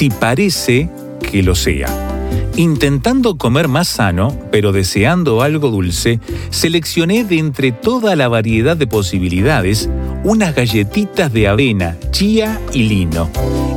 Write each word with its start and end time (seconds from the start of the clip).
Si 0.00 0.08
parece 0.08 0.88
que 1.30 1.42
lo 1.42 1.54
sea. 1.54 1.86
Intentando 2.56 3.36
comer 3.36 3.68
más 3.68 3.86
sano, 3.86 4.34
pero 4.50 4.72
deseando 4.72 5.42
algo 5.42 5.68
dulce, 5.68 6.20
seleccioné 6.48 7.22
de 7.22 7.36
entre 7.36 7.70
toda 7.70 8.16
la 8.16 8.26
variedad 8.26 8.78
de 8.78 8.86
posibilidades 8.86 9.90
unas 10.24 10.54
galletitas 10.54 11.30
de 11.34 11.48
avena, 11.48 11.98
chía 12.12 12.58
y 12.72 12.84
lino. 12.84 13.30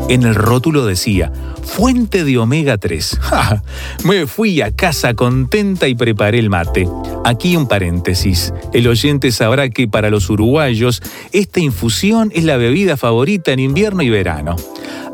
En 0.07 0.23
el 0.23 0.33
rótulo 0.33 0.85
decía, 0.85 1.29
fuente 1.61 2.23
de 2.23 2.37
omega 2.37 2.77
3. 2.77 3.19
Me 4.05 4.25
fui 4.25 4.61
a 4.61 4.73
casa 4.73 5.15
contenta 5.15 5.89
y 5.89 5.95
preparé 5.95 6.39
el 6.39 6.49
mate. 6.49 6.87
Aquí 7.25 7.57
un 7.57 7.67
paréntesis. 7.67 8.53
El 8.71 8.87
oyente 8.87 9.29
sabrá 9.33 9.69
que 9.69 9.89
para 9.89 10.09
los 10.09 10.29
uruguayos 10.29 11.01
esta 11.33 11.59
infusión 11.59 12.31
es 12.33 12.45
la 12.45 12.55
bebida 12.55 12.95
favorita 12.95 13.51
en 13.51 13.59
invierno 13.59 14.03
y 14.03 14.09
verano. 14.09 14.55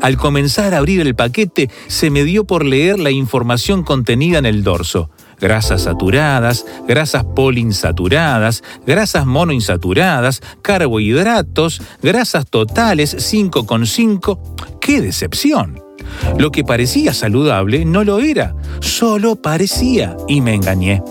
Al 0.00 0.16
comenzar 0.16 0.74
a 0.74 0.78
abrir 0.78 1.00
el 1.00 1.14
paquete, 1.14 1.70
se 1.86 2.10
me 2.10 2.24
dio 2.24 2.44
por 2.44 2.64
leer 2.64 2.98
la 2.98 3.10
información 3.10 3.82
contenida 3.82 4.38
en 4.38 4.46
el 4.46 4.62
dorso. 4.62 5.10
Grasas 5.38 5.82
saturadas, 5.82 6.66
grasas 6.86 7.24
poliinsaturadas, 7.24 8.62
grasas 8.86 9.26
monoinsaturadas, 9.26 10.42
carbohidratos, 10.62 11.82
grasas 12.02 12.46
totales 12.46 13.16
5,5. 13.16 14.38
¡Qué 14.80 15.00
decepción! 15.00 15.82
Lo 16.38 16.50
que 16.50 16.64
parecía 16.64 17.14
saludable 17.14 17.84
no 17.84 18.04
lo 18.04 18.20
era, 18.20 18.54
solo 18.80 19.36
parecía 19.36 20.16
y 20.28 20.40
me 20.40 20.54
engañé. 20.54 21.02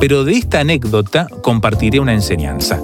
Pero 0.00 0.24
de 0.24 0.32
esta 0.34 0.60
anécdota 0.60 1.26
compartiré 1.42 2.00
una 2.00 2.12
enseñanza. 2.12 2.80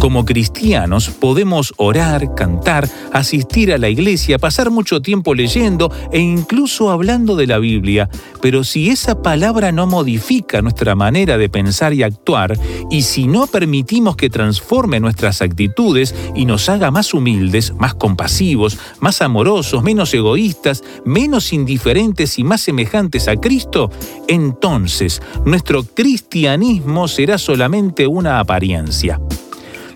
Como 0.00 0.26
cristianos 0.26 1.08
podemos 1.08 1.72
orar, 1.78 2.34
cantar, 2.34 2.88
asistir 3.12 3.72
a 3.72 3.78
la 3.78 3.88
iglesia, 3.88 4.38
pasar 4.38 4.70
mucho 4.70 5.00
tiempo 5.00 5.34
leyendo 5.34 5.90
e 6.12 6.20
incluso 6.20 6.90
hablando 6.90 7.34
de 7.34 7.46
la 7.46 7.58
Biblia, 7.58 8.08
pero 8.42 8.62
si 8.62 8.90
esa 8.90 9.22
palabra 9.22 9.72
no 9.72 9.86
modifica 9.86 10.60
nuestra 10.60 10.94
manera 10.94 11.38
de 11.38 11.48
pensar 11.48 11.94
y 11.94 12.02
actuar, 12.02 12.58
y 12.90 13.02
si 13.02 13.26
no 13.26 13.46
permitimos 13.46 14.16
que 14.16 14.28
transforme 14.30 15.00
nuestras 15.00 15.40
actitudes 15.40 16.14
y 16.34 16.44
nos 16.44 16.68
haga 16.68 16.90
más 16.90 17.14
humildes, 17.14 17.72
más 17.74 17.94
compasivos, 17.94 18.78
más 19.00 19.22
amorosos, 19.22 19.82
menos 19.82 20.12
egoístas, 20.12 20.84
menos 21.04 21.52
indiferentes 21.52 22.38
y 22.38 22.44
más 22.44 22.60
semejantes 22.60 23.28
a 23.28 23.36
Cristo, 23.36 23.90
entonces 24.28 25.22
nuestro 25.44 25.84
cristianismo 25.84 27.08
será 27.08 27.38
solamente 27.38 28.06
una 28.06 28.40
apariencia. 28.40 29.18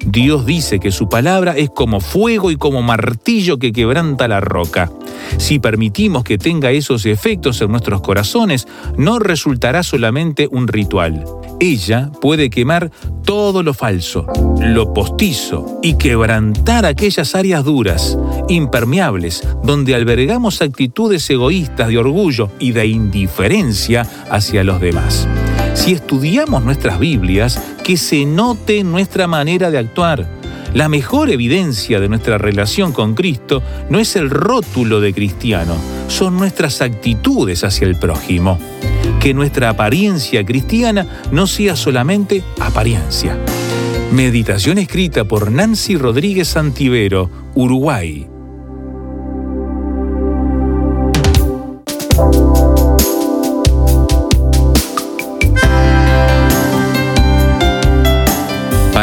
Dios 0.04 0.46
dice 0.46 0.80
que 0.80 0.92
su 0.92 1.08
palabra 1.08 1.56
es 1.56 1.70
como 1.70 2.00
fuego 2.00 2.50
y 2.50 2.56
como 2.56 2.82
martillo 2.82 3.58
que 3.58 3.72
quebranta 3.72 4.28
la 4.28 4.40
roca. 4.40 4.90
Si 5.36 5.58
permitimos 5.58 6.24
que 6.24 6.38
tenga 6.38 6.70
esos 6.70 7.06
efectos 7.06 7.60
en 7.60 7.70
nuestros 7.70 8.00
corazones, 8.00 8.66
no 8.96 9.18
resultará 9.18 9.82
solamente 9.82 10.48
un 10.50 10.68
ritual. 10.68 11.24
Ella 11.60 12.10
puede 12.20 12.48
quemar 12.48 12.90
todo 13.24 13.62
lo 13.62 13.74
falso, 13.74 14.26
lo 14.60 14.94
postizo 14.94 15.78
y 15.82 15.94
quebrantar 15.94 16.86
aquellas 16.86 17.34
áreas 17.34 17.64
duras, 17.64 18.18
impermeables, 18.48 19.46
donde 19.62 19.94
albergamos 19.94 20.62
actitudes 20.62 21.28
egoístas 21.28 21.88
de 21.88 21.98
orgullo 21.98 22.50
y 22.58 22.72
de 22.72 22.86
indiferencia 22.86 24.06
hacia 24.30 24.64
los 24.64 24.80
demás. 24.80 25.28
Si 25.74 25.92
estudiamos 25.92 26.64
nuestras 26.64 26.98
Biblias, 26.98 27.60
que 27.90 27.96
se 27.96 28.24
note 28.24 28.84
nuestra 28.84 29.26
manera 29.26 29.68
de 29.68 29.76
actuar. 29.76 30.24
La 30.74 30.88
mejor 30.88 31.28
evidencia 31.28 31.98
de 31.98 32.08
nuestra 32.08 32.38
relación 32.38 32.92
con 32.92 33.16
Cristo 33.16 33.64
no 33.88 33.98
es 33.98 34.14
el 34.14 34.30
rótulo 34.30 35.00
de 35.00 35.12
cristiano, 35.12 35.74
son 36.06 36.36
nuestras 36.36 36.82
actitudes 36.82 37.64
hacia 37.64 37.88
el 37.88 37.96
prójimo. 37.96 38.60
Que 39.18 39.34
nuestra 39.34 39.70
apariencia 39.70 40.46
cristiana 40.46 41.04
no 41.32 41.48
sea 41.48 41.74
solamente 41.74 42.44
apariencia. 42.60 43.36
Meditación 44.12 44.78
escrita 44.78 45.24
por 45.24 45.50
Nancy 45.50 45.96
Rodríguez 45.96 46.46
Santivero, 46.46 47.28
Uruguay. 47.56 48.29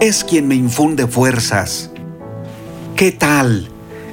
Es 0.00 0.24
quien 0.24 0.46
me 0.46 0.54
infunde 0.54 1.06
fuerzas. 1.06 1.90
¿Qué 2.96 3.12
tal? 3.12 3.70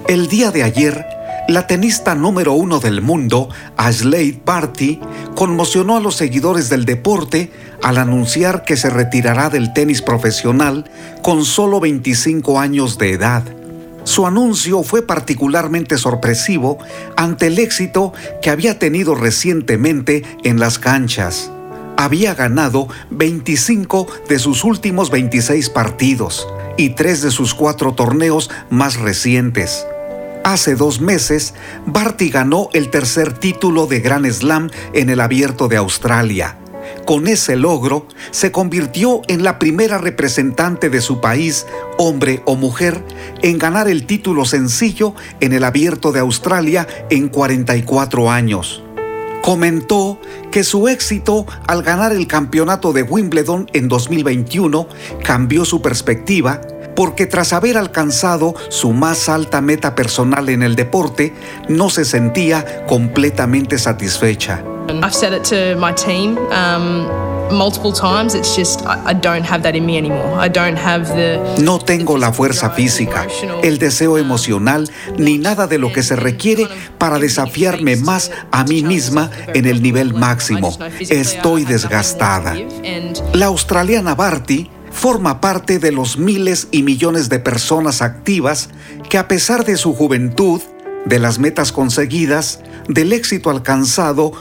El 0.08 0.28
día 0.28 0.52
de 0.52 0.64
ayer, 0.64 1.06
la 1.50 1.68
tenista 1.68 2.16
número 2.16 2.54
uno 2.54 2.80
del 2.80 3.02
mundo, 3.02 3.50
Ashley 3.76 4.42
Barty, 4.46 5.00
conmocionó 5.36 5.98
a 5.98 6.00
los 6.00 6.16
seguidores 6.16 6.70
del 6.70 6.86
deporte 6.86 7.52
al 7.82 7.98
anunciar 7.98 8.64
que 8.64 8.78
se 8.78 8.90
retirará 8.90 9.50
del 9.50 9.74
tenis 9.74 10.02
profesional 10.02 10.90
con 11.22 11.44
solo 11.44 11.82
25 11.82 12.60
años 12.60 12.98
de 12.98 13.12
edad. 13.12 13.44
Su 14.06 14.26
anuncio 14.26 14.84
fue 14.84 15.02
particularmente 15.02 15.98
sorpresivo 15.98 16.78
ante 17.18 17.48
el 17.48 17.60
éxito 17.60 18.14
que 18.42 18.50
había 18.50 18.80
tenido 18.80 19.16
recientemente 19.16 20.24
en 20.44 20.60
las 20.60 20.80
canchas 20.80 21.53
había 21.98 22.36
ganado 22.36 22.88
25 23.12 24.08
de 24.28 24.40
sus 24.40 24.64
últimos 24.64 25.09
26 25.09 25.70
partidos 25.70 26.48
y 26.78 26.92
tres 26.92 27.22
de 27.22 27.31
sus 27.31 27.54
cuatro 27.54 27.94
torneos 27.94 28.50
más 28.70 28.98
recientes. 28.98 29.86
Hace 30.44 30.76
dos 30.76 31.00
meses, 31.00 31.53
Barty 31.86 32.30
ganó 32.30 32.70
el 32.74 32.90
tercer 32.90 33.34
título 33.34 33.88
de 33.88 34.02
Grand 34.02 34.30
Slam 34.30 34.70
en 34.94 35.09
el 35.09 35.22
Abierto 35.22 35.68
de 35.68 35.78
Australia. 35.78 36.58
Con 37.06 37.28
ese 37.28 37.56
logro, 37.56 38.08
se 38.32 38.52
convirtió 38.52 39.22
en 39.30 39.44
la 39.44 39.58
primera 39.58 39.98
representante 39.98 40.90
de 40.90 41.00
su 41.00 41.22
país, 41.22 41.66
hombre 41.97 42.41
o 42.46 42.56
mujer, 42.56 43.02
en 43.41 43.58
ganar 43.58 43.88
el 43.88 44.06
título 44.06 44.44
sencillo 44.44 45.16
en 45.40 45.53
el 45.53 45.64
Abierto 45.64 46.12
de 46.12 46.20
Australia 46.20 46.88
en 47.09 47.29
44 47.29 48.29
años 48.29 48.83
comentó 49.43 50.17
que 50.51 50.63
su 50.63 50.87
éxito 50.87 51.45
al 51.67 51.84
ganar 51.84 52.13
el 52.13 52.28
campeonato 52.28 52.93
de 52.93 53.03
Wimbledon 53.03 53.69
en 53.73 53.90
2021 53.90 54.87
cambió 55.22 55.66
su 55.66 55.81
perspectiva 55.81 56.61
porque 56.95 57.25
tras 57.25 57.53
haber 57.53 57.78
alcanzado 57.78 58.55
su 58.69 58.93
más 58.93 59.29
alta 59.29 59.61
meta 59.61 59.95
personal 59.95 60.49
en 60.49 60.63
el 60.63 60.75
deporte, 60.75 61.34
no 61.69 61.90
se 61.90 62.05
sentía 62.05 62.85
completamente 62.87 63.78
satisfecha. 63.78 64.63
I've 64.90 65.13
said 65.13 65.34
it 65.34 65.43
to 65.45 65.78
my 65.79 65.93
team 65.93 66.37
um, 66.51 67.07
multiple 67.51 67.93
times. 67.93 68.35
It's 68.35 68.55
just 68.55 68.81
I, 68.81 69.11
I 69.11 69.13
don't 69.13 69.45
have 69.45 69.63
that 69.63 69.75
in 69.75 69.85
me 69.85 69.97
anymore. 69.97 70.37
I 70.37 70.49
don't 70.49 70.78
have 70.78 71.07
the. 71.16 71.40
No 71.61 71.79
tengo 71.79 72.17
la 72.17 72.34
fuerza 72.34 72.69
física, 72.72 73.28
el 73.63 73.78
deseo 73.78 74.17
emocional, 74.17 74.90
ni 75.17 75.37
nada 75.37 75.67
de 75.67 75.78
lo 75.78 75.91
que 75.93 76.03
se 76.03 76.16
requiere 76.16 76.67
para 76.97 77.19
desafiarme 77.19 77.95
más 77.95 78.31
a 78.51 78.63
mí 78.66 78.84
misma 78.84 79.29
en 79.53 79.66
el 79.66 79.81
nivel 79.81 80.13
máximo. 80.13 80.78
Estoy 80.99 81.66
desgastada. 81.66 82.55
La 83.34 83.45
australiana 83.47 84.16
Barty 84.16 84.69
forma 84.93 85.41
parte 85.41 85.79
de 85.79 85.91
los 85.91 86.17
miles 86.17 86.69
y 86.72 86.84
millones 86.84 87.28
de 87.28 87.40
personas 87.40 88.01
activas 88.01 88.69
que 89.09 89.17
a 89.17 89.28
pesar 89.28 89.66
de 89.66 89.75
su 89.75 89.93
juventud, 89.93 90.61
de 91.05 91.19
las 91.19 91.40
metas 91.40 91.73
conseguidas, 91.73 92.61
del 92.87 93.11
éxito 93.11 93.49
alcanzado 93.49 94.31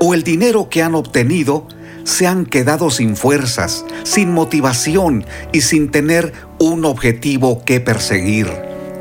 o 0.00 0.14
el 0.14 0.22
dinero 0.22 0.68
que 0.68 0.82
han 0.82 0.94
obtenido, 0.94 1.66
se 2.04 2.26
han 2.26 2.46
quedado 2.46 2.90
sin 2.90 3.16
fuerzas, 3.16 3.84
sin 4.04 4.32
motivación 4.32 5.24
y 5.52 5.62
sin 5.62 5.90
tener 5.90 6.32
un 6.58 6.84
objetivo 6.84 7.64
que 7.64 7.80
perseguir. 7.80 8.48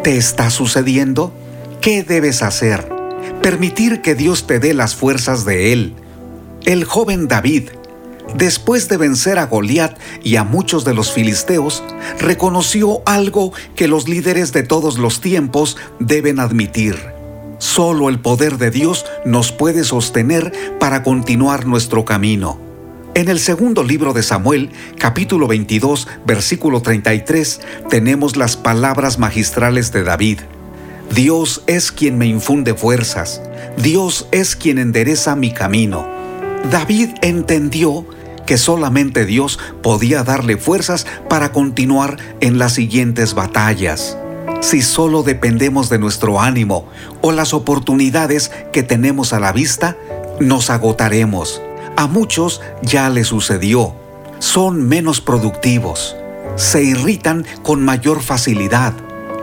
¿Te 0.03 0.17
está 0.17 0.49
sucediendo? 0.49 1.33
¿Qué 1.81 2.03
debes 2.03 2.41
hacer? 2.41 2.87
Permitir 3.41 4.01
que 4.01 4.15
Dios 4.15 4.47
te 4.47 4.59
dé 4.59 4.73
las 4.73 4.95
fuerzas 4.95 5.45
de 5.45 5.73
Él. 5.73 5.93
El 6.65 6.85
joven 6.85 7.27
David, 7.27 7.69
después 8.35 8.87
de 8.89 8.97
vencer 8.97 9.39
a 9.39 9.45
Goliat 9.45 9.97
y 10.23 10.35
a 10.35 10.43
muchos 10.43 10.85
de 10.85 10.93
los 10.93 11.11
filisteos, 11.11 11.83
reconoció 12.19 13.01
algo 13.05 13.53
que 13.75 13.87
los 13.87 14.07
líderes 14.07 14.51
de 14.53 14.63
todos 14.63 14.97
los 14.97 15.21
tiempos 15.21 15.77
deben 15.99 16.39
admitir. 16.39 16.97
Solo 17.59 18.09
el 18.09 18.19
poder 18.19 18.57
de 18.57 18.71
Dios 18.71 19.05
nos 19.23 19.51
puede 19.51 19.83
sostener 19.83 20.51
para 20.79 21.03
continuar 21.03 21.65
nuestro 21.67 22.05
camino. 22.05 22.59
En 23.13 23.27
el 23.27 23.39
segundo 23.39 23.83
libro 23.83 24.13
de 24.13 24.23
Samuel, 24.23 24.71
capítulo 24.97 25.45
22, 25.45 26.07
versículo 26.25 26.81
33, 26.81 27.59
tenemos 27.89 28.37
las 28.37 28.55
palabras 28.55 29.19
magistrales 29.19 29.91
de 29.91 30.03
David. 30.03 30.39
Dios 31.13 31.61
es 31.67 31.91
quien 31.91 32.17
me 32.17 32.25
infunde 32.25 32.73
fuerzas, 32.73 33.41
Dios 33.77 34.27
es 34.31 34.55
quien 34.55 34.79
endereza 34.79 35.35
mi 35.35 35.51
camino. 35.51 36.07
David 36.71 37.09
entendió 37.21 38.05
que 38.45 38.57
solamente 38.57 39.25
Dios 39.25 39.59
podía 39.81 40.23
darle 40.23 40.57
fuerzas 40.57 41.05
para 41.29 41.51
continuar 41.51 42.17
en 42.39 42.59
las 42.59 42.73
siguientes 42.73 43.33
batallas. 43.33 44.17
Si 44.61 44.81
solo 44.81 45.23
dependemos 45.23 45.89
de 45.89 45.99
nuestro 45.99 46.39
ánimo 46.39 46.87
o 47.21 47.31
las 47.31 47.53
oportunidades 47.53 48.51
que 48.71 48.83
tenemos 48.83 49.33
a 49.33 49.39
la 49.39 49.51
vista, 49.51 49.97
nos 50.39 50.69
agotaremos 50.69 51.61
a 52.01 52.07
muchos 52.07 52.61
ya 52.81 53.09
les 53.09 53.27
sucedió. 53.27 53.93
Son 54.39 54.87
menos 54.87 55.21
productivos, 55.21 56.15
se 56.55 56.83
irritan 56.83 57.45
con 57.61 57.83
mayor 57.83 58.21
facilidad 58.21 58.93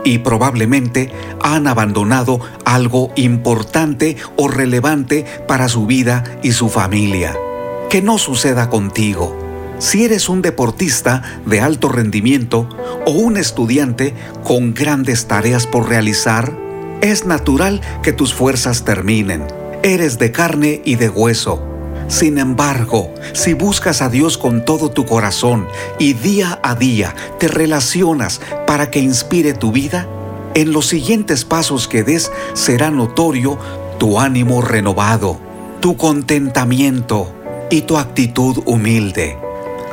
y 0.03 0.19
probablemente 0.19 1.11
han 1.41 1.67
abandonado 1.67 2.39
algo 2.65 3.11
importante 3.15 4.17
o 4.35 4.47
relevante 4.47 5.25
para 5.47 5.69
su 5.69 5.85
vida 5.85 6.23
y 6.43 6.51
su 6.51 6.69
familia. 6.69 7.37
Que 7.89 8.01
no 8.01 8.17
suceda 8.17 8.69
contigo. 8.69 9.37
Si 9.79 10.03
eres 10.03 10.29
un 10.29 10.41
deportista 10.41 11.23
de 11.45 11.61
alto 11.61 11.89
rendimiento 11.89 12.69
o 13.05 13.11
un 13.11 13.37
estudiante 13.37 14.13
con 14.43 14.73
grandes 14.73 15.27
tareas 15.27 15.65
por 15.65 15.87
realizar, 15.89 16.53
es 17.01 17.25
natural 17.25 17.81
que 18.03 18.11
tus 18.11 18.33
fuerzas 18.33 18.83
terminen. 18.83 19.45
Eres 19.83 20.19
de 20.19 20.31
carne 20.31 20.81
y 20.83 20.95
de 20.95 21.09
hueso 21.09 21.69
sin 22.09 22.39
embargo, 22.39 23.13
si 23.33 23.53
buscas 23.53 24.01
a 24.01 24.09
Dios 24.09 24.39
con 24.39 24.65
todo 24.65 24.89
tu 24.89 25.05
corazón 25.05 25.67
y 25.99 26.13
día 26.13 26.59
a 26.63 26.73
día 26.73 27.13
te 27.37 27.47
relacionas 27.47 28.41
para 28.65 28.89
que 28.89 28.99
inspire 28.99 29.53
tu 29.53 29.71
vida, 29.71 30.07
en 30.55 30.73
los 30.73 30.87
siguientes 30.87 31.45
pasos 31.45 31.87
que 31.87 32.03
des 32.03 32.31
será 32.53 32.89
notorio 32.89 33.59
tu 33.99 34.19
ánimo 34.19 34.63
renovado, 34.63 35.39
tu 35.81 35.97
contentamiento 35.97 37.31
y 37.69 37.81
tu 37.81 37.97
actitud 37.97 38.61
humilde. 38.65 39.37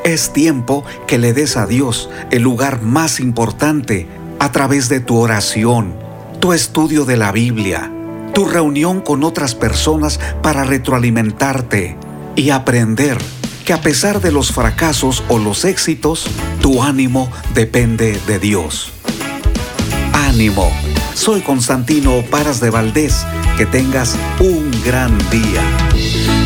Es 0.04 0.32
tiempo 0.32 0.84
que 1.06 1.18
le 1.18 1.32
des 1.32 1.56
a 1.56 1.66
Dios 1.66 2.08
el 2.30 2.42
lugar 2.42 2.82
más 2.82 3.20
importante 3.20 4.06
a 4.38 4.52
través 4.52 4.88
de 4.88 5.00
tu 5.00 5.16
oración, 5.16 5.94
tu 6.40 6.52
estudio 6.52 7.04
de 7.04 7.16
la 7.16 7.32
Biblia, 7.32 7.90
tu 8.34 8.44
reunión 8.44 9.00
con 9.00 9.24
otras 9.24 9.54
personas 9.54 10.20
para 10.42 10.64
retroalimentarte, 10.64 11.96
y 12.36 12.50
aprender 12.50 13.18
que 13.64 13.72
a 13.72 13.80
pesar 13.80 14.20
de 14.20 14.30
los 14.30 14.52
fracasos 14.52 15.24
o 15.28 15.38
los 15.38 15.64
éxitos, 15.64 16.26
tu 16.60 16.82
ánimo 16.82 17.28
depende 17.54 18.20
de 18.26 18.38
Dios. 18.38 18.92
Ánimo. 20.12 20.70
Soy 21.14 21.40
Constantino 21.40 22.22
Paras 22.30 22.60
de 22.60 22.70
Valdés. 22.70 23.26
Que 23.56 23.64
tengas 23.64 24.16
un 24.38 24.70
gran 24.84 25.16
día. 25.30 26.45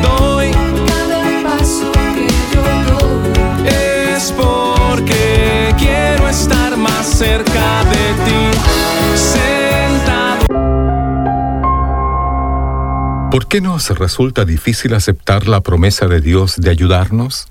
qué 13.51 13.59
nos 13.59 13.89
resulta 13.89 14.45
difícil 14.45 14.93
aceptar 14.93 15.45
la 15.45 15.59
promesa 15.59 16.07
de 16.07 16.21
Dios 16.21 16.55
de 16.55 16.69
ayudarnos? 16.69 17.47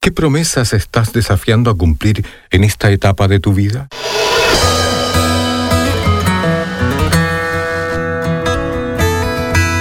¿Qué 0.00 0.10
promesas 0.10 0.72
estás 0.72 1.12
desafiando 1.12 1.70
a 1.70 1.76
cumplir 1.76 2.24
en 2.50 2.64
esta 2.64 2.90
etapa 2.90 3.28
de 3.28 3.38
tu 3.38 3.52
vida? 3.52 3.88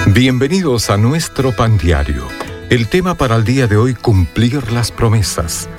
Bienvenidos 0.08 0.90
a 0.90 0.98
nuestro 0.98 1.56
pan 1.56 1.78
diario. 1.78 2.28
El 2.70 2.90
tema 2.90 3.16
para 3.16 3.38
el 3.38 3.46
día 3.46 3.68
de 3.68 3.78
hoy, 3.78 3.94
cumplir 3.94 4.74
las 4.74 4.92
promesas. 4.92 5.70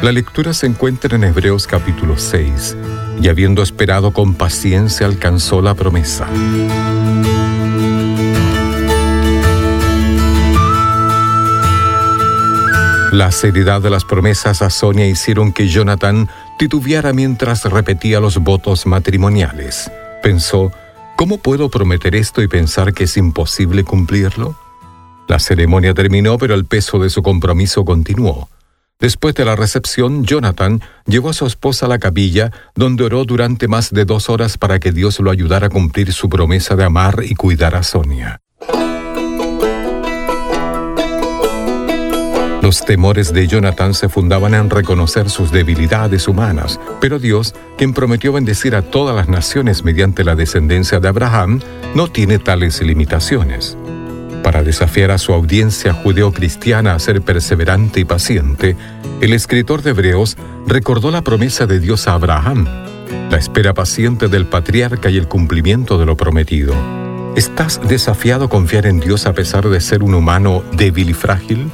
La 0.00 0.12
lectura 0.12 0.54
se 0.54 0.66
encuentra 0.66 1.16
en 1.16 1.24
Hebreos 1.24 1.66
capítulo 1.66 2.18
6, 2.18 2.76
y 3.20 3.26
habiendo 3.26 3.64
esperado 3.64 4.12
con 4.12 4.36
paciencia 4.36 5.06
alcanzó 5.06 5.60
la 5.60 5.74
promesa. 5.74 6.28
La 13.14 13.30
seriedad 13.30 13.80
de 13.80 13.90
las 13.90 14.04
promesas 14.04 14.60
a 14.60 14.70
Sonia 14.70 15.06
hicieron 15.06 15.52
que 15.52 15.68
Jonathan 15.68 16.28
titubeara 16.58 17.12
mientras 17.12 17.64
repetía 17.64 18.18
los 18.18 18.38
votos 18.38 18.86
matrimoniales. 18.86 19.88
Pensó, 20.20 20.72
¿cómo 21.14 21.38
puedo 21.38 21.68
prometer 21.70 22.16
esto 22.16 22.42
y 22.42 22.48
pensar 22.48 22.92
que 22.92 23.04
es 23.04 23.16
imposible 23.16 23.84
cumplirlo? 23.84 24.58
La 25.28 25.38
ceremonia 25.38 25.94
terminó, 25.94 26.38
pero 26.38 26.56
el 26.56 26.64
peso 26.64 26.98
de 26.98 27.08
su 27.08 27.22
compromiso 27.22 27.84
continuó. 27.84 28.48
Después 28.98 29.36
de 29.36 29.44
la 29.44 29.54
recepción, 29.54 30.24
Jonathan 30.24 30.82
llevó 31.06 31.30
a 31.30 31.34
su 31.34 31.46
esposa 31.46 31.86
a 31.86 31.90
la 31.90 32.00
capilla, 32.00 32.50
donde 32.74 33.04
oró 33.04 33.24
durante 33.24 33.68
más 33.68 33.92
de 33.92 34.06
dos 34.06 34.28
horas 34.28 34.58
para 34.58 34.80
que 34.80 34.90
Dios 34.90 35.20
lo 35.20 35.30
ayudara 35.30 35.68
a 35.68 35.70
cumplir 35.70 36.12
su 36.12 36.28
promesa 36.28 36.74
de 36.74 36.82
amar 36.82 37.22
y 37.22 37.36
cuidar 37.36 37.76
a 37.76 37.84
Sonia. 37.84 38.40
Los 42.64 42.82
temores 42.82 43.34
de 43.34 43.46
Jonathan 43.46 43.92
se 43.92 44.08
fundaban 44.08 44.54
en 44.54 44.70
reconocer 44.70 45.28
sus 45.28 45.52
debilidades 45.52 46.26
humanas, 46.28 46.80
pero 46.98 47.18
Dios, 47.18 47.54
quien 47.76 47.92
prometió 47.92 48.32
bendecir 48.32 48.74
a 48.74 48.80
todas 48.80 49.14
las 49.14 49.28
naciones 49.28 49.84
mediante 49.84 50.24
la 50.24 50.34
descendencia 50.34 50.98
de 50.98 51.08
Abraham, 51.08 51.60
no 51.94 52.08
tiene 52.08 52.38
tales 52.38 52.80
limitaciones. 52.80 53.76
Para 54.42 54.62
desafiar 54.62 55.10
a 55.10 55.18
su 55.18 55.34
audiencia 55.34 55.92
judeo-cristiana 55.92 56.94
a 56.94 56.98
ser 57.00 57.20
perseverante 57.20 58.00
y 58.00 58.06
paciente, 58.06 58.76
el 59.20 59.34
escritor 59.34 59.82
de 59.82 59.90
Hebreos 59.90 60.38
recordó 60.66 61.10
la 61.10 61.20
promesa 61.20 61.66
de 61.66 61.80
Dios 61.80 62.08
a 62.08 62.14
Abraham, 62.14 62.66
la 63.30 63.36
espera 63.36 63.74
paciente 63.74 64.28
del 64.28 64.46
patriarca 64.46 65.10
y 65.10 65.18
el 65.18 65.28
cumplimiento 65.28 65.98
de 65.98 66.06
lo 66.06 66.16
prometido. 66.16 66.74
¿Estás 67.36 67.78
desafiado 67.86 68.46
a 68.46 68.48
confiar 68.48 68.86
en 68.86 69.00
Dios 69.00 69.26
a 69.26 69.34
pesar 69.34 69.68
de 69.68 69.82
ser 69.82 70.02
un 70.02 70.14
humano 70.14 70.62
débil 70.72 71.10
y 71.10 71.14
frágil? 71.14 71.70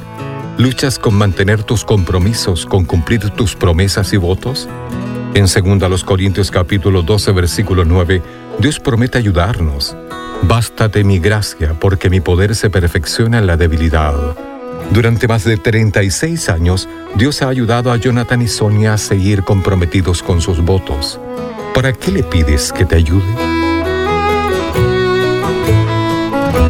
¿Luchas 0.61 0.99
con 0.99 1.15
mantener 1.15 1.63
tus 1.63 1.83
compromisos, 1.83 2.67
con 2.67 2.85
cumplir 2.85 3.31
tus 3.31 3.55
promesas 3.55 4.13
y 4.13 4.17
votos? 4.17 4.69
En 5.33 5.47
2 5.47 6.03
Corintios 6.03 6.51
capítulo 6.51 7.01
12 7.01 7.31
versículo 7.31 7.83
9, 7.83 8.21
Dios 8.59 8.79
promete 8.79 9.17
ayudarnos 9.17 9.95
Bástate 10.43 11.03
mi 11.03 11.17
gracia, 11.17 11.73
porque 11.79 12.11
mi 12.11 12.19
poder 12.21 12.53
se 12.53 12.69
perfecciona 12.69 13.39
en 13.39 13.47
la 13.47 13.57
debilidad. 13.57 14.13
Durante 14.91 15.27
más 15.27 15.45
de 15.45 15.57
36 15.57 16.49
años, 16.49 16.87
Dios 17.15 17.41
ha 17.41 17.47
ayudado 17.47 17.91
a 17.91 17.97
Jonathan 17.97 18.43
y 18.43 18.47
Sonia 18.47 18.93
a 18.93 18.97
seguir 18.99 19.41
comprometidos 19.41 20.21
con 20.21 20.41
sus 20.41 20.61
votos. 20.61 21.19
¿Para 21.73 21.91
qué 21.91 22.11
le 22.11 22.21
pides 22.21 22.71
que 22.71 22.85
te 22.85 22.97
ayude? 22.97 23.25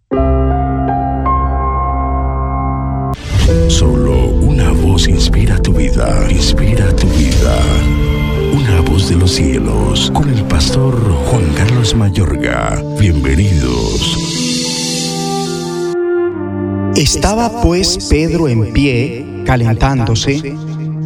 Solo 3.68 4.12
una 4.12 4.72
voz 4.72 5.08
inspira 5.08 5.60
tu 5.60 5.74
vida, 5.74 6.26
inspira 6.30 6.96
tu 6.96 7.06
vida. 7.08 8.17
Una 8.78 8.90
voz 8.90 9.08
de 9.08 9.16
los 9.16 9.32
cielos, 9.32 10.12
con 10.14 10.28
el 10.30 10.44
pastor 10.44 10.94
Juan 11.24 11.52
Carlos 11.56 11.96
Mayorga. 11.96 12.80
Bienvenidos. 13.00 14.16
Estaba 16.94 17.60
pues 17.60 18.06
Pedro 18.08 18.46
en 18.46 18.72
pie, 18.72 19.26
calentándose, 19.44 20.54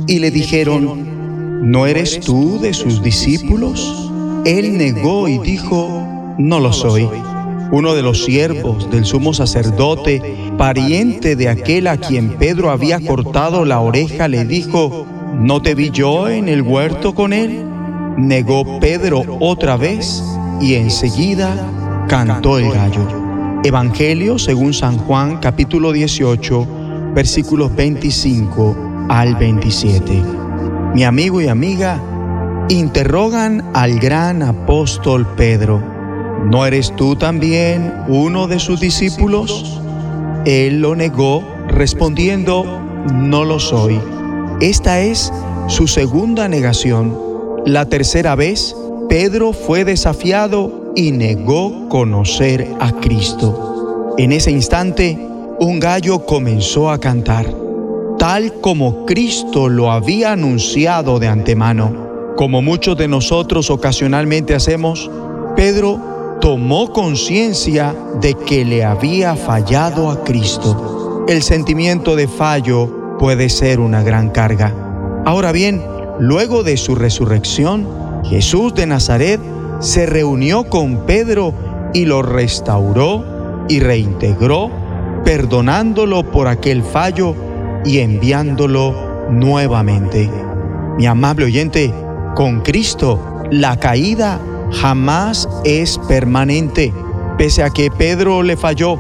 y 0.07 0.19
le 0.19 0.31
dijeron, 0.31 1.63
¿no 1.71 1.87
eres 1.87 2.21
tú 2.21 2.59
de 2.61 2.75
sus 2.75 3.03
discípulos? 3.03 4.13
Él 4.45 4.77
negó 4.77 5.27
y 5.27 5.39
dijo, 5.39 6.35
no 6.37 6.61
lo 6.61 6.75
soy. 6.75 7.09
Uno 7.71 7.95
de 7.95 8.03
los 8.03 8.23
siervos 8.23 8.91
del 8.91 9.07
sumo 9.07 9.33
sacerdote, 9.33 10.21
pariente 10.59 11.37
de 11.37 11.49
aquel 11.49 11.87
a 11.87 11.97
quien 11.97 12.37
Pedro 12.37 12.71
había 12.71 13.01
cortado 13.01 13.65
la 13.65 13.81
oreja, 13.81 14.29
le 14.29 14.45
dijo, 14.45 15.07
¿no 15.33 15.61
te 15.63 15.75
vi 15.75 15.91
yo 15.91 16.29
en 16.29 16.49
el 16.49 16.63
huerto 16.63 17.15
con 17.15 17.33
él? 17.33 17.65
Negó 18.17 18.79
Pedro 18.79 19.23
otra 19.41 19.77
vez 19.77 20.23
y 20.61 20.75
enseguida 20.75 22.07
cantó 22.09 22.59
el 22.59 22.71
gallo. 22.71 23.07
Evangelio 23.65 24.39
según 24.39 24.75
San 24.75 24.99
Juan 24.99 25.39
capítulo 25.39 25.93
18 25.93 27.13
versículos 27.15 27.75
25 27.75 29.07
al 29.09 29.35
27. 29.37 30.23
Mi 30.95 31.05
amigo 31.05 31.41
y 31.41 31.49
amiga 31.49 32.01
interrogan 32.69 33.65
al 33.75 33.99
gran 33.99 34.43
apóstol 34.43 35.27
Pedro. 35.37 35.83
¿No 36.45 36.67
eres 36.67 36.95
tú 36.97 37.17
también 37.17 37.93
uno 38.09 38.49
de 38.49 38.59
sus 38.59 38.81
discípulos? 38.81 39.81
Él 40.45 40.81
lo 40.81 40.95
negó 40.97 41.43
respondiendo, 41.69 42.65
no 43.13 43.45
lo 43.45 43.61
soy. 43.61 44.01
Esta 44.61 45.01
es 45.01 45.33
su 45.69 45.89
segunda 45.89 46.49
negación. 46.49 47.17
La 47.67 47.87
tercera 47.87 48.35
vez, 48.35 48.77
Pedro 49.09 49.53
fue 49.53 49.85
desafiado 49.85 50.93
y 50.95 51.13
negó 51.13 51.89
conocer 51.89 52.69
a 52.81 52.93
Cristo. 52.93 54.15
En 54.19 54.33
ese 54.33 54.51
instante, 54.51 55.19
un 55.59 55.81
gallo 55.81 56.25
comenzó 56.27 56.91
a 56.91 56.99
cantar, 56.99 57.47
tal 58.19 58.55
como 58.61 59.07
Cristo 59.07 59.69
lo 59.69 59.91
había 59.91 60.33
anunciado 60.33 61.19
de 61.19 61.29
antemano. 61.29 62.35
Como 62.37 62.63
muchos 62.63 62.97
de 62.97 63.09
nosotros 63.09 63.71
ocasionalmente 63.71 64.55
hacemos, 64.55 65.11
Pedro 65.57 66.39
tomó 66.41 66.93
conciencia 66.93 67.95
de 68.21 68.35
que 68.35 68.65
le 68.65 68.85
había 68.85 69.37
fallado 69.37 70.11
a 70.11 70.25
Cristo. 70.25 71.25
El 71.29 71.43
sentimiento 71.43 72.17
de 72.17 72.27
fallo 72.27 73.02
puede 73.23 73.51
ser 73.51 73.79
una 73.79 74.03
gran 74.03 74.31
carga. 74.31 74.75
Ahora 75.25 75.53
bien, 75.53 75.81
luego 76.19 76.65
de 76.65 76.77
su 76.77 76.97
resurrección, 76.97 77.87
Jesús 78.25 78.75
de 78.75 78.85
Nazaret 78.85 79.41
se 79.79 80.07
reunió 80.07 80.65
con 80.65 81.07
Pedro 81.07 81.55
y 81.95 82.05
lo 82.05 82.23
restauró 82.23 83.65
y 83.69 83.79
reintegró, 83.79 84.73
perdonándolo 85.25 86.33
por 86.33 86.49
aquel 86.49 86.83
fallo 86.83 87.37
y 87.85 88.01
enviándolo 88.01 89.29
nuevamente. 89.31 90.29
Mi 90.99 91.07
amable 91.07 91.45
oyente, 91.45 91.95
con 92.35 92.63
Cristo 92.63 93.45
la 93.53 93.79
caída 93.79 94.41
jamás 94.73 95.49
es 95.63 95.97
permanente. 96.09 96.93
Pese 97.39 97.63
a 97.63 97.71
que 97.71 97.89
Pedro 97.89 98.43
le 98.43 98.57
falló, 98.57 98.97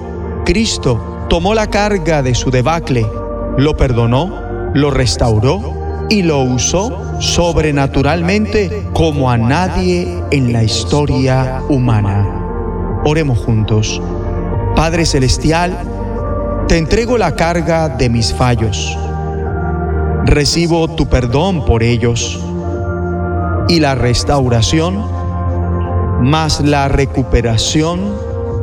Cristo 0.46 1.24
tomó 1.28 1.54
la 1.54 1.66
carga 1.66 2.22
de 2.22 2.36
su 2.36 2.52
debacle, 2.52 3.04
lo 3.56 3.76
perdonó, 3.76 4.70
lo 4.74 4.90
restauró 4.90 6.06
y 6.08 6.22
lo 6.22 6.40
usó 6.40 7.20
sobrenaturalmente 7.20 8.88
como 8.92 9.30
a 9.30 9.38
nadie 9.38 10.22
en 10.30 10.52
la 10.52 10.64
historia 10.64 11.62
humana. 11.68 13.00
Oremos 13.04 13.38
juntos. 13.38 14.00
Padre 14.74 15.06
Celestial, 15.06 15.76
te 16.68 16.78
entrego 16.78 17.18
la 17.18 17.34
carga 17.34 17.88
de 17.88 18.08
mis 18.08 18.32
fallos. 18.32 18.96
Recibo 20.24 20.88
tu 20.88 21.06
perdón 21.06 21.64
por 21.64 21.82
ellos 21.82 22.40
y 23.68 23.80
la 23.80 23.94
restauración 23.94 25.04
más 26.22 26.60
la 26.60 26.88
recuperación 26.88 28.00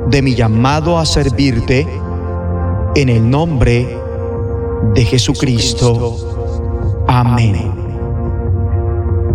de 0.08 0.22
mi 0.22 0.36
llamado 0.36 0.98
a 0.98 1.05
servirte 1.05 1.88
en 2.96 3.10
el 3.10 3.29
nombre 3.29 3.86
de 3.86 3.98
Jesucristo. 5.09 6.17
Amén. 7.07 7.71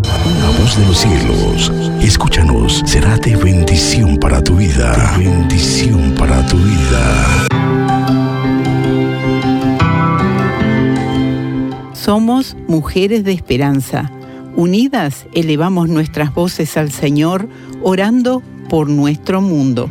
La 0.05 0.61
voz 0.61 0.77
de 0.79 0.87
los 0.87 0.99
cielos, 0.99 1.73
escúchanos, 2.01 2.83
será 2.85 3.17
de 3.17 3.37
bendición 3.37 4.17
para 4.19 4.43
tu 4.43 4.57
vida. 4.57 5.15
bendición 5.19 6.15
para 6.17 6.47
tu 6.47 6.57
vida. 6.57 7.47
Somos 11.93 12.57
mujeres 12.69 13.25
de 13.25 13.33
esperanza. 13.33 14.11
Unidas 14.57 15.27
elevamos 15.33 15.89
nuestras 15.89 16.33
voces 16.35 16.77
al 16.77 16.93
Señor 16.93 17.49
orando 17.83 18.43
por 18.69 18.89
nuestro 18.89 19.41
mundo. 19.41 19.91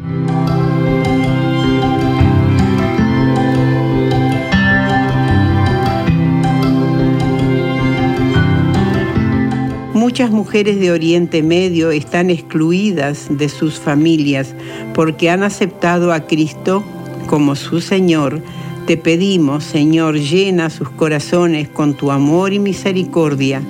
Muchas 10.14 10.30
mujeres 10.30 10.80
de 10.80 10.92
Oriente 10.92 11.42
Medio 11.42 11.90
están 11.90 12.30
excluidas 12.30 13.30
de 13.32 13.50
sus 13.50 13.80
familias 13.80 14.54
porque 14.94 15.32
han 15.32 15.42
aceptado 15.42 16.14
a 16.14 16.28
Cristo 16.28 16.84
como 17.26 17.56
su 17.56 17.82
Señor. 17.82 18.40
Te 18.86 18.96
pedimos, 18.96 19.64
Señor, 19.64 20.20
llena 20.20 20.70
sus 20.70 20.88
corazones 20.92 21.68
con 21.68 21.96
tu 21.96 22.12
amor 22.12 22.54
y 22.54 22.60
misericordia. 22.60 23.64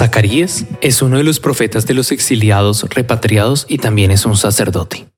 Zacarías 0.00 0.64
es 0.80 1.02
uno 1.02 1.18
de 1.18 1.24
los 1.24 1.40
profetas 1.40 1.84
de 1.84 1.92
los 1.92 2.10
exiliados 2.10 2.86
repatriados 2.88 3.66
y 3.68 3.76
también 3.76 4.10
es 4.10 4.24
un 4.24 4.34
sacerdote. 4.34 5.08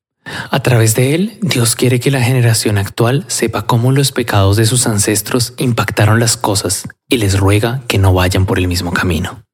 A 0.51 0.61
través 0.61 0.93
de 0.93 1.15
él, 1.15 1.39
Dios 1.41 1.77
quiere 1.77 2.01
que 2.01 2.11
la 2.11 2.21
generación 2.21 2.77
actual 2.77 3.23
sepa 3.29 3.65
cómo 3.65 3.93
los 3.93 4.11
pecados 4.11 4.57
de 4.57 4.65
sus 4.65 4.85
ancestros 4.85 5.53
impactaron 5.57 6.19
las 6.19 6.35
cosas 6.35 6.85
y 7.07 7.15
les 7.15 7.39
ruega 7.39 7.83
que 7.87 7.97
no 7.97 8.13
vayan 8.13 8.45
por 8.45 8.59
el 8.59 8.67
mismo 8.67 8.91
camino. 8.91 9.45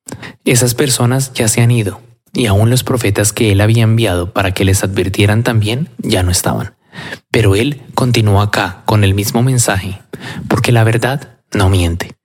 Esas 0.45 0.73
personas 0.73 1.31
ya 1.33 1.47
se 1.47 1.61
han 1.61 1.69
ido 1.69 2.01
y 2.33 2.47
aún 2.47 2.71
los 2.71 2.83
profetas 2.83 3.31
que 3.31 3.51
él 3.51 3.61
había 3.61 3.83
enviado 3.83 4.33
para 4.33 4.55
que 4.55 4.65
les 4.65 4.83
advirtieran 4.83 5.43
también 5.43 5.89
ya 5.99 6.23
no 6.23 6.31
estaban. 6.31 6.73
Pero 7.29 7.55
él 7.55 7.83
continuó 7.93 8.41
acá 8.41 8.81
con 8.85 9.03
el 9.03 9.13
mismo 9.13 9.43
mensaje, 9.43 10.01
porque 10.47 10.71
la 10.71 10.83
verdad 10.83 11.37
no 11.53 11.69
miente. 11.69 12.18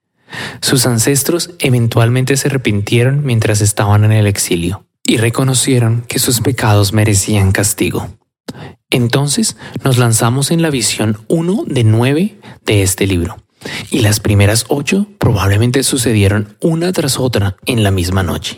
Sus 0.61 0.85
ancestros 0.85 1.51
eventualmente 1.59 2.37
se 2.37 2.47
arrepintieron 2.47 3.25
mientras 3.25 3.61
estaban 3.61 4.03
en 4.03 4.11
el 4.11 4.27
exilio 4.27 4.85
y 5.03 5.17
reconocieron 5.17 6.03
que 6.07 6.19
sus 6.19 6.41
pecados 6.41 6.93
merecían 6.93 7.51
castigo. 7.51 8.09
Entonces 8.89 9.57
nos 9.83 9.97
lanzamos 9.97 10.51
en 10.51 10.61
la 10.61 10.69
visión 10.69 11.17
1 11.27 11.65
de 11.67 11.83
9 11.83 12.39
de 12.65 12.83
este 12.83 13.07
libro. 13.07 13.37
Y 13.89 13.99
las 13.99 14.19
primeras 14.19 14.65
ocho 14.69 15.07
probablemente 15.17 15.83
sucedieron 15.83 16.55
una 16.61 16.91
tras 16.91 17.19
otra 17.19 17.57
en 17.65 17.83
la 17.83 17.91
misma 17.91 18.23
noche. 18.23 18.57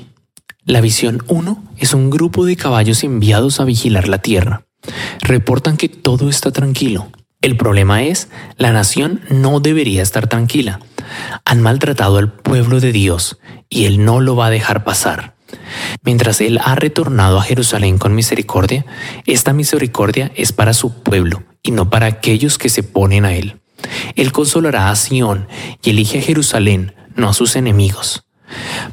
La 0.66 0.82
visión 0.82 1.24
1 1.28 1.64
es 1.78 1.94
un 1.94 2.10
grupo 2.10 2.46
de 2.46 2.58
caballos 2.58 3.04
enviados 3.04 3.60
a 3.60 3.66
vigilar 3.66 4.10
la 4.10 4.18
tierra. 4.18 4.66
Reportan 5.22 5.78
que 5.78 5.88
todo 5.88 6.30
está 6.30 6.52
tranquilo. 6.52 7.10
El 7.42 7.56
problema 7.56 8.04
es, 8.04 8.28
la 8.58 8.74
nación 8.74 9.22
no 9.30 9.60
debería 9.60 10.02
estar 10.02 10.28
tranquila. 10.28 10.80
Han 11.46 11.62
maltratado 11.62 12.18
al 12.18 12.32
pueblo 12.32 12.80
de 12.80 12.92
Dios 12.92 13.40
y 13.70 13.86
Él 13.86 14.04
no 14.04 14.22
lo 14.22 14.36
va 14.36 14.48
a 14.48 14.52
dejar 14.52 14.84
pasar. 14.84 15.36
Mientras 16.04 16.42
Él 16.42 16.60
ha 16.64 16.76
retornado 16.76 17.40
a 17.40 17.44
Jerusalén 17.44 17.98
con 17.98 18.16
misericordia, 18.16 18.86
esta 19.26 19.54
misericordia 19.54 20.32
es 20.36 20.52
para 20.52 20.74
su 20.74 21.02
pueblo 21.04 21.44
y 21.64 21.72
no 21.72 21.90
para 21.90 22.08
aquellos 22.08 22.58
que 22.58 22.70
se 22.70 22.84
ponen 22.84 23.26
a 23.26 23.34
Él. 23.34 23.60
Él 24.16 24.32
consolará 24.32 24.90
a 24.90 24.96
Sión 24.96 25.48
y 25.84 25.92
elige 25.92 26.20
a 26.20 26.22
Jerusalén, 26.22 26.96
no 27.16 27.30
a 27.30 27.34
sus 27.34 27.56
enemigos. 27.56 28.26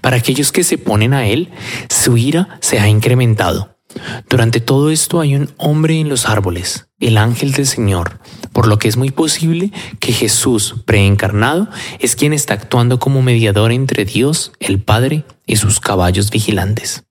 Para 0.00 0.16
aquellos 0.16 0.52
que 0.52 0.64
se 0.64 0.78
ponen 0.78 1.14
a 1.14 1.26
Él, 1.26 1.50
su 1.88 2.16
ira 2.16 2.58
se 2.60 2.80
ha 2.80 2.88
incrementado. 2.88 3.73
Durante 4.28 4.60
todo 4.60 4.90
esto 4.90 5.20
hay 5.20 5.34
un 5.34 5.50
hombre 5.56 6.00
en 6.00 6.08
los 6.08 6.28
árboles, 6.28 6.88
el 7.00 7.18
ángel 7.18 7.52
del 7.52 7.66
Señor, 7.66 8.20
por 8.52 8.66
lo 8.66 8.78
que 8.78 8.88
es 8.88 8.96
muy 8.96 9.10
posible 9.10 9.72
que 10.00 10.12
Jesús, 10.12 10.76
preencarnado, 10.84 11.68
es 12.00 12.16
quien 12.16 12.32
está 12.32 12.54
actuando 12.54 12.98
como 12.98 13.22
mediador 13.22 13.72
entre 13.72 14.04
Dios, 14.04 14.52
el 14.60 14.80
Padre, 14.80 15.24
y 15.46 15.56
sus 15.56 15.80
caballos 15.80 16.30
vigilantes. 16.30 17.04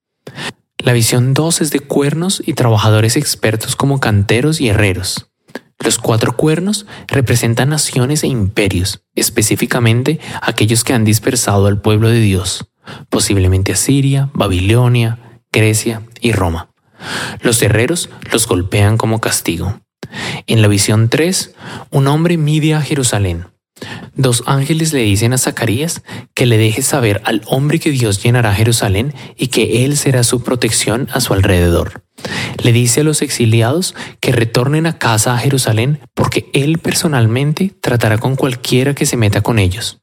La 0.77 0.93
visión 0.93 1.33
2 1.33 1.61
es 1.61 1.71
de 1.71 1.79
cuernos 1.79 2.41
y 2.45 2.53
trabajadores 2.53 3.15
expertos 3.15 3.75
como 3.75 3.99
canteros 3.99 4.59
y 4.59 4.69
herreros. 4.69 5.29
Los 5.79 5.97
cuatro 5.97 6.35
cuernos 6.35 6.85
representan 7.07 7.69
naciones 7.69 8.23
e 8.23 8.27
imperios, 8.27 9.03
específicamente 9.15 10.19
aquellos 10.41 10.83
que 10.83 10.93
han 10.93 11.03
dispersado 11.03 11.67
al 11.67 11.81
pueblo 11.81 12.09
de 12.09 12.19
Dios, 12.19 12.69
posiblemente 13.09 13.73
Asiria, 13.73 14.29
Babilonia, 14.33 15.41
Grecia 15.51 16.01
y 16.21 16.31
Roma. 16.31 16.72
Los 17.41 17.61
herreros 17.61 18.09
los 18.31 18.47
golpean 18.47 18.97
como 18.97 19.19
castigo. 19.19 19.79
En 20.47 20.61
la 20.61 20.67
visión 20.67 21.09
3, 21.09 21.53
un 21.91 22.07
hombre 22.07 22.37
mide 22.37 22.73
a 22.73 22.81
Jerusalén. 22.81 23.47
Dos 24.15 24.43
ángeles 24.45 24.93
le 24.93 24.99
dicen 24.99 25.33
a 25.33 25.37
Zacarías 25.37 26.03
que 26.33 26.45
le 26.45 26.57
deje 26.57 26.81
saber 26.81 27.21
al 27.25 27.41
hombre 27.47 27.79
que 27.79 27.91
Dios 27.91 28.21
llenará 28.21 28.53
Jerusalén 28.53 29.13
y 29.37 29.47
que 29.47 29.83
él 29.83 29.97
será 29.97 30.23
su 30.23 30.43
protección 30.43 31.09
a 31.11 31.19
su 31.19 31.33
alrededor. 31.33 32.03
Le 32.61 32.71
dice 32.71 33.01
a 33.01 33.03
los 33.03 33.21
exiliados 33.21 33.95
que 34.19 34.31
retornen 34.31 34.85
a 34.85 34.99
casa 34.99 35.33
a 35.33 35.39
Jerusalén 35.39 35.99
porque 36.13 36.49
él 36.53 36.77
personalmente 36.77 37.73
tratará 37.81 38.17
con 38.19 38.35
cualquiera 38.35 38.93
que 38.93 39.05
se 39.05 39.17
meta 39.17 39.41
con 39.41 39.59
ellos. 39.59 39.99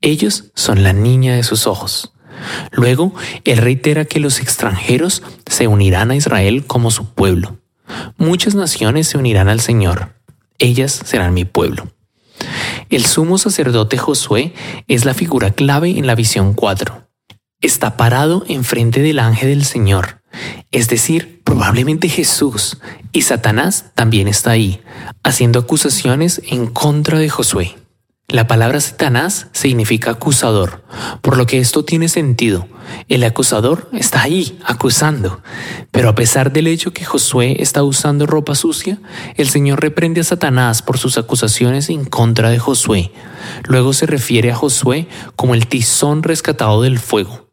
Ellos 0.00 0.50
son 0.54 0.82
la 0.82 0.92
niña 0.92 1.34
de 1.34 1.42
sus 1.42 1.66
ojos. 1.66 2.12
Luego, 2.72 3.14
él 3.44 3.58
reitera 3.58 4.04
que 4.04 4.20
los 4.20 4.40
extranjeros 4.40 5.22
se 5.46 5.66
unirán 5.66 6.10
a 6.10 6.16
Israel 6.16 6.64
como 6.66 6.90
su 6.90 7.12
pueblo. 7.14 7.58
Muchas 8.16 8.54
naciones 8.54 9.08
se 9.08 9.18
unirán 9.18 9.48
al 9.48 9.60
Señor. 9.60 10.14
Ellas 10.58 11.00
serán 11.04 11.34
mi 11.34 11.44
pueblo. 11.44 11.88
El 12.90 13.04
sumo 13.04 13.38
sacerdote 13.38 13.98
Josué 13.98 14.52
es 14.86 15.04
la 15.04 15.14
figura 15.14 15.50
clave 15.50 15.98
en 15.98 16.06
la 16.06 16.14
visión 16.14 16.54
4. 16.54 17.08
Está 17.60 17.96
parado 17.96 18.44
enfrente 18.48 19.02
del 19.02 19.18
ángel 19.18 19.48
del 19.48 19.64
Señor, 19.64 20.22
es 20.70 20.88
decir, 20.88 21.40
probablemente 21.42 22.08
Jesús, 22.08 22.78
y 23.12 23.22
Satanás 23.22 23.86
también 23.94 24.28
está 24.28 24.52
ahí, 24.52 24.80
haciendo 25.22 25.58
acusaciones 25.58 26.40
en 26.46 26.66
contra 26.68 27.18
de 27.18 27.28
Josué. 27.28 27.76
La 28.30 28.46
palabra 28.46 28.78
Satanás 28.78 29.46
significa 29.52 30.10
acusador, 30.10 30.84
por 31.22 31.38
lo 31.38 31.46
que 31.46 31.60
esto 31.60 31.86
tiene 31.86 32.10
sentido. 32.10 32.68
El 33.08 33.24
acusador 33.24 33.88
está 33.94 34.20
ahí, 34.20 34.58
acusando. 34.66 35.40
Pero 35.92 36.10
a 36.10 36.14
pesar 36.14 36.52
del 36.52 36.66
hecho 36.66 36.92
que 36.92 37.06
Josué 37.06 37.56
está 37.60 37.82
usando 37.82 38.26
ropa 38.26 38.54
sucia, 38.54 38.98
el 39.36 39.48
Señor 39.48 39.80
reprende 39.80 40.20
a 40.20 40.24
Satanás 40.24 40.82
por 40.82 40.98
sus 40.98 41.16
acusaciones 41.16 41.88
en 41.88 42.04
contra 42.04 42.50
de 42.50 42.58
Josué. 42.58 43.12
Luego 43.66 43.94
se 43.94 44.04
refiere 44.04 44.52
a 44.52 44.56
Josué 44.56 45.08
como 45.34 45.54
el 45.54 45.66
tizón 45.66 46.22
rescatado 46.22 46.82
del 46.82 46.98
fuego. 46.98 47.47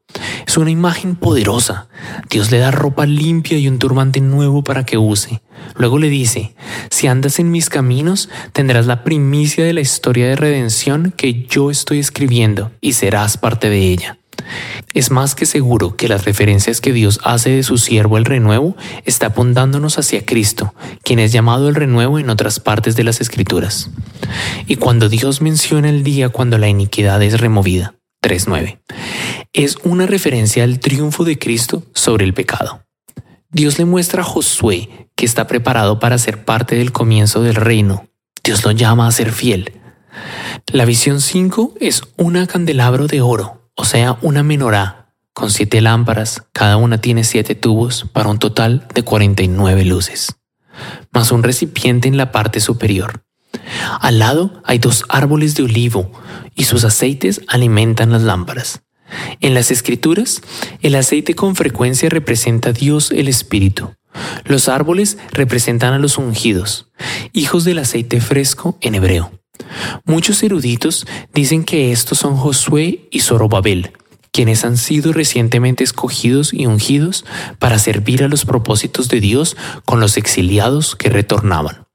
Es 0.46 0.58
una 0.58 0.72
imagen 0.72 1.16
poderosa. 1.16 1.88
Dios 2.30 2.52
le 2.52 2.60
da 2.60 2.72
ropa 2.72 3.06
limpia 3.06 3.58
y 3.58 3.68
un 3.68 3.80
turbante 3.80 4.22
nuevo 4.22 4.64
para 4.64 4.86
que 4.86 4.98
use. 4.98 5.42
Luego 5.76 6.00
le 6.00 6.10
dice, 6.10 6.56
si 6.90 7.08
andas 7.08 7.40
en 7.40 7.52
mis 7.52 7.70
caminos, 7.70 8.30
tendrás 8.54 8.86
la 8.86 9.04
primicia 9.04 9.66
de 9.66 9.74
la 9.74 9.82
historia 9.82 10.28
de 10.28 10.36
redención 10.36 11.14
que 11.16 11.46
yo 11.46 11.72
estoy 11.72 12.00
escribiendo 12.00 12.72
y 12.82 12.94
serás 12.94 13.38
parte 13.38 13.70
de 13.70 13.80
ella. 13.80 14.18
Es 14.94 15.12
más 15.12 15.36
que 15.36 15.46
seguro 15.46 15.96
que 15.96 16.08
las 16.08 16.26
referencias 16.26 16.82
que 16.82 16.94
Dios 16.94 17.20
hace 17.24 17.50
de 17.50 17.64
su 17.64 17.78
siervo 17.78 18.18
el 18.18 18.26
renuevo 18.26 18.76
está 19.06 19.28
apuntándonos 19.28 19.98
hacia 19.98 20.26
Cristo, 20.26 20.74
quien 21.04 21.20
es 21.20 21.32
llamado 21.32 21.68
el 21.68 21.76
renuevo 21.76 22.20
en 22.20 22.30
otras 22.30 22.60
partes 22.60 22.96
de 22.96 23.04
las 23.04 23.22
Escrituras. 23.22 23.90
Y 24.68 24.78
cuando 24.78 25.10
Dios 25.10 25.42
menciona 25.42 25.90
el 25.90 26.04
día 26.04 26.30
cuando 26.30 26.58
la 26.58 26.70
iniquidad 26.70 27.22
es 27.24 27.40
removida, 27.40 27.96
3.9, 28.22 28.80
es 29.56 29.78
una 29.84 30.06
referencia 30.06 30.64
al 30.64 30.80
triunfo 30.80 31.24
de 31.24 31.40
Cristo 31.40 31.84
sobre 31.94 32.26
el 32.26 32.34
pecado. 32.34 32.84
Dios 33.50 33.80
le 33.80 33.86
muestra 33.86 34.22
a 34.22 34.26
Josué 34.26 35.10
que 35.16 35.26
está 35.26 35.48
preparado 35.48 35.98
para 36.00 36.18
ser 36.18 36.44
parte 36.44 36.76
del 36.76 36.92
comienzo 36.92 37.42
del 37.42 37.56
reino. 37.56 38.08
Dios 38.44 38.66
lo 38.66 38.72
llama 38.72 39.08
a 39.08 39.12
ser 39.12 39.32
fiel. 39.32 39.72
La 40.72 40.84
visión 40.84 41.22
5 41.22 41.76
es 41.80 42.02
una 42.18 42.48
candelabro 42.48 43.08
de 43.08 43.22
oro, 43.22 43.70
o 43.76 43.86
sea, 43.86 44.18
una 44.22 44.44
menorá, 44.44 45.14
con 45.34 45.52
siete 45.52 45.82
lámparas, 45.82 46.44
cada 46.54 46.78
una 46.78 47.00
tiene 47.00 47.24
siete 47.24 47.56
tubos 47.56 48.06
para 48.14 48.30
un 48.30 48.40
total 48.40 48.88
de 48.94 49.04
49 49.04 49.84
luces, 49.84 50.36
más 51.12 51.32
un 51.32 51.44
recipiente 51.44 52.08
en 52.08 52.18
la 52.18 52.32
parte 52.32 52.60
superior. 52.60 53.26
Al 54.00 54.20
lado 54.20 54.62
hay 54.66 54.80
dos 54.80 55.04
árboles 55.10 55.56
de 55.56 55.64
olivo 55.64 56.12
y 56.56 56.66
sus 56.66 56.84
aceites 56.84 57.42
alimentan 57.48 58.12
las 58.12 58.22
lámparas. 58.22 58.82
En 59.42 59.54
las 59.54 59.72
escrituras, 59.72 60.42
el 60.82 60.96
aceite 60.96 61.36
con 61.36 61.56
frecuencia 61.56 62.10
representa 62.10 62.70
a 62.70 62.74
Dios 62.74 63.12
el 63.12 63.28
Espíritu. 63.28 63.94
Los 64.46 64.70
árboles 64.70 65.18
representan 65.32 65.94
a 65.94 66.00
los 66.00 66.18
ungidos, 66.18 66.88
hijos 67.34 67.66
del 67.66 67.80
aceite 67.80 68.22
fresco 68.22 68.78
en 68.82 68.96
hebreo. 68.96 69.32
Muchos 70.06 70.42
eruditos 70.44 71.06
dicen 71.34 71.64
que 71.64 71.92
estos 71.92 72.20
son 72.20 72.36
Josué 72.36 73.08
y 73.12 73.22
Zorobabel, 73.22 73.92
quienes 74.32 74.66
han 74.66 74.78
sido 74.78 75.14
recientemente 75.14 75.84
escogidos 75.84 76.54
y 76.54 76.66
ungidos 76.66 77.26
para 77.60 77.80
servir 77.80 78.24
a 78.24 78.28
los 78.28 78.46
propósitos 78.46 79.08
de 79.08 79.22
Dios 79.22 79.56
con 79.86 80.00
los 80.00 80.18
exiliados 80.18 80.96
que 80.96 81.10
retornaban. 81.10 81.86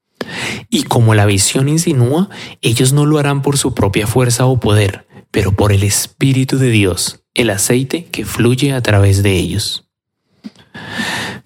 Y 0.68 0.84
como 0.84 1.14
la 1.14 1.26
visión 1.26 1.68
insinúa, 1.68 2.28
ellos 2.60 2.92
no 2.92 3.06
lo 3.06 3.18
harán 3.18 3.42
por 3.42 3.58
su 3.58 3.74
propia 3.74 4.06
fuerza 4.06 4.46
o 4.46 4.60
poder, 4.60 5.06
pero 5.30 5.52
por 5.52 5.72
el 5.72 5.82
Espíritu 5.82 6.58
de 6.58 6.70
Dios, 6.70 7.22
el 7.34 7.50
aceite 7.50 8.06
que 8.06 8.24
fluye 8.24 8.72
a 8.72 8.82
través 8.82 9.22
de 9.22 9.36
ellos. 9.36 9.88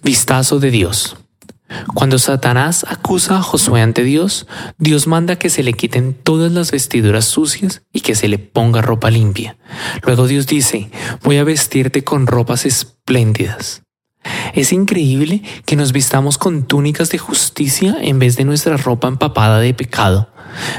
Vistazo 0.03 0.59
de 0.59 0.71
Dios. 0.71 1.17
Cuando 1.95 2.19
Satanás 2.19 2.85
acusa 2.89 3.39
a 3.39 3.43
Josué 3.43 3.81
ante 3.81 4.05
Dios, 4.05 4.47
Dios 4.79 5.07
manda 5.07 5.37
que 5.37 5.51
se 5.51 5.63
le 5.63 5.73
quiten 5.73 6.15
todas 6.15 6.53
las 6.53 6.71
vestiduras 6.71 7.25
sucias 7.25 7.83
y 7.93 8.01
que 8.01 8.15
se 8.15 8.29
le 8.29 8.39
ponga 8.39 8.83
ropa 8.83 9.11
limpia. 9.11 9.57
Luego 10.03 10.27
Dios 10.27 10.47
dice, 10.47 10.91
voy 11.23 11.39
a 11.39 11.45
vestirte 11.45 12.05
con 12.05 12.27
ropas 12.27 12.67
espléndidas. 12.67 13.84
Es 14.55 14.73
increíble 14.73 15.43
que 15.67 15.77
nos 15.77 15.93
vistamos 15.93 16.39
con 16.39 16.65
túnicas 16.65 17.11
de 17.11 17.19
justicia 17.19 17.97
en 18.01 18.19
vez 18.19 18.37
de 18.37 18.45
nuestra 18.45 18.77
ropa 18.77 19.09
empapada 19.09 19.61
de 19.61 19.75
pecado. 19.75 20.29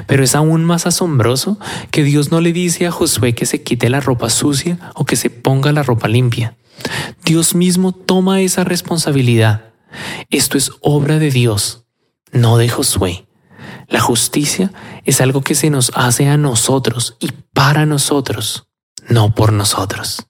Pero 0.08 0.24
es 0.24 0.36
aún 0.36 0.64
más 0.64 0.86
asombroso 0.86 1.60
que 1.92 2.04
Dios 2.04 2.32
no 2.32 2.42
le 2.42 2.54
dice 2.54 2.88
a 2.88 2.92
Josué 2.92 3.36
que 3.36 3.46
se 3.46 3.64
quite 3.64 3.90
la 3.90 4.00
ropa 4.00 4.30
sucia 4.30 4.80
o 4.96 5.06
que 5.06 5.16
se 5.16 5.30
ponga 5.30 5.72
la 5.72 5.84
ropa 5.84 6.08
limpia. 6.08 6.56
Dios 7.24 7.56
mismo 7.56 7.92
toma 7.92 8.42
esa 8.42 8.64
responsabilidad. 8.64 9.74
Esto 10.30 10.58
es 10.58 10.72
obra 10.82 11.20
de 11.20 11.32
Dios, 11.32 11.86
no 12.32 12.58
de 12.58 12.70
Josué. 12.70 13.26
La 13.88 14.00
justicia 14.00 14.72
es 15.04 15.22
algo 15.22 15.42
que 15.42 15.56
se 15.56 15.70
nos 15.70 15.92
hace 15.96 16.28
a 16.28 16.38
nosotros 16.38 17.18
y 17.20 17.30
para 17.54 17.86
nosotros, 17.86 18.68
no 19.10 19.34
por 19.34 19.54
nosotros. 19.54 20.28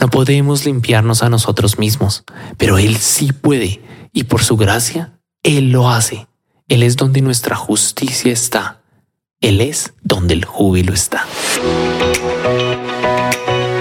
No 0.00 0.08
podemos 0.08 0.64
limpiarnos 0.64 1.22
a 1.22 1.28
nosotros 1.28 1.78
mismos, 1.78 2.24
pero 2.56 2.78
Él 2.78 2.96
sí 2.96 3.32
puede 3.32 3.82
y 4.12 4.24
por 4.24 4.42
su 4.42 4.56
gracia, 4.56 5.18
Él 5.42 5.70
lo 5.70 5.90
hace. 5.90 6.26
Él 6.68 6.82
es 6.82 6.96
donde 6.96 7.20
nuestra 7.20 7.54
justicia 7.54 8.32
está. 8.32 8.80
Él 9.40 9.60
es 9.60 9.92
donde 10.02 10.34
el 10.34 10.44
júbilo 10.44 10.92
está. 10.92 11.26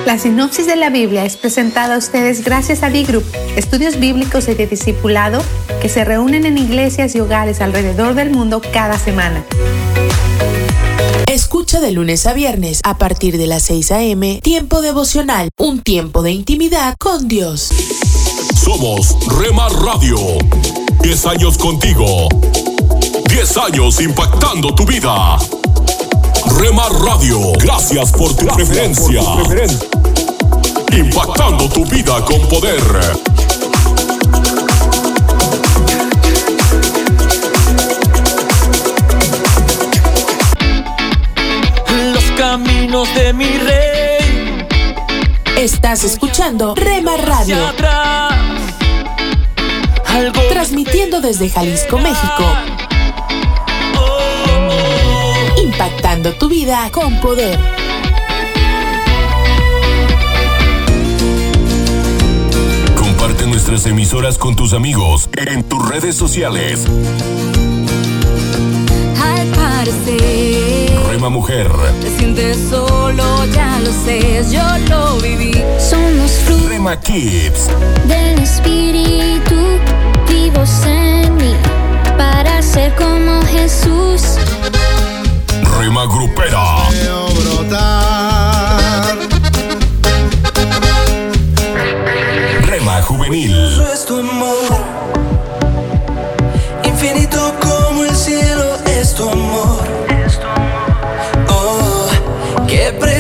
La 0.06 0.20
sinopsis 0.20 0.68
de 0.68 0.76
la 0.76 0.92
Biblia 0.92 1.26
es 1.26 1.36
presentada 1.36 1.96
a 1.96 1.98
ustedes 1.98 2.44
gracias 2.44 2.84
a 2.84 2.90
D-Group, 2.90 3.26
estudios 3.56 4.00
bíblicos 4.00 4.48
y 4.48 4.54
de 4.54 4.68
discipulado 4.68 5.42
que 5.82 5.90
se 5.90 6.06
reúnen 6.06 6.46
en 6.46 6.60
iglesias 6.60 7.16
y 7.16 7.20
hogares 7.22 7.60
alrededor 7.60 8.14
del 8.14 8.30
mundo 8.30 8.62
cada 8.72 9.00
semana. 9.00 9.44
Escucha 11.36 11.82
de 11.82 11.92
lunes 11.92 12.28
a 12.28 12.34
viernes 12.34 12.80
a 12.86 12.98
partir 12.98 13.38
de 13.38 13.46
las 13.46 13.64
6 13.64 13.92
a.m. 13.92 14.40
Tiempo 14.42 14.82
devocional, 14.82 15.50
un 15.58 15.82
tiempo 15.82 16.22
de 16.22 16.32
intimidad 16.32 16.96
con 16.98 17.28
Dios. 17.28 17.72
Somos 18.64 19.18
Rema 19.38 19.68
Radio. 19.68 20.16
10 21.02 21.26
años 21.26 21.58
contigo. 21.58 22.30
10 23.28 23.58
años 23.58 24.00
impactando 24.00 24.74
tu 24.74 24.86
vida. 24.86 25.38
Rema 26.58 26.88
Radio, 27.06 27.52
gracias 27.60 28.14
por 28.14 28.34
tu 28.34 28.48
preferencia. 28.56 29.22
Impactando 30.98 31.68
tu 31.68 31.86
vida 31.86 32.24
con 32.24 32.40
poder. 32.48 32.82
Caminos 42.86 43.16
de 43.16 43.34
mi 43.34 43.46
rey. 43.46 44.68
Estás 45.58 46.04
escuchando 46.04 46.76
Rema 46.76 47.18
Radio. 47.18 47.58
Transmitiendo 50.50 51.20
desde 51.20 51.50
Jalisco, 51.50 51.98
México. 51.98 52.44
Impactando 55.64 56.34
tu 56.34 56.48
vida 56.48 56.88
con 56.92 57.20
poder. 57.22 57.58
Comparte 62.96 63.48
nuestras 63.48 63.86
emisoras 63.88 64.38
con 64.38 64.56
tus 64.56 64.74
amigos 64.74 65.30
en 65.38 65.64
tus 65.64 65.90
redes 65.90 66.16
sociales. 66.16 66.86
Al 69.22 69.48
parecer, 69.48 70.85
Rema 71.16 71.30
Mujer, 71.30 71.72
te 72.02 72.10
sientes 72.18 72.58
solo, 72.70 73.46
ya 73.54 73.80
lo 73.80 73.90
sé, 74.04 74.44
yo 74.52 74.62
lo 74.90 75.16
viví. 75.22 75.54
Somos 75.80 76.30
frutos 76.44 76.68
Rema 76.68 77.00
Kids, 77.00 77.70
del 78.06 78.40
Espíritu, 78.40 79.56
vivos 80.28 80.70
en 80.86 81.34
mí, 81.38 81.56
para 82.18 82.62
ser 82.62 82.94
como 82.96 83.42
Jesús. 83.44 84.24
Rema 85.80 86.06
Grupera, 86.06 86.90
Rema 92.68 93.02
Juvenil, 93.04 93.65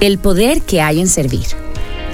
El 0.00 0.18
poder 0.18 0.62
que 0.62 0.80
hay 0.80 1.00
en 1.00 1.08
servir. 1.08 1.46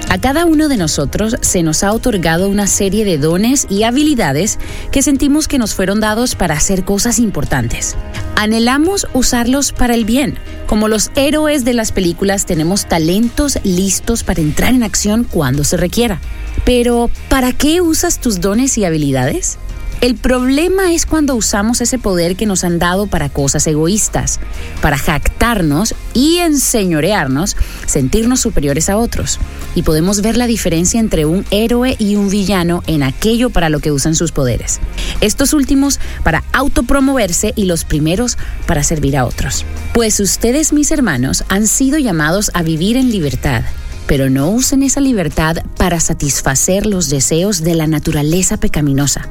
A 0.08 0.18
cada 0.18 0.46
uno 0.46 0.68
de 0.68 0.78
nosotros 0.78 1.36
se 1.42 1.62
nos 1.62 1.84
ha 1.84 1.92
otorgado 1.92 2.48
una 2.48 2.66
serie 2.66 3.04
de 3.04 3.18
dones 3.18 3.66
y 3.68 3.82
habilidades 3.82 4.58
que 4.90 5.02
sentimos 5.02 5.48
que 5.48 5.58
nos 5.58 5.74
fueron 5.74 6.00
dados 6.00 6.34
para 6.34 6.54
hacer 6.54 6.84
cosas 6.84 7.18
importantes. 7.18 7.94
Anhelamos 8.36 9.06
usarlos 9.12 9.72
para 9.72 9.94
el 9.94 10.06
bien. 10.06 10.38
Como 10.66 10.88
los 10.88 11.10
héroes 11.14 11.66
de 11.66 11.74
las 11.74 11.92
películas 11.92 12.46
tenemos 12.46 12.86
talentos 12.86 13.58
listos 13.64 14.24
para 14.24 14.40
entrar 14.40 14.72
en 14.72 14.82
acción 14.82 15.24
cuando 15.24 15.62
se 15.62 15.76
requiera. 15.76 16.20
Pero, 16.64 17.10
¿para 17.28 17.52
qué 17.52 17.82
usas 17.82 18.18
tus 18.18 18.40
dones 18.40 18.78
y 18.78 18.86
habilidades? 18.86 19.58
El 20.04 20.16
problema 20.16 20.92
es 20.92 21.06
cuando 21.06 21.34
usamos 21.34 21.80
ese 21.80 21.98
poder 21.98 22.36
que 22.36 22.44
nos 22.44 22.62
han 22.62 22.78
dado 22.78 23.06
para 23.06 23.30
cosas 23.30 23.66
egoístas, 23.66 24.38
para 24.82 24.98
jactarnos 24.98 25.94
y 26.12 26.40
enseñorearnos, 26.40 27.56
sentirnos 27.86 28.40
superiores 28.40 28.90
a 28.90 28.98
otros. 28.98 29.38
Y 29.74 29.80
podemos 29.80 30.20
ver 30.20 30.36
la 30.36 30.46
diferencia 30.46 31.00
entre 31.00 31.24
un 31.24 31.46
héroe 31.50 31.96
y 31.98 32.16
un 32.16 32.28
villano 32.28 32.82
en 32.86 33.02
aquello 33.02 33.48
para 33.48 33.70
lo 33.70 33.80
que 33.80 33.92
usan 33.92 34.14
sus 34.14 34.30
poderes. 34.30 34.78
Estos 35.22 35.54
últimos 35.54 35.98
para 36.22 36.44
autopromoverse 36.52 37.54
y 37.56 37.64
los 37.64 37.86
primeros 37.86 38.36
para 38.66 38.82
servir 38.82 39.16
a 39.16 39.24
otros. 39.24 39.64
Pues 39.94 40.20
ustedes, 40.20 40.74
mis 40.74 40.90
hermanos, 40.90 41.44
han 41.48 41.66
sido 41.66 41.96
llamados 41.96 42.50
a 42.52 42.62
vivir 42.62 42.98
en 42.98 43.10
libertad 43.10 43.62
pero 44.06 44.28
no 44.28 44.50
usen 44.50 44.82
esa 44.82 45.00
libertad 45.00 45.56
para 45.78 45.98
satisfacer 45.98 46.84
los 46.84 47.08
deseos 47.08 47.62
de 47.62 47.74
la 47.74 47.86
naturaleza 47.86 48.58
pecaminosa. 48.58 49.30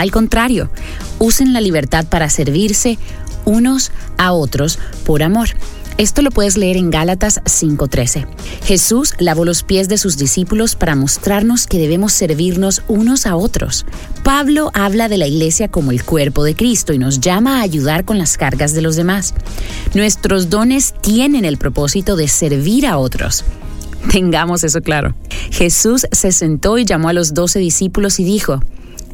Al 0.00 0.10
contrario, 0.10 0.70
usen 1.18 1.52
la 1.52 1.60
libertad 1.60 2.06
para 2.06 2.30
servirse 2.30 2.98
unos 3.44 3.92
a 4.16 4.32
otros 4.32 4.78
por 5.04 5.22
amor. 5.22 5.50
Esto 5.98 6.22
lo 6.22 6.30
puedes 6.30 6.56
leer 6.56 6.78
en 6.78 6.88
Gálatas 6.88 7.42
5:13. 7.44 8.26
Jesús 8.64 9.12
lavó 9.18 9.44
los 9.44 9.62
pies 9.62 9.90
de 9.90 9.98
sus 9.98 10.16
discípulos 10.16 10.74
para 10.74 10.96
mostrarnos 10.96 11.66
que 11.66 11.76
debemos 11.76 12.14
servirnos 12.14 12.80
unos 12.88 13.26
a 13.26 13.36
otros. 13.36 13.84
Pablo 14.24 14.70
habla 14.72 15.10
de 15.10 15.18
la 15.18 15.26
iglesia 15.26 15.68
como 15.68 15.90
el 15.90 16.02
cuerpo 16.02 16.44
de 16.44 16.54
Cristo 16.56 16.94
y 16.94 16.98
nos 16.98 17.20
llama 17.20 17.58
a 17.58 17.62
ayudar 17.62 18.06
con 18.06 18.16
las 18.16 18.38
cargas 18.38 18.72
de 18.72 18.80
los 18.80 18.96
demás. 18.96 19.34
Nuestros 19.92 20.48
dones 20.48 20.94
tienen 21.02 21.44
el 21.44 21.58
propósito 21.58 22.16
de 22.16 22.26
servir 22.26 22.86
a 22.86 22.96
otros. 22.96 23.44
Tengamos 24.10 24.64
eso 24.64 24.80
claro. 24.80 25.14
Jesús 25.50 26.06
se 26.10 26.32
sentó 26.32 26.78
y 26.78 26.86
llamó 26.86 27.10
a 27.10 27.12
los 27.12 27.34
doce 27.34 27.58
discípulos 27.58 28.18
y 28.18 28.24
dijo, 28.24 28.62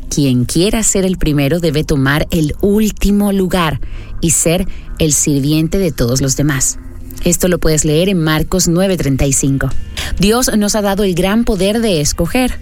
quien 0.08 0.44
quiera 0.44 0.82
ser 0.82 1.04
el 1.04 1.18
primero 1.18 1.60
debe 1.60 1.84
tomar 1.84 2.26
el 2.30 2.54
último 2.60 3.32
lugar 3.32 3.80
y 4.20 4.30
ser 4.30 4.66
el 4.98 5.12
sirviente 5.12 5.78
de 5.78 5.92
todos 5.92 6.20
los 6.20 6.36
demás. 6.36 6.78
Esto 7.24 7.48
lo 7.48 7.58
puedes 7.58 7.84
leer 7.84 8.08
en 8.08 8.22
Marcos 8.22 8.68
9:35. 8.68 9.70
Dios 10.18 10.50
nos 10.56 10.74
ha 10.74 10.82
dado 10.82 11.04
el 11.04 11.14
gran 11.14 11.44
poder 11.44 11.80
de 11.80 12.00
escoger. 12.00 12.58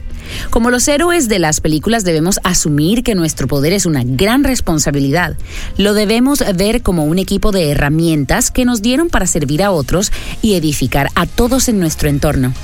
Como 0.50 0.70
los 0.70 0.88
héroes 0.88 1.28
de 1.28 1.38
las 1.38 1.61
películas 1.61 2.04
debemos 2.04 2.40
asumir 2.44 3.02
que 3.02 3.14
nuestro 3.14 3.46
poder 3.46 3.72
es 3.72 3.87
una 3.87 4.02
gran 4.04 4.42
responsabilidad. 4.42 5.37
Lo 5.76 5.92
debemos 5.94 6.42
ver 6.57 6.83
como 6.83 7.04
un 7.04 7.18
equipo 7.18 7.52
de 7.52 7.70
herramientas 7.70 8.50
que 8.50 8.64
nos 8.64 8.80
dieron 8.80 9.11
para 9.11 9.26
servir 9.26 9.62
a 9.62 9.70
otros 9.70 10.12
y 10.40 10.54
edificar 10.54 11.11
a 11.14 11.26
todos 11.26 11.68
en 11.68 11.78
nuestro 11.78 12.09
entorno. 12.09 12.54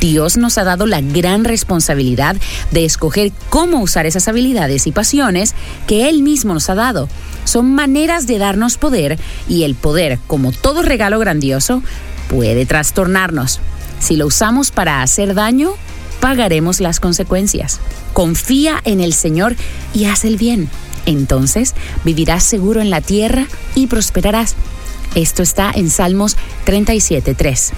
Dios 0.00 0.36
nos 0.36 0.58
ha 0.58 0.64
dado 0.64 0.86
la 0.86 1.00
gran 1.00 1.44
responsabilidad 1.44 2.36
de 2.70 2.84
escoger 2.84 3.32
cómo 3.50 3.80
usar 3.80 4.06
esas 4.06 4.28
habilidades 4.28 4.86
y 4.86 4.92
pasiones 4.92 5.54
que 5.86 6.08
Él 6.08 6.22
mismo 6.22 6.54
nos 6.54 6.68
ha 6.70 6.74
dado. 6.74 7.08
Son 7.44 7.74
maneras 7.74 8.26
de 8.26 8.38
darnos 8.38 8.78
poder 8.78 9.18
y 9.48 9.64
el 9.64 9.74
poder, 9.74 10.18
como 10.26 10.52
todo 10.52 10.82
regalo 10.82 11.18
grandioso, 11.18 11.82
puede 12.28 12.66
trastornarnos. 12.66 13.60
Si 14.00 14.16
lo 14.16 14.26
usamos 14.26 14.70
para 14.70 15.02
hacer 15.02 15.34
daño, 15.34 15.72
pagaremos 16.20 16.80
las 16.80 17.00
consecuencias. 17.00 17.80
Confía 18.12 18.80
en 18.84 19.00
el 19.00 19.12
Señor 19.12 19.56
y 19.92 20.06
haz 20.06 20.24
el 20.24 20.36
bien. 20.36 20.68
Entonces 21.06 21.74
vivirás 22.04 22.42
seguro 22.44 22.80
en 22.80 22.90
la 22.90 23.00
tierra 23.00 23.46
y 23.74 23.86
prosperarás. 23.86 24.56
Esto 25.14 25.42
está 25.42 25.70
en 25.74 25.90
Salmos 25.90 26.36
37.3. 26.66 27.72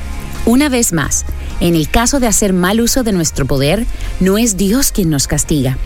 Una 0.47 0.69
vez 0.69 0.93
más, 0.93 1.25
en 1.59 1.75
el 1.75 1.91
caso 1.91 2.21
de 2.21 2.29
hacer 2.29 2.53
mal 2.53 2.81
uso 2.81 3.03
de 3.03 3.11
nuestro 3.11 3.47
poder, 3.47 3.85
no 4.21 4.39
es 4.39 4.57
Dios 4.57 4.93
quien 4.93 5.11
nos 5.11 5.27
castiga, 5.27 5.77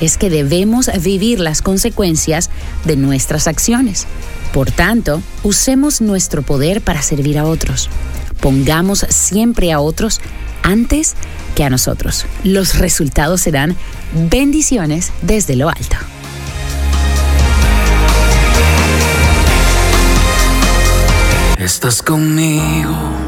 es 0.00 0.18
que 0.18 0.28
debemos 0.28 0.90
vivir 1.00 1.38
las 1.38 1.62
consecuencias 1.62 2.50
de 2.84 2.96
nuestras 2.96 3.46
acciones. 3.46 4.08
Por 4.52 4.72
tanto, 4.72 5.22
usemos 5.44 6.00
nuestro 6.00 6.42
poder 6.42 6.80
para 6.80 7.00
servir 7.00 7.38
a 7.38 7.44
otros. 7.44 7.88
Pongamos 8.40 9.06
siempre 9.08 9.70
a 9.70 9.78
otros 9.78 10.20
antes 10.64 11.14
que 11.54 11.62
a 11.62 11.70
nosotros. 11.70 12.26
Los 12.42 12.76
resultados 12.76 13.42
serán 13.42 13.76
bendiciones 14.28 15.12
desde 15.22 15.54
lo 15.54 15.68
alto. 15.68 15.96
Estás 21.56 22.02
conmigo. 22.02 23.27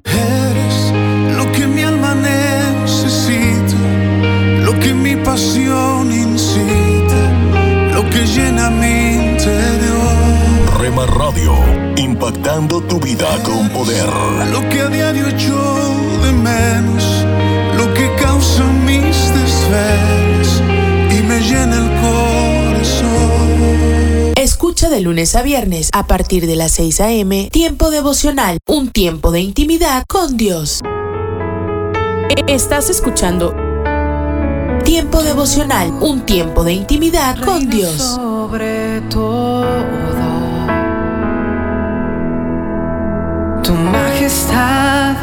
Impactando 12.31 12.81
tu 12.81 12.99
vida 12.99 13.27
con 13.43 13.69
poder. 13.69 14.07
lo 14.51 14.67
que 14.69 14.81
a 14.81 14.87
diario 14.87 15.27
echo 15.27 15.55
de 16.23 16.31
menos, 16.31 17.25
lo 17.77 17.93
que 17.93 18.09
causa 18.15 18.63
mis 18.63 19.31
desvelos 19.33 20.61
y 21.09 21.21
me 21.23 21.39
llena 21.41 21.77
el 21.77 21.89
corazón. 22.01 23.11
Escucha 24.35 24.89
de 24.89 25.01
lunes 25.01 25.35
a 25.35 25.41
viernes 25.43 25.89
a 25.93 26.07
partir 26.07 26.47
de 26.47 26.55
las 26.55 26.71
6 26.71 27.01
a.m. 27.01 27.49
Tiempo 27.51 27.91
devocional, 27.91 28.59
un 28.67 28.89
tiempo 28.91 29.31
de 29.31 29.41
intimidad 29.41 30.03
con 30.07 30.37
Dios. 30.37 30.79
Estás 32.47 32.89
escuchando 32.89 33.53
Tiempo 34.85 35.21
devocional, 35.21 35.91
un 36.01 36.21
tiempo 36.21 36.63
de 36.63 36.73
intimidad 36.73 37.37
con 37.43 37.69
Dios. 37.69 37.97
sobre 37.97 39.01
todo. 39.09 40.20
Tu 43.63 43.73
majestad 43.73 45.15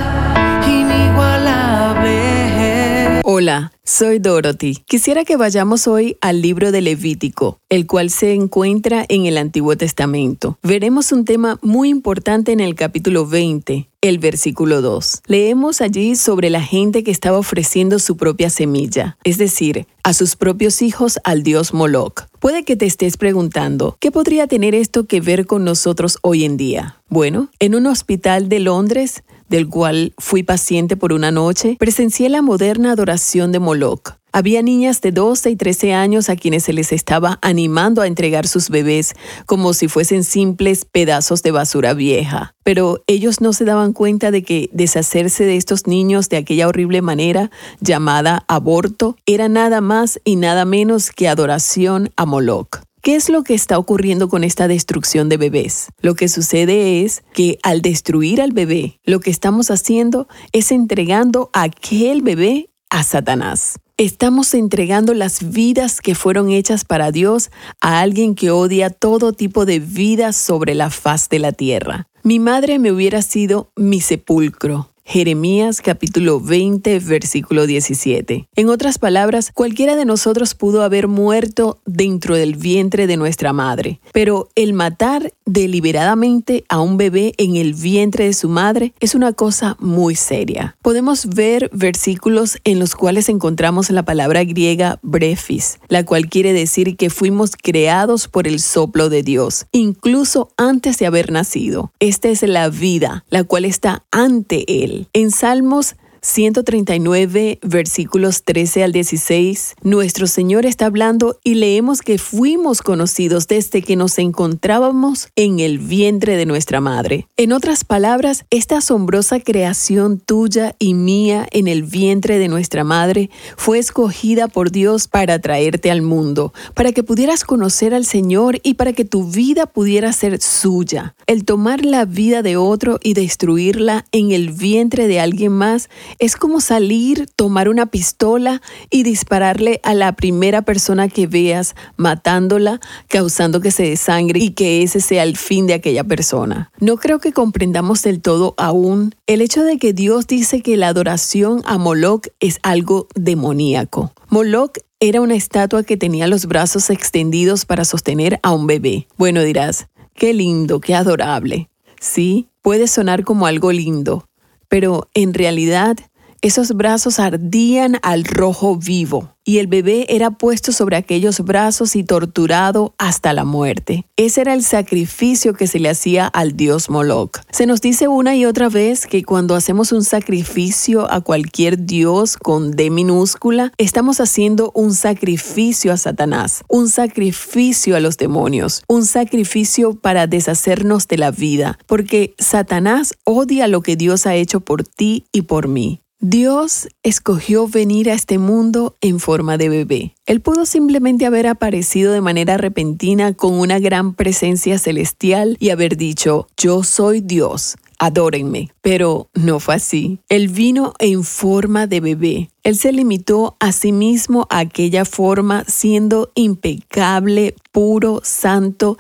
inigualable. 0.69 3.21
Hola, 3.25 3.73
soy 3.83 4.21
Dorothy. 4.21 4.77
Quisiera 4.87 5.25
que 5.25 5.37
vayamos 5.37 5.89
hoy 5.89 6.17
al 6.21 6.41
libro 6.41 6.71
de 6.71 6.81
Levítico, 6.81 7.59
el 7.69 7.89
cual 7.89 8.11
se 8.11 8.35
encuentra 8.35 9.05
en 9.09 9.27
el 9.27 9.39
Antiguo 9.39 9.77
Testamento. 9.77 10.57
Veremos 10.63 11.11
un 11.11 11.25
tema 11.25 11.59
muy 11.63 11.89
importante 11.89 12.53
en 12.53 12.61
el 12.61 12.77
capítulo 12.77 13.27
20, 13.27 13.88
el 14.01 14.19
versículo 14.19 14.81
2. 14.81 15.23
Leemos 15.27 15.81
allí 15.81 16.15
sobre 16.15 16.51
la 16.51 16.63
gente 16.63 17.03
que 17.03 17.11
estaba 17.11 17.39
ofreciendo 17.39 17.99
su 17.99 18.17
propia 18.17 18.49
semilla, 18.49 19.19
es 19.25 19.39
decir, 19.39 19.87
a 20.05 20.13
sus 20.13 20.37
propios 20.37 20.83
hijos 20.83 21.19
al 21.25 21.43
dios 21.43 21.75
Moloch. 21.75 22.27
Puede 22.39 22.63
que 22.63 22.77
te 22.77 22.87
estés 22.87 23.17
preguntando, 23.17 23.97
¿qué 24.01 24.13
podría 24.13 24.47
tener 24.47 24.75
esto 24.75 25.07
que 25.07 25.21
ver 25.21 25.47
con 25.47 25.65
nosotros 25.65 26.19
hoy 26.23 26.45
en 26.45 26.57
día? 26.57 26.97
Bueno, 27.09 27.51
en 27.59 27.75
un 27.75 27.87
hospital 27.87 28.49
de 28.49 28.61
Londres 28.61 29.25
del 29.49 29.69
cual 29.69 30.13
fui 30.19 30.43
paciente 30.43 30.97
por 30.97 31.13
una 31.13 31.31
noche, 31.31 31.77
presencié 31.79 32.29
la 32.29 32.43
moderna 32.43 32.93
adoración 32.93 33.51
de 33.51 33.59
Moloch. 33.59 34.18
Había 34.33 34.63
niñas 34.63 35.01
de 35.01 35.11
12 35.11 35.51
y 35.51 35.57
13 35.57 35.95
años 35.95 36.29
a 36.29 36.37
quienes 36.37 36.65
se 36.65 36.73
les 36.73 36.93
estaba 36.93 37.39
animando 37.41 38.03
a 38.03 38.07
entregar 38.07 38.47
sus 38.47 38.69
bebés 38.69 39.15
como 39.47 39.73
si 39.73 39.89
fuesen 39.89 40.23
simples 40.23 40.85
pedazos 40.85 41.43
de 41.43 41.51
basura 41.51 41.95
vieja. 41.95 42.55
Pero 42.63 43.03
ellos 43.07 43.41
no 43.41 43.53
se 43.53 43.65
daban 43.65 43.93
cuenta 43.93 44.31
de 44.31 44.43
que 44.43 44.69
deshacerse 44.73 45.45
de 45.45 45.57
estos 45.57 45.87
niños 45.87 46.29
de 46.29 46.37
aquella 46.37 46.69
horrible 46.69 47.01
manera, 47.01 47.51
llamada 47.81 48.45
aborto, 48.49 49.17
era 49.25 49.49
nada 49.49 49.81
más 49.81 50.21
y 50.25 50.37
nada 50.37 50.65
menos 50.65 51.11
que 51.11 51.29
adoración 51.29 52.11
a 52.17 52.27
Moloch. 52.27 52.81
¿Qué 53.01 53.15
es 53.15 53.31
lo 53.31 53.45
que 53.45 53.55
está 53.55 53.79
ocurriendo 53.79 54.29
con 54.29 54.45
esta 54.45 54.69
destrucción 54.69 55.29
de 55.29 55.37
bebés? 55.37 55.89
Lo 56.03 56.15
que 56.15 56.29
sucede 56.29 57.05
es 57.05 57.23
que 57.33 57.59
al 57.63 57.81
destruir 57.81 58.43
al 58.43 58.53
bebé, 58.53 58.99
lo 59.05 59.21
que 59.21 59.31
estamos 59.31 59.71
haciendo 59.71 60.29
es 60.53 60.73
entregando 60.73 61.49
aquel 61.53 62.23
bebé 62.23 62.69
a 62.91 63.05
Satanás. 63.05 63.79
Estamos 64.01 64.55
entregando 64.55 65.13
las 65.13 65.51
vidas 65.51 66.01
que 66.01 66.15
fueron 66.15 66.53
hechas 66.53 66.85
para 66.85 67.11
Dios 67.11 67.51
a 67.81 67.99
alguien 67.99 68.37
que 68.37 68.53
odia 68.53 68.91
todo 68.91 69.33
tipo 69.33 69.67
de 69.67 69.81
vida 69.81 70.33
sobre 70.33 70.77
la 70.77 70.89
faz 70.89 71.29
de 71.29 71.41
la 71.41 71.51
tierra. 71.51 72.07
Mi 72.23 72.39
madre 72.39 72.79
me 72.79 72.93
hubiera 72.93 73.23
sido 73.23 73.73
mi 73.75 74.01
sepulcro, 74.01 74.89
Jeremías 75.11 75.81
capítulo 75.81 76.39
20 76.39 76.99
versículo 76.99 77.67
17. 77.67 78.47
En 78.55 78.69
otras 78.69 78.99
palabras, 78.99 79.51
cualquiera 79.55 79.97
de 79.97 80.05
nosotros 80.05 80.55
pudo 80.55 80.83
haber 80.83 81.09
muerto 81.09 81.81
dentro 81.87 82.37
del 82.37 82.57
vientre 82.57 83.07
de 83.07 83.17
nuestra 83.17 83.55
madre, 83.55 84.01
pero 84.13 84.51
el 84.55 84.75
matar 84.75 85.33
deliberadamente 85.47 86.67
a 86.69 86.81
un 86.81 86.99
bebé 86.99 87.33
en 87.39 87.57
el 87.57 87.73
vientre 87.73 88.27
de 88.27 88.35
su 88.35 88.51
madre 88.51 88.93
es 89.01 89.15
una 89.15 89.33
cosa 89.33 89.79
muy 89.81 90.15
seria. 90.15 90.77
Podemos 90.83 91.25
ver 91.25 91.71
versículos 91.73 92.59
en 92.65 92.79
los 92.79 92.95
cuales 92.95 93.31
encontramos 93.31 93.89
la 93.89 94.03
palabra 94.03 94.45
griega 94.45 94.99
brefis, 95.01 95.79
la 95.89 96.05
cual 96.05 96.29
quiere 96.29 96.53
decir 96.53 96.99
que 96.99 97.09
fuimos 97.09 97.53
creados 97.57 98.29
por 98.29 98.47
el 98.47 98.61
soplo 98.61 99.09
de 99.09 99.23
Dios, 99.23 99.65
incluso 99.73 100.51
antes 100.59 100.99
de 100.99 101.07
haber 101.07 101.33
nacido. 101.33 101.93
Esta 101.99 102.29
es 102.29 102.43
la 102.43 102.69
vida, 102.69 103.25
la 103.31 103.45
cual 103.45 103.65
está 103.65 104.05
ante 104.11 104.85
Él. 104.85 104.98
En 105.13 105.31
Salmos 105.31 105.97
139, 106.23 107.59
versículos 107.63 108.43
13 108.43 108.85
al 108.85 108.93
16, 108.93 109.77
nuestro 109.83 110.27
Señor 110.27 110.67
está 110.67 110.87
hablando 110.87 111.39
y 111.45 111.55
leemos 111.55 112.03
que 112.03 112.19
fuimos 112.19 112.83
conocidos 112.83 113.47
desde 113.47 113.83
que 113.83 113.97
nos 113.97 114.19
encontrábamos 114.19 115.29
en 115.37 115.61
el 115.61 115.79
vientre 115.79 116.37
de 116.37 116.47
nuestra 116.47 116.81
madre. 116.81 117.27
En 117.37 117.53
otras 117.53 117.85
palabras, 117.85 118.45
esta 118.51 118.79
asombrosa 118.79 119.41
creación 119.41 120.19
tuya 120.19 120.75
y 120.79 120.95
mía 120.95 121.47
en 121.53 121.69
el 121.69 121.83
vientre 121.83 122.39
de 122.39 122.49
nuestra 122.49 122.85
madre 122.85 123.31
fue 123.57 123.79
escogida 123.79 124.49
por 124.49 124.71
Dios 124.71 125.09
para 125.09 125.39
traerte 125.39 125.91
al 125.91 126.03
mundo, 126.03 126.53
para 126.75 126.93
que 126.93 127.03
pudieras 127.03 127.45
conocer 127.45 127.95
al 127.95 128.05
Señor 128.05 128.61
y 128.63 128.75
para 128.75 128.93
que 128.93 129.05
tu 129.05 129.25
vida 129.25 129.67
pudiera 129.67 130.13
ser 130.13 130.41
suya. 130.41 131.15
El 131.27 131.45
tomar 131.45 131.85
la 131.85 132.05
vida 132.05 132.43
de 132.43 132.57
otro 132.57 132.99
y 133.03 133.15
destruirla 133.15 134.05
en 134.13 134.33
el 134.33 134.51
vientre 134.51 135.09
de 135.09 135.21
alguien 135.21 135.53
más 135.53 135.89
es 136.19 136.37
como 136.37 136.61
salir, 136.61 137.27
tomar 137.37 137.69
una 137.69 137.87
pistola 137.87 138.63
y 138.91 139.03
dispararle 139.03 139.81
a 139.83 139.95
la 139.95 140.13
primera 140.13 140.63
persona 140.63 141.09
que 141.09 141.27
veas, 141.27 141.75
matándola, 141.97 142.81
causando 143.09 143.61
que 143.61 143.71
se 143.71 143.85
desangre 143.85 144.41
y 144.41 144.51
que 144.51 144.83
ese 144.83 145.01
sea 145.01 145.23
el 145.23 145.37
fin 145.37 145.67
de 145.67 145.75
aquella 145.75 146.05
persona. 146.05 146.71
No 146.81 146.97
creo 146.97 147.19
que 147.19 147.33
comprendamos 147.33 148.03
del 148.03 148.21
todo 148.21 148.55
aún 148.57 149.15
el 149.27 149.41
hecho 149.41 149.63
de 149.65 149.79
que 149.79 149.93
Dios 149.93 150.27
dice 150.27 150.63
que 150.63 150.77
la 150.77 150.89
adoración 150.89 151.63
a 151.65 151.79
Moloch 151.79 152.27
es 152.41 152.59
algo 152.63 153.09
demoníaco. 153.15 154.13
Moloch 154.29 154.79
era 155.01 155.21
una 155.21 155.37
estatua 155.37 155.85
que 155.85 155.97
tenía 155.97 156.27
los 156.27 156.47
brazos 156.47 156.91
extendidos 156.91 157.65
para 157.65 157.85
sostener 157.85 158.41
a 158.43 158.53
un 158.53 158.67
bebé. 158.67 159.07
Bueno, 159.17 159.43
dirás, 159.43 159.89
qué 160.15 160.35
lindo, 160.35 160.81
qué 160.81 160.95
adorable. 160.95 161.69
Sí, 162.01 162.49
puede 162.63 162.89
sonar 162.89 163.25
como 163.25 163.47
algo 163.47 163.73
lindo, 163.73 164.28
pero 164.69 165.09
en 165.15 165.35
realidad 165.35 165.97
esos 166.43 166.73
brazos 166.73 167.19
ardían 167.19 167.99
al 168.03 168.25
rojo 168.25 168.77
vivo 168.77 169.35
y 169.49 169.61
el 169.61 169.67
bebé 169.67 170.05
era 170.11 170.31
puesto 170.31 170.73
sobre 170.73 170.97
aquellos 170.97 171.41
brazos 171.41 171.97
y 171.97 172.05
torturado 172.05 172.95
hasta 172.99 173.33
la 173.33 173.47
muerte. 173.47 174.05
Ese 174.19 174.43
era 174.43 174.53
el 174.53 174.63
sacrificio 174.63 175.55
que 175.55 175.67
se 175.67 175.81
le 175.81 175.89
hacía 175.89 176.27
al 176.27 176.55
dios 176.55 176.91
Moloch. 176.91 177.39
Se 177.51 177.65
nos 177.65 177.81
dice 177.81 178.09
una 178.09 178.37
y 178.37 178.45
otra 178.45 178.69
vez 178.69 179.07
que 179.07 179.25
cuando 179.25 179.55
hacemos 179.55 179.91
un 179.91 180.05
sacrificio 180.05 181.11
a 181.11 181.23
cualquier 181.23 181.87
dios 181.87 182.37
con 182.37 182.73
D 182.73 182.91
minúscula, 182.91 183.73
estamos 183.79 184.21
haciendo 184.21 184.71
un 184.75 184.93
sacrificio 184.93 185.95
a 185.95 185.97
Satanás, 185.97 186.63
un 186.69 186.91
sacrificio 186.91 187.97
a 187.97 188.01
los 188.01 188.19
demonios, 188.19 188.83
un 188.87 189.07
sacrificio 189.07 189.95
para 189.95 190.27
deshacernos 190.27 191.09
de 191.09 191.17
la 191.17 191.31
vida, 191.31 191.79
porque 191.87 192.35
Satanás 192.39 193.15
odia 193.25 193.67
lo 193.67 193.81
que 193.81 193.97
Dios 193.97 194.27
ha 194.27 194.35
hecho 194.35 194.61
por 194.61 194.85
ti 194.85 195.25
y 195.33 195.43
por 195.43 195.69
mí. 195.69 196.03
Dios 196.21 196.89
escogió 197.05 197.69
venir 197.69 198.11
a 198.11 198.15
este 198.15 198.39
mundo 198.39 198.97
en 199.01 199.21
forma 199.21 199.57
de 199.57 199.69
bebé. 199.69 200.15
Él 200.27 200.41
pudo 200.41 200.67
simplemente 200.67 201.27
haber 201.27 201.47
aparecido 201.47 202.13
de 202.13 202.21
manera 202.21 202.57
repentina 202.57 203.35
con 203.35 203.55
una 203.55 203.79
gran 203.79 204.15
presencia 204.15 204.79
celestial 204.79 205.57
y 205.61 205.71
haber 205.71 205.97
dicho, 205.97 206.49
yo 206.57 206.83
soy 206.83 207.21
Dios, 207.21 207.77
adórenme. 208.01 208.73
Pero 208.83 209.29
no 209.35 209.61
fue 209.61 209.77
así. 209.77 210.19
Él 210.29 210.49
vino 210.49 210.93
en 210.99 211.23
forma 211.23 211.87
de 211.87 212.01
bebé. 212.01 212.51
Él 212.69 212.77
se 212.77 212.93
limitó 212.93 213.57
a 213.61 213.73
sí 213.73 213.93
mismo 213.93 214.47
a 214.51 214.59
aquella 214.59 215.07
forma 215.07 215.65
siendo 215.67 216.31
impecable, 216.35 217.55
puro, 217.73 218.21
santo, 218.23 218.99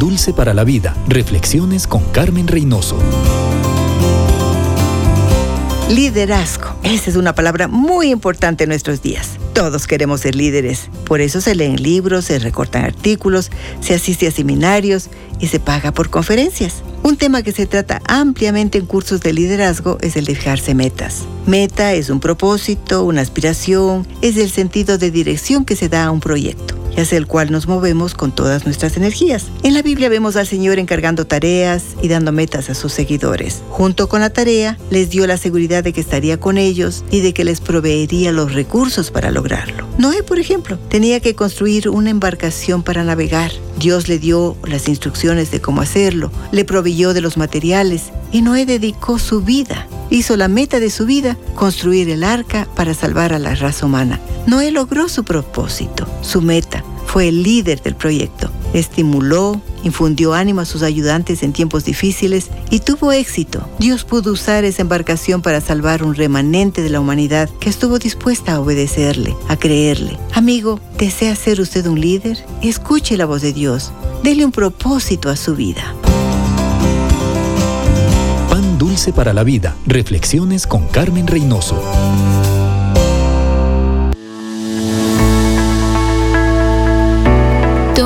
Dulce 0.05 0.33
para 0.33 0.53
la 0.53 0.63
Vida. 0.63 0.95
Reflexiones 1.07 1.87
con 1.87 2.03
Carmen 2.11 2.47
Reynoso. 2.47 2.95
Liderazgo. 5.89 6.75
Esa 6.83 7.09
es 7.09 7.15
una 7.15 7.33
palabra 7.33 7.67
muy 7.67 8.11
importante 8.11 8.65
en 8.65 8.69
nuestros 8.69 9.01
días. 9.01 9.39
Todos 9.53 9.87
queremos 9.87 10.21
ser 10.21 10.35
líderes. 10.35 10.91
Por 11.05 11.21
eso 11.21 11.41
se 11.41 11.55
leen 11.55 11.81
libros, 11.81 12.25
se 12.25 12.37
recortan 12.37 12.85
artículos, 12.85 13.49
se 13.79 13.95
asiste 13.95 14.27
a 14.27 14.31
seminarios 14.31 15.09
y 15.39 15.47
se 15.47 15.59
paga 15.59 15.91
por 15.91 16.09
conferencias. 16.09 16.83
Un 17.03 17.17
tema 17.17 17.43
que 17.43 17.51
se 17.51 17.65
trata 17.65 18.01
ampliamente 18.07 18.77
en 18.77 18.85
cursos 18.85 19.21
de 19.21 19.33
liderazgo 19.33 19.97
es 20.01 20.15
el 20.15 20.25
de 20.25 20.35
fijarse 20.35 20.73
metas. 20.73 21.23
Meta 21.45 21.93
es 21.93 22.09
un 22.09 22.19
propósito, 22.19 23.03
una 23.03 23.21
aspiración, 23.21 24.07
es 24.21 24.37
el 24.37 24.49
sentido 24.49 24.97
de 24.97 25.11
dirección 25.11 25.65
que 25.65 25.75
se 25.75 25.89
da 25.89 26.05
a 26.05 26.11
un 26.11 26.19
proyecto 26.19 26.75
y 26.95 27.01
hacia 27.01 27.17
el 27.17 27.27
cual 27.27 27.51
nos 27.51 27.67
movemos 27.67 28.13
con 28.13 28.33
todas 28.33 28.65
nuestras 28.65 28.97
energías. 28.97 29.47
En 29.63 29.73
la 29.73 29.81
Biblia 29.81 30.09
vemos 30.09 30.35
al 30.35 30.47
Señor 30.47 30.79
encargando 30.79 31.27
tareas 31.27 31.83
y 32.01 32.07
dando 32.07 32.31
metas 32.31 32.69
a 32.69 32.73
sus 32.73 32.93
seguidores. 32.93 33.61
Junto 33.69 34.07
con 34.07 34.21
la 34.21 34.29
tarea, 34.29 34.77
les 34.89 35.09
dio 35.09 35.27
la 35.27 35.37
seguridad 35.37 35.83
de 35.83 35.93
que 35.93 36.01
estaría 36.01 36.39
con 36.39 36.57
ellos 36.57 37.03
y 37.11 37.19
de 37.19 37.33
que 37.33 37.43
les 37.43 37.61
proveería 37.61 38.31
los 38.31 38.53
recursos 38.53 39.11
para 39.11 39.31
lograrlo. 39.31 39.85
Noé, 39.97 40.23
por 40.23 40.39
ejemplo, 40.39 40.79
tenía 40.89 41.19
que 41.19 41.35
construir 41.35 41.89
una 41.89 42.09
embarcación 42.09 42.83
para 42.83 43.03
navegar. 43.03 43.51
Dios 43.77 44.07
le 44.07 44.19
dio 44.19 44.55
las 44.65 44.87
instrucciones 44.87 45.24
de 45.25 45.59
cómo 45.59 45.81
hacerlo, 45.81 46.31
le 46.51 46.65
proveyó 46.65 47.15
de 47.15 47.21
los 47.21 47.35
materiales 47.35 48.11
y 48.31 48.43
Noé 48.43 48.67
dedicó 48.67 49.17
su 49.17 49.41
vida, 49.41 49.87
hizo 50.11 50.37
la 50.37 50.47
meta 50.47 50.79
de 50.79 50.91
su 50.91 51.07
vida, 51.07 51.35
construir 51.55 52.09
el 52.09 52.23
arca 52.23 52.67
para 52.75 52.93
salvar 52.93 53.33
a 53.33 53.39
la 53.39 53.55
raza 53.55 53.87
humana. 53.87 54.19
Noé 54.45 54.69
logró 54.69 55.09
su 55.09 55.23
propósito, 55.23 56.07
su 56.21 56.43
meta, 56.43 56.83
fue 57.07 57.29
el 57.29 57.41
líder 57.41 57.81
del 57.81 57.95
proyecto. 57.95 58.51
Estimuló, 58.75 59.61
infundió 59.83 60.33
ánimo 60.33 60.59
a 60.59 60.65
sus 60.65 60.83
ayudantes 60.83 61.43
en 61.43 61.53
tiempos 61.53 61.85
difíciles 61.85 62.49
y 62.69 62.81
tuvo 62.81 63.13
éxito. 63.13 63.65
Dios 63.79 64.03
pudo 64.03 64.33
usar 64.33 64.65
esa 64.65 64.81
embarcación 64.81 65.41
para 65.41 65.61
salvar 65.61 66.03
un 66.03 66.13
remanente 66.13 66.81
de 66.81 66.89
la 66.89 66.99
humanidad 66.99 67.49
que 67.61 67.69
estuvo 67.69 67.99
dispuesta 67.99 68.55
a 68.55 68.59
obedecerle, 68.59 69.33
a 69.47 69.55
creerle. 69.55 70.19
Amigo, 70.33 70.81
¿desea 70.97 71.37
ser 71.37 71.61
usted 71.61 71.85
un 71.87 72.01
líder? 72.01 72.45
Escuche 72.61 73.15
la 73.15 73.25
voz 73.25 73.41
de 73.41 73.53
Dios. 73.53 73.93
Dele 74.23 74.43
un 74.43 74.51
propósito 74.51 75.29
a 75.29 75.37
su 75.37 75.55
vida. 75.55 75.95
Pan 78.49 78.77
dulce 78.77 79.13
para 79.13 79.31
la 79.31 79.45
vida. 79.45 79.73
Reflexiones 79.87 80.67
con 80.67 80.85
Carmen 80.87 81.27
Reynoso. 81.27 81.81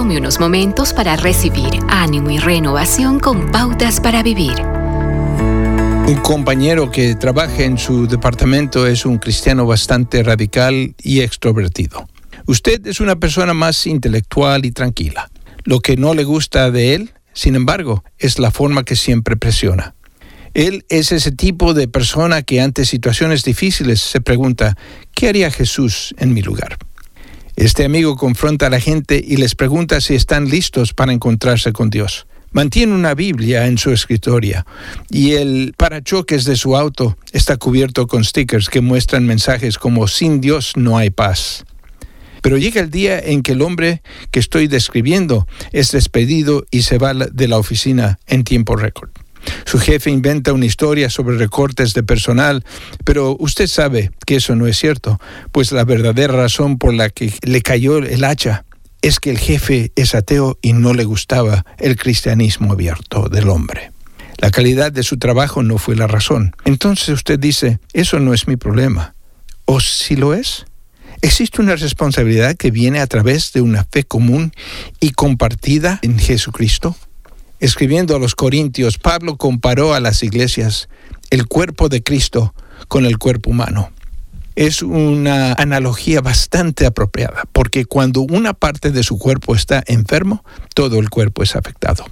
Unos 0.10 0.40
momentos 0.40 0.92
para 0.92 1.16
recibir 1.18 1.70
ánimo 1.88 2.32
y 2.32 2.40
renovación 2.40 3.20
con 3.20 3.52
pautas 3.52 4.02
para 4.02 4.24
vivir. 4.24 4.56
Un 6.08 6.20
compañero 6.24 6.90
que 6.90 7.14
trabaja 7.14 7.62
en 7.62 7.78
su 7.78 8.08
departamento 8.08 8.88
es 8.88 9.06
un 9.06 9.20
cristiano 9.20 9.68
bastante 9.68 10.24
radical 10.24 10.96
y 11.04 11.20
extrovertido. 11.20 12.10
Usted 12.48 12.88
es 12.88 13.00
una 13.00 13.18
persona 13.18 13.54
más 13.54 13.86
intelectual 13.86 14.66
y 14.66 14.72
tranquila. 14.72 15.30
Lo 15.64 15.80
que 15.80 15.96
no 15.96 16.16
le 16.16 16.24
gusta 16.24 16.72
de 16.72 16.96
él, 16.96 17.12
sin 17.34 17.56
embargo, 17.56 18.04
es 18.18 18.40
la 18.40 18.50
forma 18.50 18.84
que 18.84 18.96
siempre 18.96 19.38
presiona. 19.38 19.94
Él 20.56 20.86
es 20.90 21.12
ese 21.12 21.32
tipo 21.32 21.76
de 21.76 21.88
persona 21.88 22.42
que 22.42 22.62
ante 22.62 22.86
situaciones 22.86 23.44
difíciles 23.44 24.02
se 24.02 24.22
pregunta, 24.22 24.76
¿qué 25.14 25.30
haría 25.30 25.52
Jesús 25.52 26.16
en 26.18 26.34
mi 26.34 26.42
lugar? 26.42 26.80
Este 27.60 27.84
amigo 27.84 28.16
confronta 28.16 28.68
a 28.68 28.70
la 28.70 28.80
gente 28.80 29.22
y 29.22 29.36
les 29.36 29.54
pregunta 29.54 30.00
si 30.00 30.16
están 30.16 30.48
listos 30.48 30.94
para 30.94 31.12
encontrarse 31.12 31.74
con 31.74 31.90
Dios. 31.90 32.26
Mantiene 32.54 32.96
una 32.96 33.16
Biblia 33.16 33.68
en 33.68 33.78
su 33.78 33.92
escritorio 33.92 34.66
y 35.10 35.32
el 35.32 35.74
parachoques 35.76 36.46
de 36.46 36.56
su 36.56 36.78
auto 36.78 37.18
está 37.34 37.58
cubierto 37.58 38.08
con 38.08 38.24
stickers 38.24 38.70
que 38.70 38.80
muestran 38.80 39.26
mensajes 39.26 39.78
como 39.78 40.08
sin 40.08 40.40
Dios 40.40 40.72
no 40.78 40.98
hay 40.98 41.10
paz. 41.10 41.66
Pero 42.42 42.58
llega 42.58 42.80
el 42.80 42.92
día 42.92 43.20
en 43.20 43.44
que 43.44 43.52
el 43.52 43.62
hombre 43.62 44.04
que 44.32 44.40
estoy 44.40 44.68
describiendo 44.68 45.46
es 45.74 45.92
despedido 45.92 46.66
y 46.72 46.84
se 46.84 46.98
va 46.98 47.14
de 47.14 47.48
la 47.50 47.58
oficina 47.58 48.20
en 48.28 48.46
tiempo 48.46 48.78
récord. 48.78 49.10
Su 49.66 49.80
jefe 49.80 50.10
inventa 50.10 50.54
una 50.54 50.66
historia 50.66 51.10
sobre 51.10 51.38
recortes 51.38 51.94
de 51.94 52.04
personal, 52.04 52.64
pero 53.04 53.36
usted 53.40 53.68
sabe 53.68 54.12
que 54.26 54.38
eso 54.38 54.56
no 54.56 54.68
es 54.68 54.78
cierto, 54.78 55.20
pues 55.52 55.72
la 55.72 55.86
verdadera 55.86 56.34
razón 56.34 56.78
por 56.78 56.94
la 56.94 57.10
que 57.10 57.34
le 57.44 57.62
cayó 57.62 57.98
el 57.98 58.24
hacha 58.24 58.66
es 59.02 59.20
que 59.20 59.32
el 59.32 59.38
jefe 59.38 59.92
es 59.96 60.16
ateo 60.16 60.58
y 60.62 60.74
no 60.74 60.94
le 60.94 61.06
gustaba 61.06 61.66
el 61.78 61.96
cristianismo 61.96 62.74
abierto 62.74 63.30
del 63.30 63.50
hombre. 63.50 63.92
La 64.38 64.52
calidad 64.52 64.92
de 64.92 65.04
su 65.04 65.18
trabajo 65.18 65.64
no 65.64 65.78
fue 65.78 65.96
la 65.96 66.08
razón. 66.08 66.56
Entonces 66.66 67.10
usted 67.10 67.40
dice, 67.40 67.80
eso 67.94 68.20
no 68.20 68.34
es 68.34 68.48
mi 68.48 68.56
problema. 68.56 69.16
¿O 69.66 69.80
si 69.82 70.16
lo 70.16 70.34
es? 70.34 70.66
Existe 71.22 71.62
una 71.62 71.76
responsabilidad 71.76 72.56
que 72.56 72.72
viene 72.72 73.02
a 73.02 73.08
través 73.08 73.52
de 73.52 73.62
una 73.62 73.84
fe 73.84 74.06
común 74.06 74.54
y 75.02 75.12
compartida 75.12 76.00
en 76.02 76.18
Jesucristo. 76.18 76.96
Escribiendo 77.60 78.16
a 78.16 78.20
los 78.20 78.36
Corintios, 78.36 78.98
Pablo 78.98 79.36
comparó 79.36 79.94
a 79.94 80.00
las 80.00 80.24
iglesias 80.24 80.88
el 81.30 81.46
cuerpo 81.46 81.90
de 81.90 82.02
Cristo 82.02 82.54
con 82.88 83.06
el 83.06 83.18
cuerpo 83.18 83.50
humano. 83.50 83.92
Es 84.56 84.82
una 84.82 85.54
analogía 85.54 86.22
bastante 86.22 86.86
apropiada, 86.86 87.44
porque 87.52 87.86
cuando 87.86 88.22
una 88.22 88.54
parte 88.54 88.92
de 88.92 89.04
su 89.04 89.18
cuerpo 89.18 89.56
está 89.56 89.84
enfermo, 89.88 90.44
todo 90.74 91.00
el 91.00 91.10
cuerpo 91.10 91.44
es 91.44 91.56
afectado. 91.56 92.06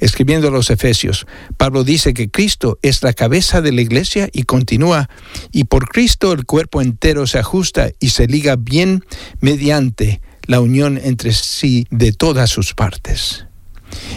Escribiendo 0.00 0.48
a 0.48 0.50
los 0.50 0.70
Efesios, 0.70 1.26
Pablo 1.56 1.82
dice 1.82 2.12
que 2.12 2.30
Cristo 2.30 2.78
es 2.82 3.02
la 3.02 3.12
cabeza 3.12 3.62
de 3.62 3.72
la 3.72 3.80
iglesia 3.80 4.28
y 4.32 4.42
continúa, 4.42 5.08
y 5.50 5.64
por 5.64 5.88
Cristo 5.88 6.32
el 6.32 6.44
cuerpo 6.44 6.82
entero 6.82 7.26
se 7.26 7.38
ajusta 7.38 7.90
y 8.00 8.10
se 8.10 8.26
liga 8.26 8.56
bien 8.56 9.04
mediante 9.40 10.20
la 10.44 10.60
unión 10.60 10.98
entre 11.02 11.32
sí 11.32 11.86
de 11.90 12.12
todas 12.12 12.50
sus 12.50 12.74
partes. 12.74 13.47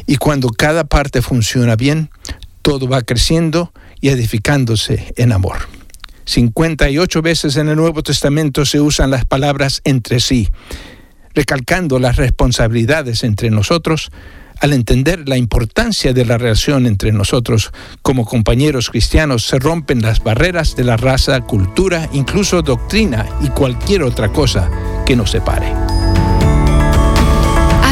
Y 0.07 0.17
cuando 0.17 0.49
cada 0.49 0.83
parte 0.83 1.21
funciona 1.21 1.75
bien, 1.75 2.09
todo 2.61 2.87
va 2.87 3.01
creciendo 3.01 3.71
y 3.99 4.09
edificándose 4.09 5.13
en 5.17 5.31
amor. 5.31 5.57
58 6.25 7.21
veces 7.21 7.57
en 7.57 7.69
el 7.69 7.75
Nuevo 7.75 8.03
Testamento 8.03 8.65
se 8.65 8.79
usan 8.79 9.11
las 9.11 9.25
palabras 9.25 9.81
entre 9.83 10.19
sí, 10.19 10.49
recalcando 11.33 11.99
las 11.99 12.17
responsabilidades 12.17 13.23
entre 13.23 13.49
nosotros 13.49 14.11
al 14.61 14.73
entender 14.73 15.27
la 15.27 15.37
importancia 15.37 16.13
de 16.13 16.23
la 16.23 16.37
relación 16.37 16.85
entre 16.85 17.11
nosotros 17.11 17.71
como 18.03 18.25
compañeros 18.25 18.91
cristianos, 18.91 19.43
se 19.43 19.57
rompen 19.57 20.03
las 20.03 20.23
barreras 20.23 20.75
de 20.75 20.83
la 20.83 20.97
raza, 20.97 21.41
cultura, 21.41 22.07
incluso 22.13 22.61
doctrina 22.61 23.27
y 23.41 23.49
cualquier 23.49 24.03
otra 24.03 24.31
cosa 24.31 24.69
que 25.05 25.15
nos 25.15 25.31
separe. 25.31 25.90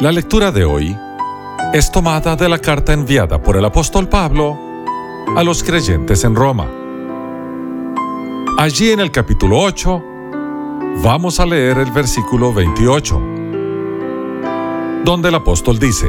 La 0.00 0.10
lectura 0.10 0.50
de 0.50 0.64
hoy 0.64 0.98
es 1.72 1.92
tomada 1.92 2.34
de 2.34 2.48
la 2.48 2.58
carta 2.58 2.92
enviada 2.92 3.40
por 3.40 3.56
el 3.56 3.64
apóstol 3.64 4.08
Pablo 4.08 4.58
a 5.36 5.44
los 5.44 5.62
creyentes 5.62 6.24
en 6.24 6.34
Roma. 6.34 6.68
Allí 8.58 8.90
en 8.90 8.98
el 8.98 9.12
capítulo 9.12 9.60
8 9.60 10.02
vamos 11.02 11.38
a 11.38 11.46
leer 11.46 11.78
el 11.78 11.92
versículo 11.92 12.52
28, 12.52 13.22
donde 15.04 15.28
el 15.28 15.34
apóstol 15.36 15.78
dice, 15.78 16.08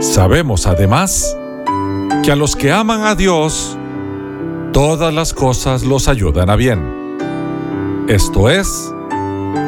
Sabemos 0.00 0.66
además 0.66 1.34
que 2.22 2.30
a 2.30 2.36
los 2.36 2.56
que 2.56 2.72
aman 2.72 3.04
a 3.04 3.14
Dios, 3.14 3.78
todas 4.74 5.14
las 5.14 5.32
cosas 5.32 5.82
los 5.82 6.08
ayudan 6.08 6.50
a 6.50 6.56
bien. 6.56 7.16
Esto 8.06 8.50
es, 8.50 8.92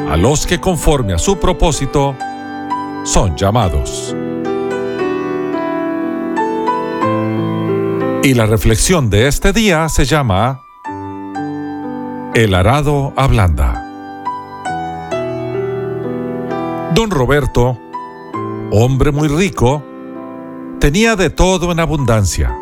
a 0.09 0.17
los 0.17 0.45
que 0.45 0.59
conforme 0.59 1.13
a 1.13 1.17
su 1.17 1.37
propósito 1.39 2.15
son 3.03 3.35
llamados. 3.35 4.15
Y 8.23 8.33
la 8.33 8.45
reflexión 8.45 9.09
de 9.09 9.27
este 9.27 9.53
día 9.53 9.87
se 9.89 10.05
llama 10.05 10.63
El 12.33 12.53
arado 12.53 13.13
ablanda. 13.15 13.83
Don 16.93 17.11
Roberto, 17.11 17.77
hombre 18.71 19.11
muy 19.11 19.27
rico, 19.27 19.83
Tenía 20.79 21.15
de 21.15 21.31
todo 21.31 21.71
en 21.71 21.79
abundancia. 21.79 22.55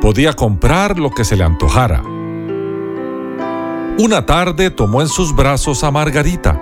Podía 0.00 0.32
comprar 0.32 0.98
lo 0.98 1.10
que 1.10 1.24
se 1.24 1.36
le 1.36 1.44
antojara. 1.44 2.02
Una 3.98 4.26
tarde 4.26 4.70
tomó 4.70 5.00
en 5.00 5.08
sus 5.08 5.34
brazos 5.34 5.82
a 5.82 5.90
Margarita, 5.90 6.60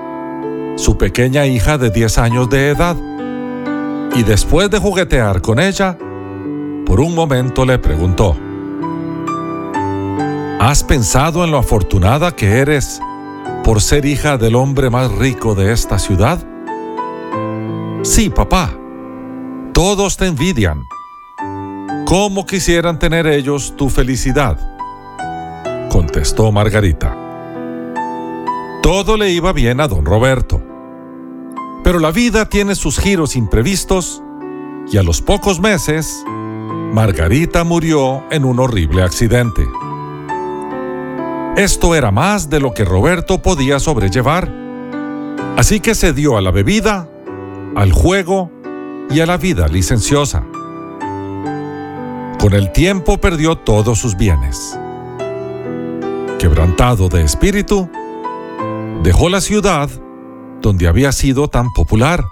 su 0.77 0.97
pequeña 0.97 1.47
hija 1.47 1.79
de 1.79 1.91
10 1.91 2.19
años 2.19 2.49
de 2.49 2.69
edad, 2.69 2.97
y 4.15 4.23
después 4.23 4.71
de 4.71 4.79
juguetear 4.79 5.43
con 5.43 5.59
ella, 5.59 5.99
por 6.87 7.01
un 7.01 7.13
momento 7.13 7.65
le 7.65 7.81
preguntó, 7.81 8.37
¿Has 10.61 10.85
pensado 10.85 11.43
en 11.43 11.51
lo 11.51 11.59
afortunada 11.59 12.31
que 12.37 12.59
eres 12.59 13.01
por 13.65 13.83
ser 13.83 14.05
hija 14.05 14.39
del 14.39 14.55
hombre 14.55 14.89
más 14.89 15.11
rico 15.11 15.57
de 15.57 15.73
esta 15.73 15.99
ciudad? 15.99 16.39
Sí, 18.03 18.31
papá. 18.31 18.71
Todos 19.73 20.17
te 20.17 20.27
envidian. 20.27 20.85
¿Cómo 22.07 22.47
quisieran 22.47 23.01
tener 23.01 23.27
ellos 23.27 23.75
tu 23.77 23.91
felicidad? 23.91 24.57
contestó 25.91 26.51
Margarita. 26.51 27.24
Todo 28.85 29.17
le 29.17 29.31
iba 29.31 29.55
bien 29.55 29.81
a 29.81 29.89
don 29.89 30.05
Roberto. 30.05 30.61
Pero 31.83 31.99
la 31.99 32.11
vida 32.11 32.51
tiene 32.51 32.75
sus 32.75 32.99
giros 32.99 33.35
imprevistos 33.35 34.23
y 34.93 34.99
a 34.99 35.03
los 35.03 35.23
pocos 35.23 35.59
meses, 35.59 36.23
Margarita 36.93 37.65
murió 37.65 38.23
en 38.31 38.45
un 38.45 38.61
horrible 38.61 39.03
accidente. 39.03 39.67
Esto 41.57 41.95
era 41.95 42.11
más 42.11 42.51
de 42.51 42.61
lo 42.61 42.75
que 42.75 42.85
Roberto 42.85 43.41
podía 43.41 43.79
sobrellevar, 43.79 44.53
así 45.57 45.81
que 45.81 45.95
se 45.95 46.13
dio 46.13 46.37
a 46.37 46.43
la 46.43 46.51
bebida, 46.51 47.09
al 47.75 47.91
juego 47.91 48.51
y 49.09 49.21
a 49.21 49.25
la 49.25 49.39
vida 49.39 49.67
licenciosa. 49.67 50.45
Con 52.39 52.53
el 52.53 52.71
tiempo 52.71 53.17
perdió 53.17 53.57
todos 53.57 53.99
sus 53.99 54.15
bienes. 54.15 54.79
Quebrantado 56.39 57.09
de 57.09 57.23
espíritu, 57.23 57.89
dejó 59.05 59.29
la 59.29 59.43
ciudad 59.43 59.91
donde 60.63 60.89
había 60.89 61.13
sido 61.13 61.49
tan 61.49 61.75
popular 61.75 62.25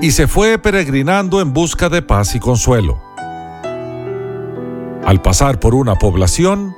y 0.00 0.10
se 0.12 0.26
fue 0.26 0.58
peregrinando 0.58 1.42
en 1.42 1.52
busca 1.52 1.90
de 1.90 2.00
paz 2.00 2.34
y 2.34 2.40
consuelo. 2.40 2.98
Al 5.04 5.20
pasar 5.20 5.60
por 5.60 5.74
una 5.74 5.96
población, 5.96 6.74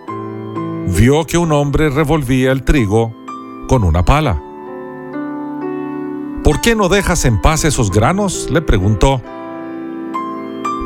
vio 0.88 1.24
que 1.26 1.38
un 1.38 1.52
hombre 1.52 1.90
revolvía 1.90 2.50
el 2.50 2.64
trigo 2.64 3.14
con 3.68 3.84
una 3.84 4.04
pala. 4.04 4.42
¿Por 6.42 6.60
qué 6.60 6.74
no 6.74 6.88
dejas 6.88 7.24
en 7.24 7.40
paz 7.40 7.64
esos 7.64 7.92
granos? 7.92 8.48
le 8.50 8.62
preguntó. 8.62 9.22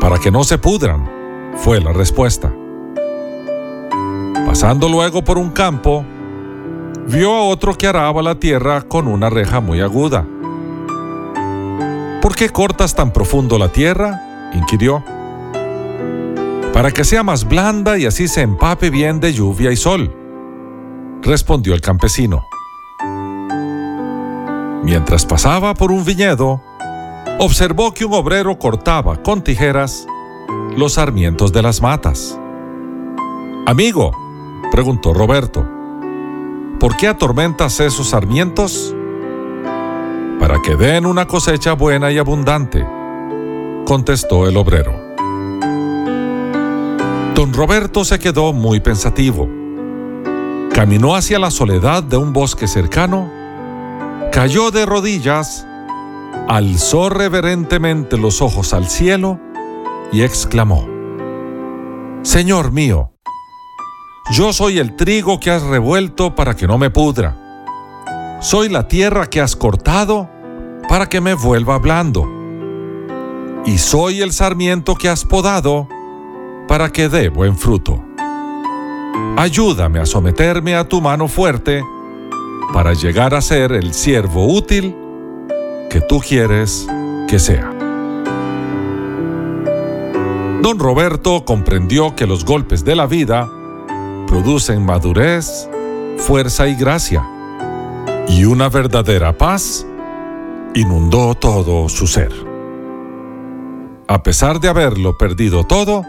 Para 0.03 0.19
que 0.19 0.31
no 0.31 0.45
se 0.45 0.59
pudran, 0.59 1.09
fue 1.57 1.81
la 1.81 1.95
respuesta. 1.95 2.53
Pasando 4.45 4.91
luego 4.91 5.25
por 5.25 5.39
un 5.39 5.49
campo, 5.49 6.05
vio 7.07 7.35
a 7.35 7.43
otro 7.43 7.75
que 7.75 7.87
araba 7.87 8.23
la 8.23 8.37
tierra 8.37 8.83
con 8.83 9.09
una 9.09 9.31
reja 9.31 9.61
muy 9.61 9.81
aguda. 9.81 10.27
¿Por 12.21 12.37
qué 12.37 12.51
cortas 12.51 12.95
tan 12.95 13.13
profundo 13.13 13.59
la 13.59 13.69
tierra? 13.69 14.51
inquirió. 14.55 15.03
Para 16.73 16.91
que 16.91 17.05
sea 17.05 17.23
más 17.23 17.47
blanda 17.47 17.99
y 17.99 18.07
así 18.07 18.29
se 18.29 18.43
empape 18.43 18.91
bien 18.91 19.21
de 19.21 19.33
lluvia 19.33 19.73
y 19.73 19.77
sol, 19.77 20.15
respondió 21.23 21.75
el 21.75 21.81
campesino. 21.81 22.47
Mientras 24.83 25.27
pasaba 25.27 25.75
por 25.75 25.93
un 25.93 26.05
viñedo, 26.05 26.63
observó 27.39 27.93
que 27.93 28.05
un 28.05 28.15
obrero 28.15 28.59
cortaba 28.59 29.23
con 29.23 29.43
tijeras 29.43 30.07
los 30.77 30.95
sarmientos 30.95 31.53
de 31.53 31.63
las 31.63 31.83
matas. 31.83 32.39
Amigo, 33.67 34.13
preguntó 34.73 35.13
Roberto, 35.15 35.82
¿por 36.83 36.97
qué 36.97 37.07
atormentas 37.07 37.79
esos 37.79 38.09
sarmientos? 38.09 38.93
Para 40.41 40.61
que 40.63 40.75
den 40.75 41.07
una 41.07 41.29
cosecha 41.29 41.75
buena 41.75 42.11
y 42.11 42.19
abundante, 42.19 42.85
contestó 43.87 44.49
el 44.49 44.57
obrero. 44.57 44.93
Don 47.37 47.53
Roberto 47.53 48.05
se 48.05 48.19
quedó 48.19 48.53
muy 48.53 48.81
pensativo. 48.81 49.49
Caminó 50.75 51.15
hacia 51.15 51.39
la 51.39 51.53
soledad 51.53 52.03
de 52.03 52.17
un 52.17 52.33
bosque 52.33 52.67
cercano, 52.67 53.31
cayó 54.33 54.73
de 54.73 54.85
rodillas, 54.85 55.65
alzó 56.49 57.11
reverentemente 57.11 58.19
los 58.19 58.43
ojos 58.43 58.75
al 58.75 58.89
cielo 58.89 59.39
y 60.11 60.23
exclamó, 60.23 60.89
Señor 62.23 62.73
mío, 62.73 63.12
yo 64.33 64.55
soy 64.55 64.79
el 64.79 64.97
trigo 64.97 65.39
que 65.39 65.51
has 65.51 65.63
revuelto 65.63 66.35
para 66.35 66.57
que 66.57 66.67
no 66.67 66.79
me 66.79 66.89
pudra. 66.89 67.37
Soy 68.41 68.71
la 68.71 68.89
tierra 68.89 69.27
que 69.27 69.43
has 69.43 69.55
cortado 69.55 70.31
para 70.89 71.07
que 71.09 71.21
me 71.21 71.35
vuelva 71.35 71.79
blando. 71.79 72.27
Y 73.67 73.77
soy 73.77 74.23
el 74.23 74.33
sarmiento 74.33 74.95
que 74.95 75.11
has 75.11 75.27
podado 75.27 75.87
para 76.67 76.91
que 76.91 77.11
dé 77.11 77.29
buen 77.29 77.59
fruto. 77.59 78.03
Ayúdame 79.37 80.01
a 80.01 80.07
someterme 80.07 80.77
a 80.77 80.89
tu 80.89 81.03
mano 81.03 81.29
fuerte 81.29 81.83
para 82.73 82.95
llegar 82.95 83.35
a 83.35 83.43
ser 83.43 83.73
el 83.73 83.93
siervo 83.93 84.47
útil 84.47 84.97
que 85.91 86.01
tú 86.01 86.21
quieres 86.21 86.87
que 87.29 87.39
sea. 87.39 87.71
Don 90.63 90.79
Roberto 90.79 91.45
comprendió 91.45 92.17
que 92.17 92.27
los 92.27 92.47
golpes 92.47 92.83
de 92.85 92.97
la 92.97 93.07
vida 93.07 93.51
producen 94.33 94.83
madurez, 94.87 95.69
fuerza 96.17 96.67
y 96.67 96.75
gracia, 96.75 97.23
y 98.29 98.47
una 98.47 98.71
verdadera 98.71 99.37
paz 99.37 99.87
inundó 100.75 101.35
todo 101.35 101.87
su 101.91 102.07
ser. 102.07 102.33
A 104.09 104.23
pesar 104.23 104.59
de 104.59 104.69
haberlo 104.69 105.19
perdido 105.19 105.65
todo, 105.65 106.03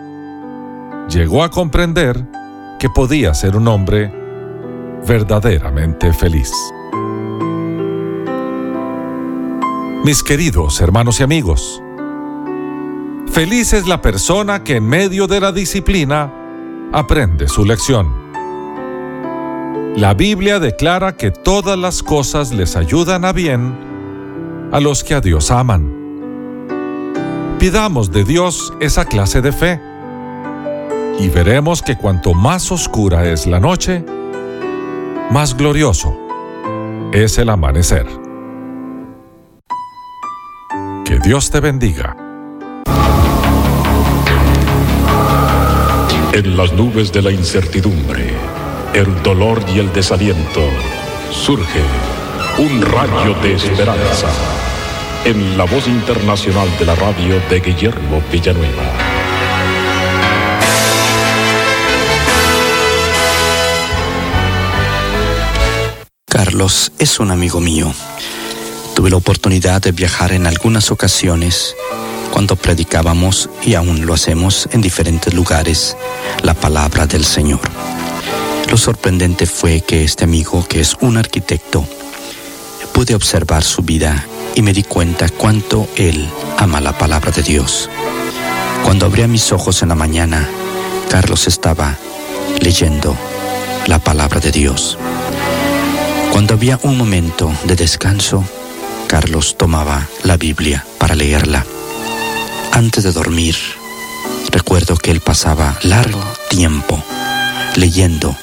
llegó 1.09 1.43
a 1.43 1.49
comprender 1.49 2.25
que 2.79 2.87
podía 2.87 3.33
ser 3.33 3.57
un 3.57 3.67
hombre 3.67 4.09
verdaderamente 5.05 6.13
feliz. 6.13 6.53
Mis 10.05 10.23
queridos 10.23 10.79
hermanos 10.79 11.19
y 11.19 11.23
amigos, 11.23 11.83
feliz 13.33 13.73
es 13.73 13.85
la 13.85 14.01
persona 14.01 14.63
que 14.63 14.77
en 14.77 14.87
medio 14.87 15.27
de 15.27 15.41
la 15.41 15.51
disciplina 15.51 16.39
aprende 16.93 17.47
su 17.47 17.65
lección. 17.65 18.07
La 19.95 20.13
Biblia 20.13 20.59
declara 20.59 21.17
que 21.17 21.31
todas 21.31 21.77
las 21.77 22.03
cosas 22.03 22.51
les 22.51 22.75
ayudan 22.75 23.25
a 23.25 23.33
bien 23.33 23.75
a 24.71 24.79
los 24.79 25.03
que 25.03 25.15
a 25.15 25.21
Dios 25.21 25.51
aman. 25.51 25.91
Pidamos 27.59 28.11
de 28.11 28.23
Dios 28.23 28.73
esa 28.79 29.05
clase 29.05 29.41
de 29.41 29.51
fe 29.51 29.81
y 31.19 31.29
veremos 31.29 31.81
que 31.81 31.97
cuanto 31.97 32.33
más 32.33 32.71
oscura 32.71 33.25
es 33.25 33.47
la 33.47 33.59
noche, 33.59 34.05
más 35.31 35.57
glorioso 35.57 36.15
es 37.11 37.37
el 37.39 37.49
amanecer. 37.49 38.05
Que 41.05 41.19
Dios 41.19 41.49
te 41.49 41.59
bendiga. 41.59 42.22
En 46.33 46.57
las 46.57 46.73
nubes 46.73 47.11
de 47.11 47.21
la 47.21 47.31
incertidumbre, 47.31 48.33
el 48.95 49.21
dolor 49.21 49.63
y 49.71 49.77
el 49.77 49.93
desaliento, 49.93 50.67
surge 51.31 51.83
un 52.57 52.81
rayo 52.81 53.35
de 53.35 53.53
esperanza 53.53 54.29
en 55.25 55.55
la 55.55 55.65
voz 55.65 55.87
internacional 55.87 56.67
de 56.79 56.85
la 56.87 56.95
radio 56.95 57.39
de 57.51 57.59
Guillermo 57.59 58.19
Villanueva. 58.31 58.83
Carlos 66.25 66.91
es 66.97 67.19
un 67.19 67.29
amigo 67.29 67.59
mío. 67.59 67.93
Tuve 68.95 69.11
la 69.11 69.17
oportunidad 69.17 69.83
de 69.83 69.91
viajar 69.91 70.31
en 70.31 70.47
algunas 70.47 70.89
ocasiones 70.89 71.75
cuando 72.33 72.55
predicábamos, 72.55 73.47
y 73.61 73.75
aún 73.75 74.07
lo 74.07 74.15
hacemos 74.15 74.67
en 74.71 74.81
diferentes 74.81 75.35
lugares, 75.35 75.95
la 76.41 76.55
palabra 76.55 77.05
del 77.05 77.25
Señor. 77.25 77.59
Lo 78.71 78.75
sorprendente 78.75 79.45
fue 79.45 79.81
que 79.81 80.03
este 80.03 80.23
amigo, 80.23 80.65
que 80.67 80.79
es 80.79 80.97
un 80.99 81.17
arquitecto, 81.17 81.85
pude 82.91 83.13
observar 83.13 83.63
su 83.63 83.83
vida 83.83 84.25
y 84.55 84.63
me 84.63 84.73
di 84.73 84.81
cuenta 84.81 85.29
cuánto 85.29 85.87
él 85.95 86.27
ama 86.57 86.81
la 86.81 86.97
palabra 86.97 87.29
de 87.29 87.43
Dios. 87.43 87.87
Cuando 88.83 89.05
abría 89.05 89.27
mis 89.27 89.51
ojos 89.51 89.83
en 89.83 89.89
la 89.89 89.95
mañana, 89.95 90.49
Carlos 91.11 91.45
estaba 91.45 91.99
leyendo 92.61 93.15
la 93.85 93.99
palabra 93.99 94.39
de 94.39 94.51
Dios. 94.51 94.97
Cuando 96.31 96.55
había 96.55 96.79
un 96.81 96.97
momento 96.97 97.53
de 97.65 97.75
descanso, 97.75 98.43
Carlos 99.05 99.55
tomaba 99.55 100.07
la 100.23 100.35
Biblia 100.35 100.83
para 100.97 101.13
leerla. 101.13 101.63
Antes 102.73 103.03
de 103.03 103.11
dormir, 103.11 103.55
recuerdo 104.51 104.97
que 104.97 105.11
él 105.11 105.21
pasaba 105.21 105.77
largo 105.83 106.19
tiempo 106.49 107.03
leyendo 107.75 108.35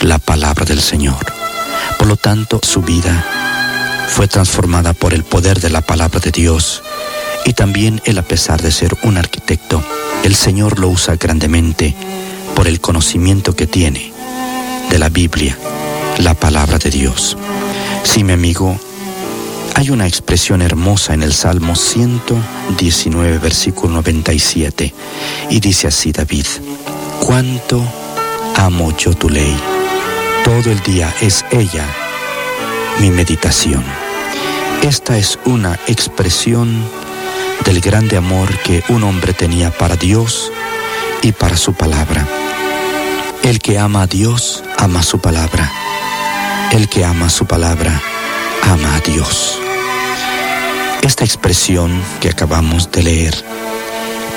la 0.00 0.20
palabra 0.20 0.64
del 0.64 0.80
Señor. 0.80 1.32
Por 1.98 2.06
lo 2.06 2.16
tanto, 2.16 2.60
su 2.62 2.82
vida 2.82 3.26
fue 4.06 4.28
transformada 4.28 4.92
por 4.92 5.12
el 5.12 5.24
poder 5.24 5.58
de 5.58 5.68
la 5.68 5.80
palabra 5.80 6.20
de 6.20 6.30
Dios 6.30 6.80
y 7.44 7.54
también 7.54 8.00
él 8.04 8.18
a 8.18 8.22
pesar 8.22 8.62
de 8.62 8.70
ser 8.70 8.96
un 9.02 9.16
arquitecto, 9.16 9.82
el 10.22 10.36
Señor 10.36 10.78
lo 10.78 10.88
usa 10.88 11.16
grandemente 11.16 11.96
por 12.54 12.68
el 12.68 12.80
conocimiento 12.80 13.56
que 13.56 13.66
tiene 13.66 14.12
de 14.90 14.98
la 15.00 15.08
Biblia, 15.08 15.58
la 16.18 16.34
palabra 16.34 16.78
de 16.78 16.90
Dios. 16.90 17.36
Sí, 18.04 18.22
mi 18.22 18.32
amigo, 18.32 18.78
hay 19.74 19.90
una 19.90 20.06
expresión 20.06 20.62
hermosa 20.62 21.14
en 21.14 21.22
el 21.22 21.32
Salmo 21.32 21.74
119, 21.74 23.38
versículo 23.38 23.94
97, 23.94 24.94
y 25.50 25.60
dice 25.60 25.88
así 25.88 26.12
David, 26.12 26.46
cuánto 27.20 27.82
amo 28.56 28.96
yo 28.96 29.14
tu 29.14 29.28
ley, 29.28 29.56
todo 30.44 30.70
el 30.70 30.80
día 30.80 31.12
es 31.20 31.44
ella 31.50 31.86
mi 33.00 33.10
meditación. 33.10 33.84
Esta 34.82 35.16
es 35.16 35.38
una 35.44 35.78
expresión 35.86 36.68
del 37.64 37.80
grande 37.80 38.16
amor 38.16 38.48
que 38.58 38.82
un 38.88 39.04
hombre 39.04 39.32
tenía 39.32 39.70
para 39.70 39.96
Dios 39.96 40.52
y 41.22 41.32
para 41.32 41.56
su 41.56 41.72
palabra. 41.72 42.26
El 43.42 43.60
que 43.60 43.78
ama 43.78 44.02
a 44.02 44.06
Dios, 44.06 44.62
ama 44.78 45.02
su 45.02 45.20
palabra. 45.20 45.70
El 46.72 46.88
que 46.88 47.04
ama 47.04 47.28
su 47.28 47.46
palabra, 47.46 48.00
ama 48.62 48.96
a 48.96 49.00
Dios. 49.00 49.61
Esta 51.02 51.24
expresión 51.24 52.00
que 52.20 52.28
acabamos 52.28 52.92
de 52.92 53.02
leer 53.02 53.34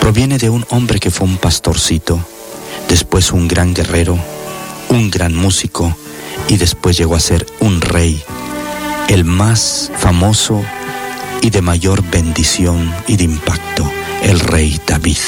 proviene 0.01 0.39
de 0.39 0.49
un 0.49 0.66
hombre 0.72 0.99
que 0.99 1.11
fue 1.11 1.28
un 1.28 1.38
pastorcito, 1.38 2.20
después 2.89 3.32
un 3.32 3.47
gran 3.47 3.76
guerrero, 3.76 4.18
un 4.89 5.11
gran 5.11 5.36
músico 5.36 5.95
y 6.47 6.57
después 6.57 6.97
llegó 6.97 7.16
a 7.16 7.20
ser 7.20 7.45
un 7.59 7.82
rey, 7.82 8.20
el 9.09 9.26
más 9.26 9.91
famoso 9.95 10.63
y 11.41 11.51
de 11.51 11.61
mayor 11.61 12.01
bendición 12.01 12.91
y 13.07 13.16
de 13.16 13.26
impacto, 13.26 13.88
el 14.24 14.39
rey 14.39 14.82
David. 14.88 15.20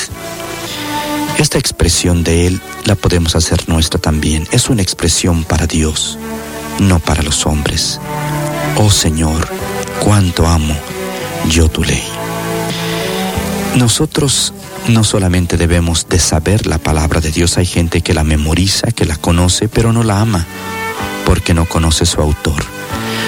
Esta 1.38 1.60
expresión 1.60 2.24
de 2.24 2.48
él 2.48 2.62
la 2.86 2.96
podemos 2.96 3.36
hacer 3.36 3.70
nuestra 3.70 4.02
también. 4.02 4.48
Es 4.52 4.70
una 4.70 4.82
expresión 4.82 5.44
para 5.44 5.68
Dios, 5.68 6.18
no 6.80 6.98
para 6.98 7.22
los 7.22 7.46
hombres. 7.46 8.00
Oh 8.76 8.90
Señor, 8.90 9.48
cuánto 10.00 10.48
amo 10.48 10.76
yo 11.50 11.70
tu 11.70 11.84
ley. 11.84 12.04
Nosotros 13.76 14.54
no 14.88 15.04
solamente 15.04 15.58
debemos 15.58 16.08
de 16.10 16.20
saber 16.20 16.66
la 16.66 16.78
palabra 16.78 17.20
de 17.20 17.32
Dios, 17.32 17.58
hay 17.58 17.66
gente 17.66 18.02
que 18.02 18.14
la 18.14 18.24
memoriza, 18.24 18.91
que 18.91 19.06
la 19.06 19.18
conoce, 19.18 19.68
pero 19.68 19.93
no 19.93 20.04
la 20.04 20.22
ama, 20.22 20.45
porque 21.26 21.54
no 21.54 21.66
conoce 21.66 22.06
su 22.06 22.22
autor. 22.22 22.64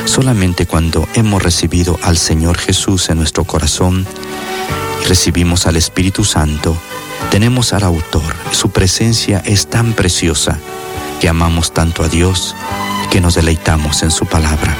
Solamente 0.06 0.66
cuando 0.66 1.08
hemos 1.14 1.44
recibido 1.44 2.00
al 2.04 2.18
Señor 2.18 2.58
Jesús 2.58 3.10
en 3.10 3.18
nuestro 3.18 3.44
corazón 3.44 4.08
recibimos 5.08 5.68
al 5.68 5.76
Espíritu 5.76 6.24
Santo, 6.24 6.76
tenemos 7.32 7.74
al 7.74 7.84
autor. 7.84 8.36
Su 8.52 8.72
presencia 8.72 9.42
es 9.46 9.68
tan 9.68 9.94
preciosa 9.94 10.58
que 11.20 11.30
amamos 11.30 11.74
tanto 11.74 12.04
a 12.04 12.10
Dios 12.10 12.56
que 13.12 13.22
nos 13.22 13.36
deleitamos 13.36 14.04
en 14.04 14.12
su 14.12 14.26
palabra. 14.26 14.76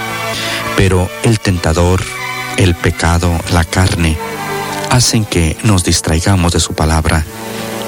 Pero 0.78 1.10
el 1.24 1.40
tentador, 1.40 2.02
el 2.60 2.76
pecado, 2.76 3.32
la 3.54 3.64
carne, 3.64 4.18
hacen 4.90 5.24
que 5.24 5.56
nos 5.64 5.86
distraigamos 5.86 6.52
de 6.52 6.60
su 6.60 6.74
palabra 6.74 7.24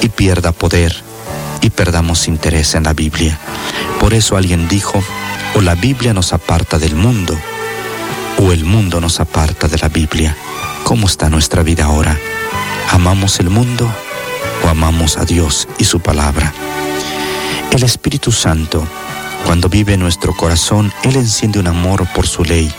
y 0.02 0.08
pierda 0.08 0.54
poder 0.54 0.96
y 1.60 1.70
perdamos 1.70 2.30
interés 2.30 2.74
en 2.76 2.84
la 2.84 2.94
Biblia. 2.94 3.38
Por 4.00 4.14
eso 4.14 4.38
alguien 4.38 4.70
dijo, 4.70 5.04
o 5.56 5.62
la 5.62 5.76
Biblia 5.76 6.14
nos 6.14 6.32
aparta 6.32 6.80
del 6.80 6.96
mundo, 6.96 7.38
o 8.38 8.54
el 8.54 8.64
mundo 8.64 9.02
nos 9.02 9.20
aparta 9.20 9.68
de 9.68 9.78
la 9.78 9.90
Biblia. 9.90 10.38
¿Cómo 10.86 11.06
está 11.06 11.30
nuestra 11.30 11.64
vida 11.64 11.86
ahora? 11.86 12.18
¿Amamos 12.92 13.42
el 13.42 13.50
mundo 13.50 13.94
o 14.64 14.70
amamos 14.70 15.18
a 15.18 15.26
Dios 15.26 15.68
y 15.80 15.84
su 15.84 16.00
palabra? 16.00 16.54
El 17.72 17.84
Espíritu 17.84 18.32
Santo, 18.32 18.88
cuando 19.46 19.70
vive 19.70 19.98
nuestro 19.98 20.36
corazón, 20.36 20.94
Él 21.04 21.16
enciende 21.16 21.60
un 21.60 21.68
amor 21.68 22.08
por 22.14 22.28
su 22.28 22.44
ley 22.44 22.72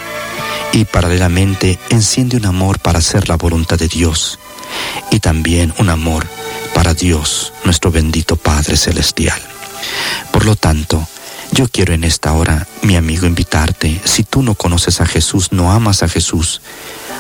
y 0.73 0.85
paralelamente 0.85 1.79
enciende 1.91 2.37
un 2.37 2.47
amor 2.47 2.79
para 2.79 2.99
hacer 2.99 3.29
la 3.29 3.37
voluntad 3.37 3.79
de 3.79 3.89
Dios 3.89 4.39
y 5.11 5.21
también 5.21 5.75
un 5.79 5.91
amor 5.91 6.27
para 6.75 6.95
Dios, 6.95 7.53
nuestro 7.65 7.91
bendito 7.91 8.37
Padre 8.37 8.77
Celestial. 8.77 9.41
Por 10.31 10.47
lo 10.47 10.57
tanto, 10.57 11.07
yo 11.53 11.69
quiero 11.69 11.93
en 11.93 12.05
esta 12.05 12.33
hora, 12.33 12.67
mi 12.81 12.97
amigo, 12.97 13.27
invitarte, 13.27 14.01
si 14.05 14.25
tú 14.25 14.43
no 14.43 14.55
conoces 14.55 15.01
a 15.03 15.07
Jesús, 15.07 15.53
no 15.53 15.71
amas 15.71 16.03
a 16.03 16.09
Jesús, 16.09 16.63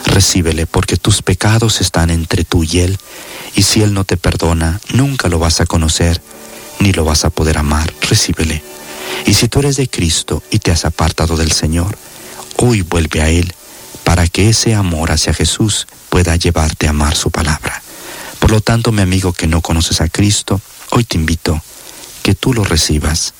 recíbele 0.06 0.66
porque 0.66 0.96
tus 0.96 1.20
pecados 1.20 1.82
están 1.82 2.08
entre 2.08 2.44
tú 2.44 2.64
y 2.64 2.80
Él, 2.80 2.98
y 3.54 3.62
si 3.62 3.82
Él 3.82 3.92
no 3.92 4.04
te 4.04 4.16
perdona, 4.16 4.80
nunca 4.94 5.28
lo 5.28 5.38
vas 5.38 5.60
a 5.60 5.66
conocer, 5.66 6.22
ni 6.80 6.92
lo 6.92 7.04
vas 7.04 7.26
a 7.26 7.30
poder 7.30 7.58
amar, 7.58 7.92
recíbele. 8.08 8.62
Y 9.26 9.34
si 9.34 9.48
tú 9.48 9.60
eres 9.60 9.76
de 9.76 9.88
Cristo 9.88 10.42
y 10.50 10.58
te 10.58 10.70
has 10.70 10.84
apartado 10.84 11.36
del 11.36 11.52
Señor, 11.52 11.96
hoy 12.56 12.82
vuelve 12.82 13.22
a 13.22 13.28
Él 13.28 13.54
para 14.04 14.26
que 14.26 14.48
ese 14.48 14.74
amor 14.74 15.10
hacia 15.10 15.34
Jesús 15.34 15.86
pueda 16.08 16.36
llevarte 16.36 16.86
a 16.86 16.90
amar 16.90 17.14
su 17.14 17.30
palabra. 17.30 17.82
Por 18.38 18.50
lo 18.50 18.60
tanto, 18.60 18.92
mi 18.92 19.02
amigo 19.02 19.32
que 19.32 19.46
no 19.46 19.60
conoces 19.60 20.00
a 20.00 20.08
Cristo, 20.08 20.60
hoy 20.90 21.04
te 21.04 21.16
invito 21.16 21.62
que 22.22 22.34
tú 22.34 22.52
lo 22.52 22.64
recibas 22.64 23.34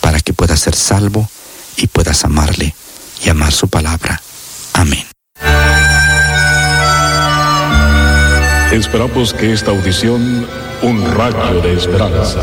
para 0.00 0.20
que 0.20 0.32
puedas 0.32 0.60
ser 0.60 0.74
salvo 0.74 1.28
y 1.76 1.86
puedas 1.86 2.24
amarle 2.24 2.74
y 3.24 3.28
amar 3.28 3.52
su 3.52 3.68
palabra. 3.68 4.22
Amén. 4.72 5.04
Esperamos 8.72 9.32
que 9.32 9.52
esta 9.52 9.70
audición, 9.70 10.46
un 10.82 11.04
rayo 11.14 11.60
de 11.62 11.74
esperanza, 11.74 12.42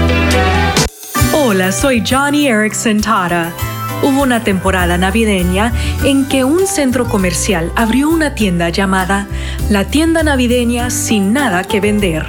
Hola, 1.33 1.71
soy 1.71 2.03
Johnny 2.05 2.47
Erickson 2.47 2.99
Tara. 2.99 3.53
Hubo 4.03 4.21
una 4.21 4.43
temporada 4.43 4.97
navideña 4.97 5.71
en 6.03 6.27
que 6.27 6.43
un 6.43 6.67
centro 6.67 7.07
comercial 7.07 7.71
abrió 7.77 8.09
una 8.09 8.35
tienda 8.35 8.67
llamada 8.67 9.27
La 9.69 9.85
Tienda 9.85 10.23
Navideña 10.23 10.89
sin 10.89 11.31
nada 11.31 11.63
que 11.63 11.79
vender. 11.79 12.25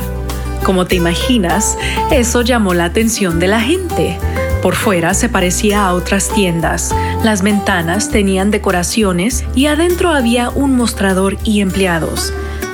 Como 0.63 0.87
te 0.87 0.95
imaginas, 0.95 1.77
eso 2.13 2.43
llamó 2.43 2.75
la 2.75 2.85
atención 2.85 3.41
de 3.41 3.49
la 3.49 3.61
gente. 3.61 4.19
Por 4.63 4.77
fuera 4.77 5.15
se 5.15 5.29
parecía 5.29 5.85
a 5.85 5.95
otras 5.95 6.29
tiendas. 6.29 6.95
Las 7.25 7.43
ventanas 7.43 8.09
tenían 8.09 8.53
decoraciones 8.53 9.45
y 9.57 9.67
adentro 9.67 10.11
había 10.11 10.51
un 10.51 10.77
mostrador 10.77 11.39
y 11.43 11.61
empleados. 11.61 12.33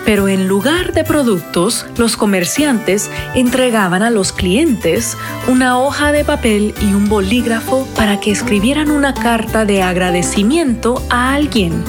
Pero 0.09 0.27
en 0.27 0.49
lugar 0.49 0.95
de 0.95 1.05
productos, 1.05 1.85
los 1.99 2.17
comerciantes 2.17 3.11
entregaban 3.35 4.03
a 4.03 4.09
los 4.09 4.33
clientes 4.33 5.19
una 5.49 5.79
hoja 5.79 6.13
de 6.13 6.25
papel 6.25 6.75
y 6.81 6.95
un 6.95 7.11
bolígrafo 7.11 7.87
para 7.95 8.19
que 8.19 8.31
escribieran 8.31 8.91
una 8.91 9.13
carta 9.13 9.67
de 9.67 9.83
agradecimiento 9.83 11.03
a 11.11 11.35
alguien. 11.35 11.85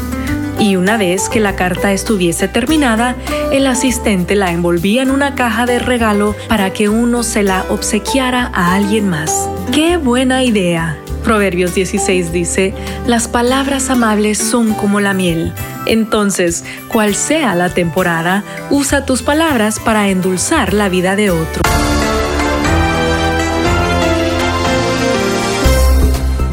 Y 0.60 0.76
una 0.76 0.98
vez 0.98 1.30
que 1.30 1.40
la 1.40 1.56
carta 1.56 1.94
estuviese 1.94 2.50
terminada, 2.50 3.16
el 3.54 3.66
asistente 3.66 4.36
la 4.36 4.52
envolvía 4.52 5.02
en 5.02 5.12
una 5.12 5.36
caja 5.36 5.66
de 5.66 5.80
regalo 5.80 6.36
para 6.50 6.74
que 6.74 6.90
uno 6.90 7.24
se 7.24 7.44
la 7.44 7.64
obsequiara 7.70 8.52
a 8.54 8.76
alguien 8.76 9.08
más. 9.08 9.50
¡Qué 9.72 9.96
buena 9.96 10.44
idea! 10.44 10.98
Proverbios 11.24 11.76
16 11.76 12.32
dice, 12.32 12.74
las 13.08 13.28
palabras 13.28 13.90
amables 13.90 14.38
son 14.38 14.74
como 14.74 15.00
la 15.00 15.14
miel. 15.14 15.54
Entonces, 15.86 16.64
cual 16.88 17.16
sea 17.16 17.56
la 17.56 17.70
temporada, 17.70 18.44
usa 18.70 19.06
tus 19.06 19.22
palabras 19.22 19.80
para 19.80 20.10
endulzar 20.10 20.74
la 20.74 20.90
vida 20.90 21.16
de 21.16 21.32
otro. 21.32 21.89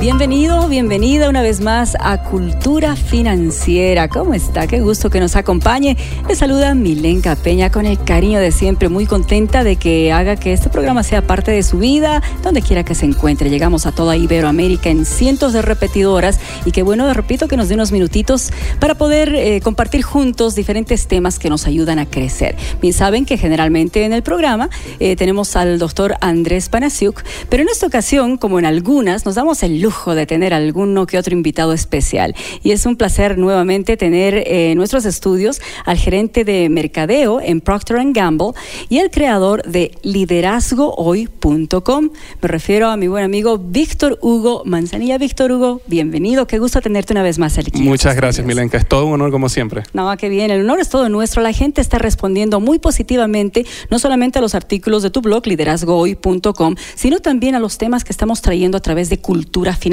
Bienvenido, 0.07 0.69
bienvenida 0.69 1.29
una 1.29 1.43
vez 1.43 1.61
más 1.61 1.97
a 1.99 2.23
Cultura 2.23 2.95
Financiera. 2.95 4.07
¿Cómo 4.07 4.35
está? 4.35 4.69
Qué 4.69 4.81
gusto 4.81 5.11
que 5.11 5.19
nos 5.19 5.35
acompañe. 5.35 5.97
Le 6.29 6.37
saluda 6.37 6.77
Milenka 6.77 7.35
Peña 7.35 7.73
con 7.73 7.87
el 7.87 8.01
cariño 8.01 8.39
de 8.39 8.53
siempre, 8.53 8.89
muy 8.89 9.07
contenta 9.07 9.65
de 9.65 9.75
que 9.75 10.13
haga 10.13 10.37
que 10.37 10.53
este 10.53 10.71
programa 10.71 11.03
sea 11.03 11.27
parte 11.27 11.51
de 11.51 11.65
su 11.65 11.79
vida, 11.79 12.23
donde 12.45 12.63
quiera 12.63 12.85
que 12.85 12.95
se 12.95 13.05
encuentre. 13.05 13.51
Llegamos 13.51 13.85
a 13.85 13.91
toda 13.91 14.17
Iberoamérica 14.17 14.91
en 14.91 15.07
cientos 15.07 15.53
de 15.53 15.61
repetidoras 15.61 16.39
y 16.65 16.71
qué 16.71 16.85
bueno, 16.85 17.13
repito, 17.13 17.49
que 17.49 17.57
nos 17.57 17.69
dé 17.69 17.75
unos 17.75 17.91
minutitos 17.91 18.53
para 18.79 18.95
poder 18.95 19.35
eh, 19.35 19.61
compartir 19.61 20.03
juntos 20.03 20.55
diferentes 20.55 21.09
temas 21.09 21.41
que 21.41 21.51
nos 21.51 21.67
ayudan 21.67 21.99
a 21.99 22.07
crecer. 22.07 22.55
Bien, 22.81 22.95
saben 22.95 23.27
que 23.27 23.39
generalmente 23.39 24.05
en 24.05 24.13
el 24.13 24.23
programa 24.23 24.71
eh, 25.01 25.17
tenemos 25.17 25.57
al 25.57 25.81
doctor 25.81 26.15
Andrés 26.21 26.69
Panasiuk, 26.69 27.25
pero 27.49 27.65
en 27.65 27.71
esta 27.71 27.89
ocasión, 27.89 28.37
como 28.37 28.61
en 28.61 28.67
algunas, 28.67 29.27
nos 29.27 29.35
damos 29.35 29.65
el 29.65 29.81
lujo 29.81 29.96
de 30.05 30.27
tener 30.27 30.53
alguno 30.55 31.07
que 31.07 31.19
otro 31.19 31.35
invitado 31.35 31.73
especial. 31.73 32.35
Y 32.63 32.73
es 32.73 32.87
un 32.87 32.97
placer 32.97 33.39
nuevamente 33.39 33.97
tener 33.97 34.35
eh, 34.35 34.73
en 34.73 34.79
nuestros 34.79 35.05
estudios 35.05 35.61
al 35.85 35.97
gerente 35.97 36.45
de 36.45 36.69
mercadeo 36.69 37.41
en 37.41 37.61
Procter 37.61 37.97
Gamble 38.13 38.53
y 38.89 38.99
el 38.99 39.11
creador 39.11 39.63
de 39.63 39.93
liderazgohoy.com. 40.03 42.11
Me 42.43 42.49
refiero 42.49 42.89
a 42.89 42.97
mi 42.97 43.09
buen 43.09 43.25
amigo 43.25 43.59
Víctor 43.59 44.19
Hugo 44.21 44.63
Manzanilla. 44.65 45.19
Víctor 45.19 45.53
Hugo, 45.53 45.81
bienvenido. 45.87 46.47
Qué 46.47 46.59
gusto 46.59 46.81
tenerte 46.81 47.13
una 47.13 47.23
vez 47.23 47.39
más 47.39 47.59
aquí. 47.59 47.83
Muchas 47.83 48.17
gracias, 48.17 48.47
Milenka. 48.47 48.77
Es 48.77 48.87
todo 48.87 49.07
un 49.07 49.15
honor 49.15 49.31
como 49.31 49.49
siempre. 49.49 49.83
No, 49.93 50.15
qué 50.17 50.29
bien. 50.29 50.51
El 50.51 50.63
honor 50.63 50.81
es 50.81 50.89
todo 50.89 51.09
nuestro. 51.09 51.43
La 51.43 51.53
gente 51.53 51.81
está 51.81 51.99
respondiendo 51.99 52.61
muy 52.61 52.79
positivamente, 52.79 53.67
no 53.91 53.99
solamente 53.99 54.39
a 54.39 54.43
los 54.43 54.55
artículos 54.55 55.03
de 55.03 55.11
tu 55.11 55.23
blog, 55.23 55.47
liderazgohoy.com, 55.47 56.75
sino 56.95 57.21
también 57.21 57.55
a 57.55 57.61
los 57.61 57.79
temas 57.79 58.05
que 58.05 58.13
estamos 58.13 58.43
trayendo 58.43 58.77
a 58.77 58.81
través 58.81 59.09
de 59.09 59.19
cultura 59.19 59.75
financiera, 59.75 59.86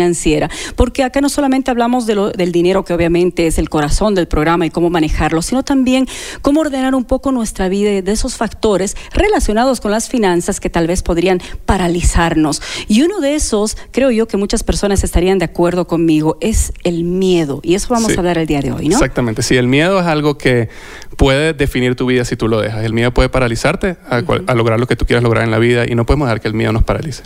porque 0.76 1.04
acá 1.04 1.22
no 1.22 1.30
solamente 1.30 1.72
hablamos 1.72 2.06
de 2.06 2.16
lo, 2.16 2.32
del 2.32 2.52
dinero, 2.52 2.84
que 2.84 2.94
obviamente 2.94 3.48
es 3.48 3.58
el 3.58 3.70
corazón 3.70 4.16
del 4.16 4.28
programa 4.28 4.66
y 4.66 4.70
cómo 4.70 4.90
manejarlo, 4.90 5.42
sino 5.42 5.64
también 5.64 6.08
cómo 6.42 6.62
ordenar 6.62 6.96
un 6.96 7.06
poco 7.06 7.32
nuestra 7.32 7.70
vida 7.70 8.02
de 8.02 8.12
esos 8.12 8.36
factores 8.36 8.96
relacionados 9.14 9.82
con 9.82 9.92
las 9.92 10.10
finanzas 10.10 10.60
que 10.60 10.70
tal 10.70 10.88
vez 10.88 11.04
podrían 11.04 11.42
paralizarnos. 11.66 12.62
Y 12.88 13.02
uno 13.04 13.20
de 13.20 13.36
esos, 13.36 13.78
creo 13.92 14.12
yo 14.12 14.28
que 14.28 14.38
muchas 14.38 14.64
personas 14.64 15.04
estarían 15.04 15.40
de 15.40 15.46
acuerdo 15.46 15.88
conmigo, 15.88 16.38
es 16.42 16.74
el 16.84 17.04
miedo. 17.04 17.60
Y 17.64 17.76
eso 17.76 17.88
vamos 17.90 18.16
a 18.16 18.20
hablar 18.20 18.38
el 18.38 18.48
día 18.48 18.62
de 18.62 18.72
hoy, 18.72 18.90
¿no? 18.90 18.96
Exactamente. 18.96 19.44
Sí, 19.44 19.56
el 19.56 19.68
miedo 19.68 20.00
es 20.00 20.06
algo 20.06 20.38
que 20.38 20.70
puede 21.16 21.54
definir 21.54 21.96
tu 21.96 22.06
vida 22.06 22.26
si 22.26 22.36
tú 22.36 22.48
lo 22.48 22.60
dejas. 22.62 22.84
El 22.84 22.94
miedo 22.94 23.14
puede 23.14 23.30
paralizarte 23.30 23.98
a, 24.10 24.22
lograr 24.56 24.80
lo 24.80 24.88
que 24.88 24.96
tú 24.96 25.06
quieras 25.06 25.24
lograr 25.24 25.44
en 25.44 25.52
la 25.52 25.60
vida 25.60 25.86
y 25.88 25.96
no 25.96 26.06
podemos 26.06 26.28
dejar 26.28 26.42
que 26.42 26.48
el 26.48 26.54
miedo 26.54 26.72
nos 26.72 26.84
paralice. 26.84 27.24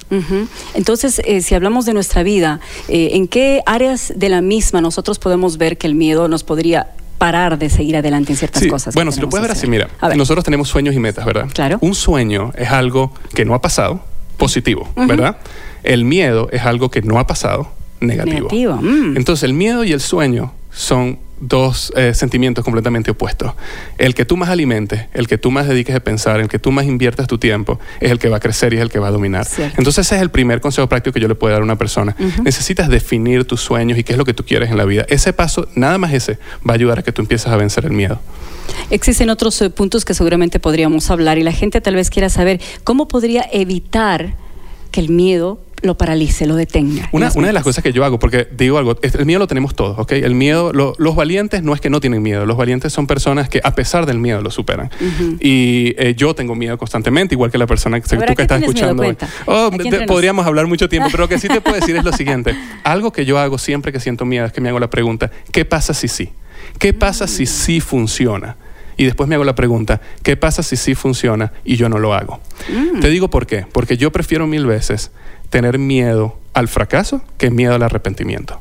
Entonces, 0.74 1.22
eh, 1.26 1.42
si 1.42 1.56
hablamos 1.56 1.86
de 1.86 1.94
nuestra 1.94 2.24
vida, 2.24 2.47
eh, 2.88 3.10
¿en 3.14 3.28
qué 3.28 3.62
áreas 3.66 4.14
de 4.16 4.30
la 4.30 4.42
misma 4.42 4.82
nosotros 4.82 5.20
podemos 5.20 5.58
ver 5.58 5.78
que 5.78 5.88
el 5.88 5.96
miedo 5.96 6.28
nos 6.28 6.44
podría 6.44 6.88
parar 7.18 7.58
de 7.58 7.70
seguir 7.70 7.98
adelante 7.98 8.32
en 8.32 8.38
ciertas 8.38 8.66
cosas. 8.68 8.94
Bueno, 8.94 9.12
si 9.12 9.20
lo 9.20 9.30
puedes 9.30 9.42
ver 9.42 9.52
así, 9.52 9.68
mira, 9.68 9.90
nosotros 10.16 10.44
tenemos 10.44 10.70
sueños 10.70 10.96
y 10.96 11.00
metas, 11.00 11.26
¿verdad? 11.26 11.48
Claro. 11.54 11.78
Un 11.82 11.96
sueño 11.96 12.54
es 12.56 12.70
algo 12.70 13.12
que 13.34 13.46
no 13.46 13.54
ha 13.56 13.62
pasado, 13.62 14.02
positivo, 14.38 14.88
¿verdad? 14.96 15.38
El 15.84 16.06
miedo 16.06 16.50
es 16.52 16.64
algo 16.64 16.90
que 16.90 17.02
no 17.02 17.20
ha 17.20 17.28
pasado, 17.28 17.72
negativo. 18.00 18.50
negativo. 18.50 18.76
Mm. 18.76 19.18
Entonces, 19.18 19.44
el 19.44 19.54
miedo 19.54 19.84
y 19.84 19.94
el 19.94 20.02
sueño 20.02 20.54
son 20.72 21.20
dos 21.40 21.94
eh, 21.96 22.14
sentimientos 22.14 22.64
completamente 22.64 23.12
opuestos. 23.12 23.54
El 23.98 24.16
que 24.16 24.26
tú 24.26 24.38
más 24.38 24.50
alimentes, 24.50 25.06
el 25.14 25.28
que 25.28 25.38
tú 25.38 25.52
más 25.52 25.68
dediques 25.68 25.96
a 25.96 26.00
pensar, 26.00 26.40
el 26.40 26.48
que 26.48 26.60
tú 26.60 26.72
más 26.72 26.86
inviertas 26.86 27.28
tu 27.28 27.38
tiempo, 27.38 27.80
es 28.00 28.12
el 28.12 28.20
que 28.20 28.30
va 28.30 28.38
a 28.38 28.40
crecer 28.40 28.74
y 28.74 28.78
es 28.78 28.82
el 28.82 28.90
que 28.90 29.00
va 29.00 29.08
a 29.08 29.12
dominar. 29.12 29.48
Entonces 29.78 30.06
ese 30.06 30.16
es 30.16 30.22
el 30.22 30.30
primer 30.30 30.62
consejo 30.62 30.88
práctico 30.88 31.14
que 31.14 31.20
yo 31.20 31.28
le 31.28 31.36
puedo 31.36 31.52
dar 31.54 31.62
a 31.62 31.66
una 31.66 31.78
persona. 31.78 32.16
Necesitas 32.44 32.90
definir 32.90 33.46
tus 33.46 33.62
sueños 33.62 33.98
y 33.98 34.04
qué 34.04 34.14
es 34.14 34.18
lo 34.18 34.26
que 34.26 34.34
tú 34.34 34.44
quieres 34.44 34.70
en 34.70 34.78
la 34.78 34.86
vida. 34.86 35.06
Ese 35.10 35.34
paso, 35.34 35.68
nada 35.76 35.98
más 35.98 36.14
ese, 36.14 36.40
va 36.68 36.72
a 36.72 36.76
ayudar 36.76 37.00
a 37.00 37.04
que 37.04 37.12
tú 37.12 37.22
empieces 37.22 37.48
a 37.48 37.56
vencer 37.56 37.86
el 37.86 37.92
miedo. 37.92 38.20
Existen 38.90 39.30
otros 39.30 39.62
eh, 39.62 39.70
puntos 39.70 40.06
que 40.06 40.14
seguramente 40.14 40.60
podríamos 40.60 41.10
hablar 41.10 41.38
y 41.38 41.44
la 41.44 41.52
gente 41.52 41.82
tal 41.82 41.96
vez 41.96 42.10
quiera 42.10 42.30
saber 42.30 42.62
cómo 42.84 43.08
podría 43.08 43.46
evitar 43.52 44.34
que 44.92 45.00
el 45.00 45.10
miedo 45.10 45.60
lo 45.82 45.98
paralice, 45.98 46.46
lo 46.46 46.56
detenga. 46.56 47.10
Una, 47.12 47.32
una 47.36 47.48
de 47.48 47.54
las 47.54 47.64
cosas 47.64 47.84
que 47.84 47.94
yo 47.94 48.04
hago, 48.04 48.20
porque 48.20 48.48
digo 48.52 48.78
algo, 48.78 48.98
el 49.02 49.26
miedo 49.26 49.40
lo 49.40 49.48
tenemos 49.48 49.76
todos, 49.76 49.98
¿ok? 50.00 50.14
El 50.14 50.34
miedo, 50.34 50.72
los 50.74 51.16
valientes 51.16 51.64
no 51.64 51.74
es 51.74 51.82
que 51.82 51.90
no 51.90 52.00
tienen 52.00 52.22
miedo, 52.22 52.46
los 52.46 52.58
valientes 52.58 52.92
son 52.94 53.08
personas 53.08 53.50
que 53.50 53.62
a 53.64 53.76
pesar 53.76 54.06
del 54.06 54.20
miedo 54.20 54.42
lo 54.42 54.52
superan. 54.52 54.90
Y 55.40 55.94
eh, 55.98 56.16
yo 56.18 56.34
tengo 56.34 56.56
miedo 56.56 56.78
constantemente, 56.78 57.36
igual 57.36 57.52
que 57.52 57.58
la 57.58 57.68
persona 57.68 58.00
que, 58.00 58.08
tú 58.08 58.18
que 58.36 58.42
estás 58.42 58.62
escuchando 58.62 59.04
hoy. 59.04 59.18
Oh, 59.46 59.72
podríamos 60.08 60.46
hablar 60.46 60.68
mucho 60.68 60.90
tiempo, 60.90 61.10
pero 61.12 61.24
lo 61.24 61.30
que 61.30 61.40
sí 61.40 61.48
te 61.48 61.62
puedo 61.62 61.76
decir 61.76 61.96
es 61.96 62.04
lo 62.04 62.12
siguiente. 62.18 62.56
Algo 62.84 63.12
que 63.12 63.26
yo 63.26 63.38
hago 63.38 63.58
siempre 63.58 63.92
que 63.92 64.00
siento 64.00 64.26
miedo 64.26 64.46
es 64.46 64.54
que 64.54 64.62
me 64.62 64.70
hago 64.70 64.80
la 64.80 64.90
pregunta, 64.90 65.32
¿qué 65.52 65.66
pasa 65.66 65.94
si 65.94 66.08
sí? 66.08 66.32
¿Qué 66.80 66.94
pasa 66.94 67.28
si 67.28 67.46
sí 67.46 67.80
funciona? 67.80 68.58
Y 68.98 69.06
después 69.06 69.30
me 69.30 69.36
hago 69.36 69.44
la 69.44 69.54
pregunta, 69.54 70.02
¿qué 70.24 70.36
pasa 70.36 70.64
si 70.64 70.76
sí 70.76 70.96
funciona 70.96 71.54
y 71.64 71.76
yo 71.76 71.88
no 71.88 72.00
lo 72.00 72.16
hago? 72.16 72.40
Mm. 72.68 73.00
Te 73.00 73.10
digo 73.10 73.30
por 73.30 73.46
qué. 73.46 73.66
Porque 73.72 73.96
yo 73.96 74.12
prefiero 74.12 74.48
mil 74.48 74.66
veces 74.66 75.12
tener 75.50 75.80
miedo 75.80 76.38
al 76.54 76.68
fracaso 76.68 77.22
que 77.38 77.50
miedo 77.52 77.76
al 77.76 77.84
arrepentimiento. 77.84 78.60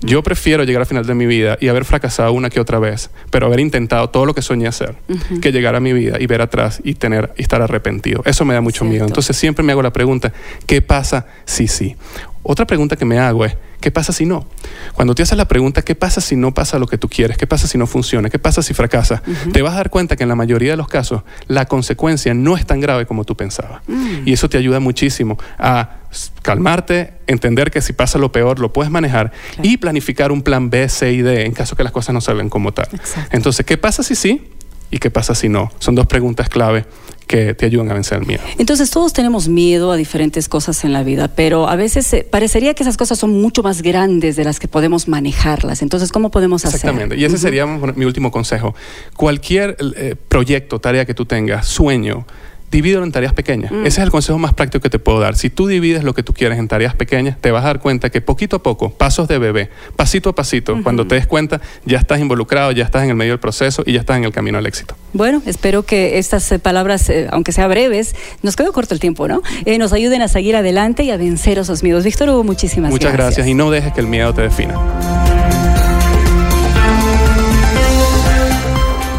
Yo 0.00 0.22
prefiero 0.22 0.64
llegar 0.64 0.82
al 0.82 0.86
final 0.86 1.06
de 1.06 1.14
mi 1.14 1.24
vida 1.24 1.56
y 1.60 1.68
haber 1.68 1.86
fracasado 1.86 2.32
una 2.32 2.50
que 2.50 2.60
otra 2.60 2.78
vez, 2.78 3.10
pero 3.30 3.46
haber 3.46 3.60
intentado 3.60 4.10
todo 4.10 4.26
lo 4.26 4.34
que 4.34 4.42
soñé 4.42 4.66
hacer, 4.66 4.96
que 5.40 5.50
llegar 5.50 5.76
a 5.76 5.80
mi 5.80 5.94
vida 5.94 6.18
y 6.20 6.26
ver 6.26 6.42
atrás 6.42 6.82
y 6.84 6.94
tener 6.94 7.32
y 7.38 7.42
estar 7.42 7.62
arrepentido. 7.62 8.22
Eso 8.26 8.44
me 8.44 8.52
da 8.52 8.60
mucho 8.60 8.84
miedo. 8.84 9.06
Entonces 9.06 9.34
siempre 9.34 9.64
me 9.64 9.72
hago 9.72 9.82
la 9.82 9.94
pregunta, 9.94 10.32
¿qué 10.66 10.82
pasa 10.82 11.26
si 11.46 11.68
sí? 11.68 11.96
Otra 12.42 12.66
pregunta 12.66 12.96
que 12.96 13.06
me 13.06 13.18
hago 13.18 13.46
es, 13.46 13.56
¿qué 13.84 13.90
pasa 13.90 14.14
si 14.14 14.24
no? 14.24 14.46
Cuando 14.94 15.14
te 15.14 15.22
haces 15.22 15.36
la 15.36 15.46
pregunta, 15.46 15.82
¿qué 15.82 15.94
pasa 15.94 16.22
si 16.22 16.36
no 16.36 16.54
pasa 16.54 16.78
lo 16.78 16.86
que 16.86 16.96
tú 16.96 17.10
quieres? 17.10 17.36
¿Qué 17.36 17.46
pasa 17.46 17.68
si 17.68 17.76
no 17.76 17.86
funciona? 17.86 18.30
¿Qué 18.30 18.38
pasa 18.38 18.62
si 18.62 18.72
fracasa? 18.72 19.22
Te 19.52 19.60
vas 19.60 19.74
a 19.74 19.76
dar 19.76 19.90
cuenta 19.90 20.16
que 20.16 20.22
en 20.22 20.30
la 20.30 20.34
mayoría 20.34 20.70
de 20.70 20.78
los 20.78 20.88
casos 20.88 21.20
la 21.48 21.66
consecuencia 21.66 22.32
no 22.32 22.56
es 22.56 22.64
tan 22.64 22.80
grave 22.80 23.04
como 23.04 23.24
tú 23.24 23.36
pensabas. 23.36 23.82
Mm. 23.86 24.26
Y 24.26 24.32
eso 24.32 24.48
te 24.48 24.56
ayuda 24.56 24.80
muchísimo 24.80 25.36
a 25.58 25.98
calmarte, 26.40 27.12
entender 27.26 27.70
que 27.70 27.82
si 27.82 27.92
pasa 27.92 28.18
lo 28.18 28.32
peor 28.32 28.58
lo 28.58 28.72
puedes 28.72 28.90
manejar 28.90 29.32
y 29.62 29.76
planificar 29.76 30.32
un 30.32 30.40
plan 30.40 30.70
B, 30.70 30.88
C 30.88 31.12
y 31.12 31.20
D 31.20 31.44
en 31.44 31.52
caso 31.52 31.76
que 31.76 31.84
las 31.84 31.92
cosas 31.92 32.14
no 32.14 32.22
salgan 32.22 32.48
como 32.48 32.72
tal. 32.72 32.88
Entonces, 33.32 33.66
¿qué 33.66 33.76
pasa 33.76 34.02
si 34.02 34.14
sí? 34.14 34.48
¿Y 34.90 34.98
qué 34.98 35.10
pasa 35.10 35.34
si 35.34 35.50
no? 35.50 35.70
Son 35.78 35.94
dos 35.94 36.06
preguntas 36.06 36.48
clave 36.48 36.86
que 37.26 37.54
te 37.54 37.66
ayudan 37.66 37.90
a 37.90 37.94
vencer 37.94 38.18
el 38.18 38.26
miedo. 38.26 38.42
Entonces 38.58 38.90
todos 38.90 39.12
tenemos 39.12 39.48
miedo 39.48 39.92
a 39.92 39.96
diferentes 39.96 40.48
cosas 40.48 40.84
en 40.84 40.92
la 40.92 41.02
vida, 41.02 41.28
pero 41.28 41.68
a 41.68 41.76
veces 41.76 42.12
eh, 42.12 42.26
parecería 42.28 42.74
que 42.74 42.82
esas 42.82 42.96
cosas 42.96 43.18
son 43.18 43.40
mucho 43.40 43.62
más 43.62 43.82
grandes 43.82 44.36
de 44.36 44.44
las 44.44 44.60
que 44.60 44.68
podemos 44.68 45.08
manejarlas. 45.08 45.82
Entonces, 45.82 46.12
¿cómo 46.12 46.30
podemos 46.30 46.64
hacer? 46.64 46.76
Exactamente. 46.76 47.16
Y 47.16 47.24
ese 47.24 47.38
sería 47.38 47.66
mi 47.66 48.04
último 48.04 48.30
consejo. 48.30 48.74
Cualquier 49.16 49.76
eh, 49.96 50.16
proyecto, 50.28 50.80
tarea 50.80 51.04
que 51.04 51.14
tú 51.14 51.24
tengas, 51.24 51.66
sueño, 51.66 52.26
divídelo 52.74 53.04
en 53.04 53.12
tareas 53.12 53.32
pequeñas. 53.32 53.70
Mm. 53.70 53.86
Ese 53.86 54.00
es 54.00 54.04
el 54.04 54.10
consejo 54.10 54.36
más 54.38 54.52
práctico 54.52 54.82
que 54.82 54.90
te 54.90 54.98
puedo 54.98 55.20
dar. 55.20 55.36
Si 55.36 55.48
tú 55.48 55.68
divides 55.68 56.02
lo 56.02 56.12
que 56.12 56.22
tú 56.24 56.34
quieres 56.34 56.58
en 56.58 56.66
tareas 56.66 56.94
pequeñas, 56.96 57.36
te 57.40 57.52
vas 57.52 57.62
a 57.62 57.68
dar 57.68 57.80
cuenta 57.80 58.10
que 58.10 58.20
poquito 58.20 58.56
a 58.56 58.62
poco, 58.62 58.90
pasos 58.90 59.28
de 59.28 59.38
bebé, 59.38 59.70
pasito 59.96 60.30
a 60.30 60.34
pasito, 60.34 60.82
cuando 60.82 61.06
te 61.06 61.14
des 61.14 61.26
cuenta, 61.26 61.60
ya 61.84 61.98
estás 61.98 62.20
involucrado, 62.20 62.72
ya 62.72 62.84
estás 62.84 63.04
en 63.04 63.10
el 63.10 63.16
medio 63.16 63.32
del 63.32 63.38
proceso 63.38 63.84
y 63.86 63.92
ya 63.92 64.00
estás 64.00 64.16
en 64.16 64.24
el 64.24 64.32
camino 64.32 64.58
al 64.58 64.66
éxito. 64.66 64.96
Bueno, 65.12 65.40
espero 65.46 65.84
que 65.84 66.18
estas 66.18 66.50
eh, 66.50 66.58
palabras, 66.58 67.08
eh, 67.10 67.28
aunque 67.30 67.52
sean 67.52 67.70
breves, 67.70 68.16
nos 68.42 68.56
quedó 68.56 68.72
corto 68.72 68.92
el 68.92 69.00
tiempo, 69.00 69.28
¿no? 69.28 69.42
Eh, 69.64 69.78
nos 69.78 69.92
ayuden 69.92 70.22
a 70.22 70.28
seguir 70.28 70.56
adelante 70.56 71.04
y 71.04 71.10
a 71.12 71.16
vencer 71.16 71.58
esos 71.58 71.84
miedos. 71.84 72.02
Víctor 72.02 72.28
Hugo, 72.28 72.42
muchísimas 72.42 72.90
Muchas 72.90 73.12
gracias. 73.12 73.36
gracias 73.36 73.48
y 73.48 73.54
no 73.54 73.70
dejes 73.70 73.92
que 73.92 74.00
el 74.00 74.08
miedo 74.08 74.34
te 74.34 74.42
defina. 74.42 74.74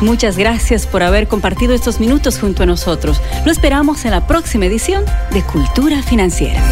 Muchas 0.01 0.37
gracias 0.37 0.87
por 0.87 1.03
haber 1.03 1.27
compartido 1.27 1.73
estos 1.73 1.99
minutos 1.99 2.39
junto 2.39 2.63
a 2.63 2.65
nosotros. 2.65 3.21
Lo 3.45 3.51
esperamos 3.51 4.05
en 4.05 4.11
la 4.11 4.25
próxima 4.27 4.65
edición 4.65 5.03
de 5.31 5.43
Cultura 5.43 6.01
Financiera. 6.03 6.63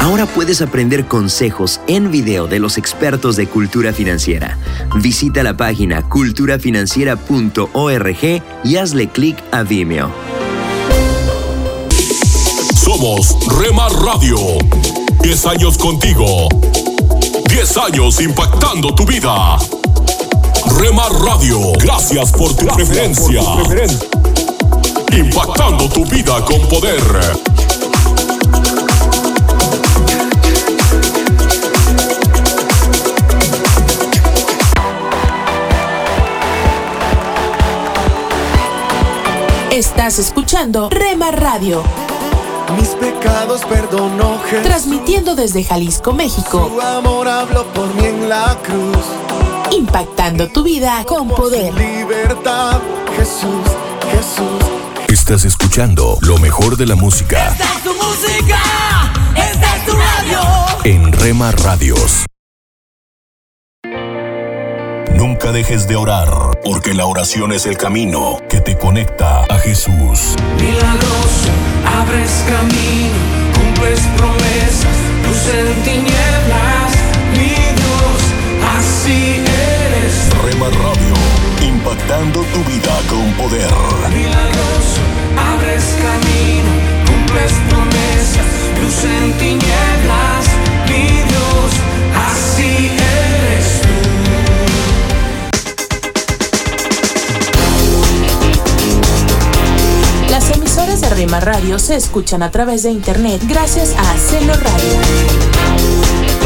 Ahora 0.00 0.26
puedes 0.26 0.60
aprender 0.62 1.06
consejos 1.06 1.80
en 1.88 2.12
video 2.12 2.46
de 2.46 2.60
los 2.60 2.78
expertos 2.78 3.34
de 3.34 3.48
cultura 3.48 3.92
financiera. 3.92 4.56
Visita 4.94 5.42
la 5.42 5.56
página 5.56 6.02
culturafinanciera.org 6.02 8.42
y 8.62 8.76
hazle 8.76 9.08
clic 9.08 9.42
a 9.50 9.64
Vimeo. 9.64 10.12
Somos 12.76 13.36
Remar 13.58 13.90
Radio. 13.92 14.38
10 15.22 15.46
años 15.46 15.76
contigo. 15.76 16.48
10 17.50 17.76
años 17.78 18.20
impactando 18.20 18.94
tu 18.94 19.04
vida. 19.04 19.58
Remar 20.74 21.12
Radio, 21.24 21.72
gracias 21.78 22.32
por 22.32 22.54
tu 22.54 22.66
preferencia. 22.66 23.40
Impactando 25.12 25.88
tu 25.88 26.04
vida 26.04 26.44
con 26.44 26.60
poder. 26.68 27.00
Estás 39.70 40.18
escuchando 40.18 40.88
Remar 40.90 41.40
Radio. 41.40 41.82
mis 42.78 42.88
pecados 42.90 43.62
perdonó 43.66 44.38
Jesús. 44.48 44.64
Transmitiendo 44.66 45.34
desde 45.34 45.64
Jalisco, 45.64 46.12
México. 46.12 46.70
Su 46.72 46.80
amor 46.80 47.28
habló 47.28 47.64
por 47.72 47.94
mí 47.94 48.06
en 48.06 48.28
la 48.28 48.56
cruz. 48.62 49.25
Impactando 49.72 50.48
tu 50.48 50.62
vida 50.62 51.04
con 51.06 51.28
poder. 51.28 51.74
Libertad, 51.74 52.80
Jesús, 53.16 53.66
Jesús. 54.10 54.70
Estás 55.08 55.44
escuchando 55.44 56.18
lo 56.22 56.38
mejor 56.38 56.76
de 56.76 56.86
la 56.86 56.94
música 56.96 57.48
Esta 57.48 57.64
es 57.64 57.82
tu 57.82 57.94
música, 57.94 58.60
esta 59.36 59.76
es 59.76 59.86
tu 59.86 59.92
radio. 59.92 60.40
en 60.84 61.12
Rema 61.12 61.52
Radios. 61.52 62.24
Nunca 65.14 65.50
dejes 65.52 65.88
de 65.88 65.96
orar, 65.96 66.28
porque 66.64 66.92
la 66.94 67.06
oración 67.06 67.52
es 67.52 67.66
el 67.66 67.76
camino 67.76 68.38
que 68.48 68.60
te 68.60 68.76
conecta 68.76 69.44
a 69.44 69.58
Jesús. 69.58 70.36
Milagroso, 70.60 71.50
abres 71.98 72.44
camino, 72.46 73.16
cumples 73.54 74.00
promesas, 74.16 74.96
luz 75.24 75.54
en 75.54 75.82
tinieblas. 75.82 76.92
Mi 77.32 77.48
Dios, 77.48 78.05
así 78.78 79.36
eres. 79.36 80.14
Rema 80.44 80.68
Radio, 80.68 81.14
impactando 81.66 82.40
tu 82.40 82.64
vida 82.70 82.94
con 83.08 83.32
poder. 83.32 83.72
Milagroso, 84.12 85.00
abres 85.52 85.84
camino, 86.06 86.72
cumples 87.06 87.52
promesas, 87.68 88.46
luz 88.80 89.04
en 89.04 89.32
tinieblas. 89.38 90.44
Mi 90.88 91.06
Dios, 91.30 91.70
así 92.30 92.90
eres 93.20 93.66
tú. 93.82 93.96
Las 100.30 100.50
emisoras 100.50 101.00
de 101.00 101.08
Rema 101.10 101.40
Radio 101.40 101.78
se 101.78 101.96
escuchan 101.96 102.42
a 102.42 102.50
través 102.50 102.82
de 102.82 102.90
internet 102.90 103.40
gracias 103.46 103.94
a 103.96 104.16
Celo 104.18 104.54
Radio. 104.54 106.45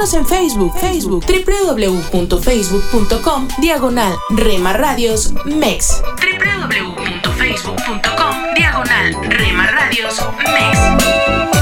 Búscanos 0.00 0.14
en 0.14 0.26
Facebook, 0.26 0.72
Facebook, 0.80 1.22
www.facebook.com, 1.26 3.48
diagonal 3.58 4.16
Rema 4.30 4.72
Radios 4.72 5.34
MEX. 5.44 6.02
www.facebook.com, 6.16 8.54
diagonal 8.56 9.14
Rema 9.28 9.66
Radios 9.66 10.18
MEX. 10.46 11.59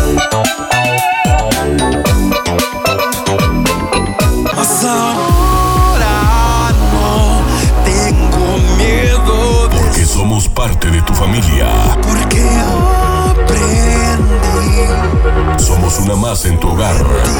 Una 16.00 16.14
más 16.16 16.44
en 16.44 16.58
tu 16.60 16.68
hogar. 16.70 16.96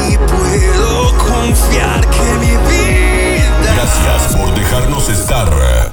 y 0.09 0.17
puedo 0.17 1.17
confiar 1.17 2.07
que 2.09 2.21
mi 2.39 2.51
vida 2.67 3.73
Gracias 3.75 4.35
por 4.35 4.53
dejarnos 4.55 5.09
estar. 5.09 5.47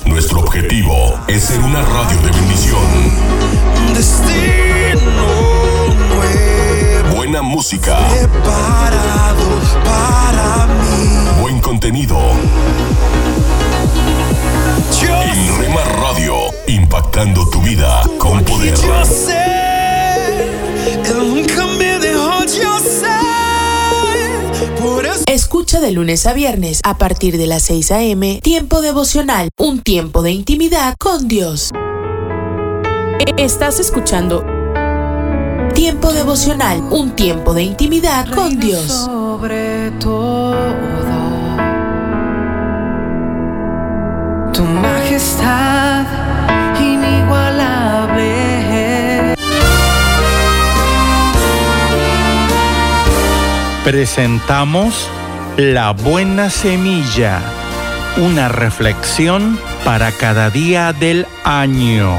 Nuestro 0.05 0.41
objetivo 0.41 1.19
es 1.29 1.45
ser 1.45 1.61
una 1.61 1.83
radio 1.83 2.21
de 2.23 2.31
bendición. 2.31 2.81
destino 3.95 5.01
nuevo 6.15 7.17
Buena 7.17 7.43
música, 7.43 7.97
preparado 8.09 9.47
para 9.85 10.67
mí. 10.67 11.41
buen 11.43 11.61
contenido. 11.61 12.19
En 15.09 15.59
Rema 15.59 15.83
Radio, 16.03 16.35
impactando 16.67 17.49
tu 17.51 17.61
vida 17.61 18.03
con 18.19 18.43
poder. 18.45 18.75
Yo 18.75 19.05
sé, 19.05 19.37
Él 20.87 21.19
nunca 21.19 21.67
me 21.79 21.99
dejó, 21.99 22.16
Escucha 25.27 25.81
de 25.81 25.93
lunes 25.93 26.27
a 26.27 26.33
viernes 26.33 26.81
a 26.85 26.97
partir 26.99 27.37
de 27.37 27.47
las 27.47 27.63
6 27.63 27.93
a.m. 27.93 28.41
Tiempo 28.43 28.81
devocional, 28.81 29.51
un 29.59 29.83
tiempo 29.83 30.23
de 30.23 30.31
intimidad 30.33 30.95
con 30.99 31.29
Dios. 31.29 31.73
Estás 33.37 33.81
escuchando 33.81 34.45
Tiempo 35.77 36.11
devocional, 36.11 36.81
un 36.91 37.11
tiempo 37.11 37.53
de 37.53 37.63
intimidad 37.63 38.27
con 38.35 38.59
Dios. 38.59 38.87
Sobre 38.87 39.91
todo, 40.01 40.57
tu 44.55 44.63
majestad 44.65 46.07
Presentamos 53.87 55.09
La 55.57 55.93
Buena 55.93 56.51
Semilla, 56.51 57.41
una 58.17 58.49
reflexión 58.49 59.61
para 59.85 60.11
cada 60.11 60.51
día 60.51 60.93
del 60.93 61.25
año. 61.45 62.13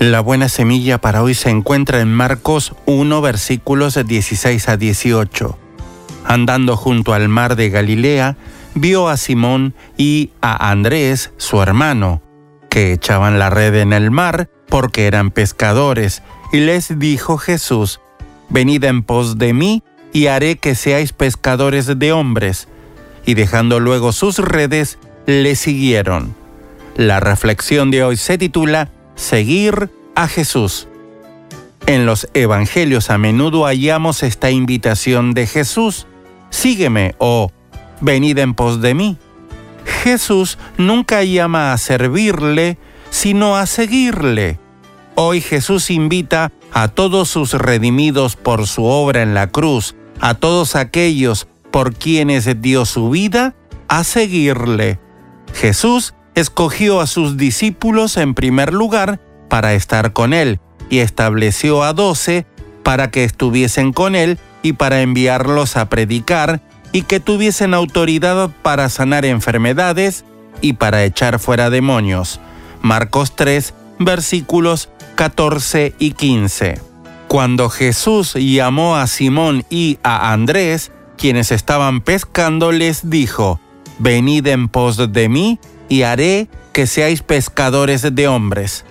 La 0.00 0.18
buena 0.18 0.48
semilla 0.48 0.98
para 0.98 1.22
hoy 1.22 1.34
se 1.34 1.50
encuentra 1.50 2.00
en 2.00 2.12
Marcos 2.12 2.74
1 2.86 3.20
versículos 3.20 3.96
16 4.04 4.68
a 4.68 4.76
18. 4.76 5.56
Andando 6.24 6.76
junto 6.76 7.14
al 7.14 7.28
mar 7.28 7.54
de 7.54 7.70
Galilea, 7.70 8.36
vio 8.74 9.08
a 9.08 9.16
Simón 9.16 9.72
y 9.96 10.32
a 10.40 10.68
Andrés, 10.72 11.32
su 11.36 11.62
hermano, 11.62 12.22
que 12.68 12.92
echaban 12.92 13.38
la 13.38 13.50
red 13.50 13.76
en 13.76 13.92
el 13.92 14.10
mar 14.10 14.50
porque 14.68 15.06
eran 15.06 15.30
pescadores, 15.30 16.24
y 16.52 16.60
les 16.60 16.98
dijo 16.98 17.38
Jesús, 17.38 18.00
Venid 18.48 18.84
en 18.84 19.02
pos 19.02 19.38
de 19.38 19.52
mí, 19.52 19.82
y 20.12 20.28
haré 20.28 20.56
que 20.56 20.74
seáis 20.74 21.12
pescadores 21.12 21.98
de 21.98 22.12
hombres. 22.12 22.68
Y 23.26 23.34
dejando 23.34 23.80
luego 23.80 24.12
sus 24.12 24.38
redes, 24.38 24.98
le 25.26 25.56
siguieron. 25.56 26.34
La 26.96 27.18
reflexión 27.18 27.90
de 27.90 28.04
hoy 28.04 28.16
se 28.16 28.38
titula 28.38 28.90
Seguir 29.16 29.90
a 30.14 30.28
Jesús. 30.28 30.86
En 31.86 32.06
los 32.06 32.28
evangelios 32.32 33.10
a 33.10 33.18
menudo 33.18 33.64
hallamos 33.64 34.22
esta 34.22 34.50
invitación 34.50 35.34
de 35.34 35.46
Jesús, 35.46 36.06
sígueme 36.50 37.14
o 37.18 37.50
venid 38.00 38.38
en 38.38 38.54
pos 38.54 38.80
de 38.80 38.94
mí. 38.94 39.18
Jesús 39.84 40.58
nunca 40.78 41.24
llama 41.24 41.72
a 41.72 41.78
servirle, 41.78 42.78
sino 43.10 43.56
a 43.56 43.66
seguirle. 43.66 44.58
Hoy 45.16 45.40
Jesús 45.40 45.90
invita 45.90 46.50
a 46.72 46.88
todos 46.88 47.28
sus 47.28 47.52
redimidos 47.52 48.34
por 48.34 48.66
su 48.66 48.84
obra 48.84 49.22
en 49.22 49.32
la 49.32 49.48
cruz, 49.48 49.94
a 50.20 50.34
todos 50.34 50.74
aquellos 50.74 51.46
por 51.70 51.94
quienes 51.94 52.60
dio 52.60 52.84
su 52.84 53.10
vida, 53.10 53.54
a 53.86 54.02
seguirle. 54.02 54.98
Jesús 55.54 56.14
escogió 56.34 57.00
a 57.00 57.06
sus 57.06 57.36
discípulos 57.36 58.16
en 58.16 58.34
primer 58.34 58.72
lugar 58.72 59.20
para 59.48 59.74
estar 59.74 60.12
con 60.12 60.32
él 60.32 60.58
y 60.90 60.98
estableció 60.98 61.84
a 61.84 61.92
doce 61.92 62.44
para 62.82 63.12
que 63.12 63.22
estuviesen 63.22 63.92
con 63.92 64.16
él 64.16 64.38
y 64.62 64.72
para 64.72 65.00
enviarlos 65.00 65.76
a 65.76 65.88
predicar 65.88 66.60
y 66.90 67.02
que 67.02 67.20
tuviesen 67.20 67.72
autoridad 67.72 68.50
para 68.62 68.88
sanar 68.88 69.24
enfermedades 69.24 70.24
y 70.60 70.72
para 70.72 71.04
echar 71.04 71.38
fuera 71.38 71.70
demonios. 71.70 72.40
Marcos 72.82 73.36
3, 73.36 73.74
versículos 73.98 74.90
14 75.14 75.94
y 75.98 76.12
15. 76.12 76.80
Cuando 77.28 77.68
Jesús 77.68 78.34
llamó 78.34 78.96
a 78.96 79.06
Simón 79.06 79.64
y 79.70 79.98
a 80.02 80.32
Andrés, 80.32 80.92
quienes 81.16 81.52
estaban 81.52 82.00
pescando, 82.00 82.72
les 82.72 83.10
dijo, 83.10 83.60
Venid 83.98 84.46
en 84.48 84.68
pos 84.68 85.12
de 85.12 85.28
mí 85.28 85.58
y 85.88 86.02
haré 86.02 86.48
que 86.72 86.86
seáis 86.86 87.22
pescadores 87.22 88.14
de 88.14 88.28
hombres. 88.28 88.84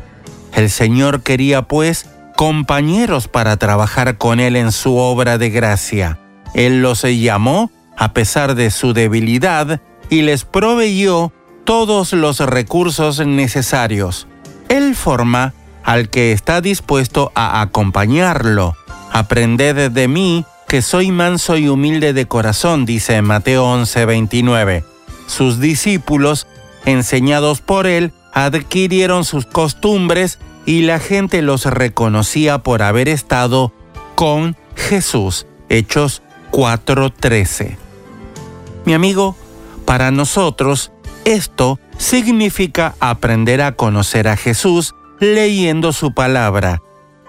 El 0.54 0.70
Señor 0.70 1.24
quería 1.24 1.64
pues 1.64 2.08
compañeros 2.36 3.28
para 3.28 3.58
trabajar 3.58 4.18
con 4.18 4.40
Él 4.40 4.56
en 4.56 4.72
su 4.72 4.96
obra 4.98 5.38
de 5.38 5.50
gracia. 5.50 6.20
Él 6.54 6.82
los 6.82 7.04
llamó 7.04 7.72
a 7.98 8.14
pesar 8.14 8.56
de 8.56 8.72
su 8.72 8.94
debilidad 8.94 9.82
y 10.10 10.22
les 10.22 10.46
proveyó 10.46 11.32
todos 11.66 12.14
los 12.14 12.40
recursos 12.40 13.26
necesarios. 13.26 14.28
Él 14.70 14.96
forma 14.96 15.54
al 15.84 16.10
que 16.10 16.32
está 16.32 16.62
dispuesto 16.62 17.32
a 17.36 17.62
acompañarlo. 17.62 18.76
Aprended 19.12 19.92
de 19.92 20.08
mí, 20.08 20.46
que 20.68 20.82
soy 20.82 21.12
manso 21.12 21.58
y 21.58 21.68
humilde 21.68 22.14
de 22.14 22.26
corazón, 22.26 22.86
dice 22.86 23.22
Mateo 23.22 23.66
11:29. 23.66 24.84
Sus 25.28 25.60
discípulos, 25.60 26.48
enseñados 26.86 27.62
por 27.62 27.88
él, 27.88 28.12
adquirieron 28.34 29.26
sus 29.26 29.46
costumbres 29.46 30.40
y 30.66 30.82
la 30.82 31.00
gente 31.00 31.42
los 31.42 31.66
reconocía 31.66 32.60
por 32.60 32.82
haber 32.82 33.08
estado 33.08 33.72
con 34.16 34.56
Jesús. 34.76 35.46
Hechos 35.70 36.24
4:13. 36.52 37.78
Mi 38.86 38.94
amigo, 38.94 39.36
para 39.86 40.12
nosotros 40.12 40.92
esto 41.26 41.80
significa 41.98 42.96
aprender 43.00 43.62
a 43.62 43.74
conocer 43.74 44.28
a 44.28 44.36
Jesús 44.36 44.94
leyendo 45.20 45.94
su 45.94 46.14
palabra. 46.14 46.82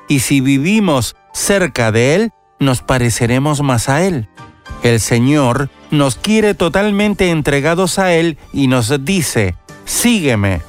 Y 0.09 0.21
si 0.21 0.41
vivimos 0.41 1.17
cerca 1.33 1.93
de 1.93 2.15
Él, 2.15 2.33
nos 2.59 2.83
pareceremos 2.83 3.63
más 3.63 3.89
a 3.89 4.03
Él. 4.03 4.29
El 4.83 5.01
Señor 5.01 5.71
nos 5.91 6.17
quiere 6.17 6.55
totalmente 6.55 7.31
entregados 7.31 7.99
a 7.99 8.13
Él 8.13 8.39
y 8.53 8.67
nos 8.67 9.05
dice, 9.05 9.57
sígueme. 9.85 10.61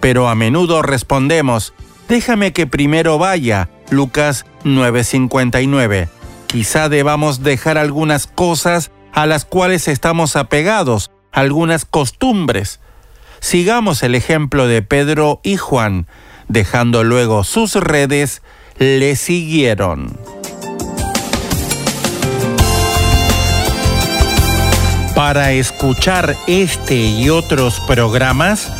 Pero 0.00 0.28
a 0.28 0.34
menudo 0.34 0.82
respondemos, 0.82 1.74
déjame 2.08 2.52
que 2.52 2.66
primero 2.66 3.18
vaya. 3.18 3.68
Lucas 3.90 4.46
9:59. 4.64 6.08
Quizá 6.46 6.88
debamos 6.88 7.42
dejar 7.42 7.78
algunas 7.78 8.26
cosas 8.26 8.90
a 9.12 9.26
las 9.26 9.44
cuales 9.44 9.88
estamos 9.88 10.36
apegados, 10.36 11.10
algunas 11.32 11.84
costumbres. 11.84 12.80
Sigamos 13.40 14.02
el 14.02 14.14
ejemplo 14.14 14.66
de 14.66 14.82
Pedro 14.82 15.40
y 15.42 15.56
Juan, 15.56 16.06
dejando 16.50 17.02
luego 17.04 17.44
sus 17.44 17.74
redes, 17.74 18.42
le 18.78 19.14
siguieron. 19.16 20.18
Para 25.14 25.52
escuchar 25.52 26.36
este 26.46 26.96
y 26.96 27.30
otros 27.30 27.80
programas, 27.86 28.70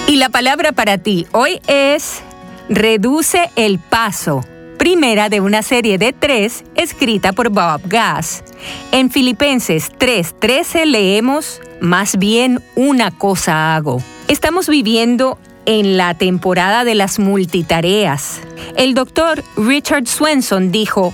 Y 0.07 0.15
la 0.15 0.29
palabra 0.29 0.71
para 0.71 0.99
ti 0.99 1.27
hoy 1.33 1.61
es 1.67 2.23
reduce 2.69 3.51
el 3.57 3.81
paso, 3.81 4.43
primera 4.79 5.29
de 5.29 5.41
una 5.41 5.63
serie 5.63 5.99
de 5.99 6.13
tres 6.13 6.63
escrita 6.77 7.33
por 7.33 7.51
Bob 7.51 7.81
Gass. 7.87 8.45
En 8.93 9.11
Filipenses 9.11 9.91
3:13 9.99 10.87
leemos, 10.87 11.61
más 11.81 12.17
bien 12.17 12.63
una 12.77 13.11
cosa 13.11 13.75
hago. 13.75 14.01
Estamos 14.29 14.69
viviendo 14.69 15.37
en 15.67 15.97
la 15.97 16.15
temporada 16.15 16.85
de 16.85 16.95
las 16.95 17.19
multitareas. 17.19 18.41
El 18.77 18.95
doctor 18.95 19.45
Richard 19.57 20.07
Swenson 20.07 20.73
dijo, 20.73 21.13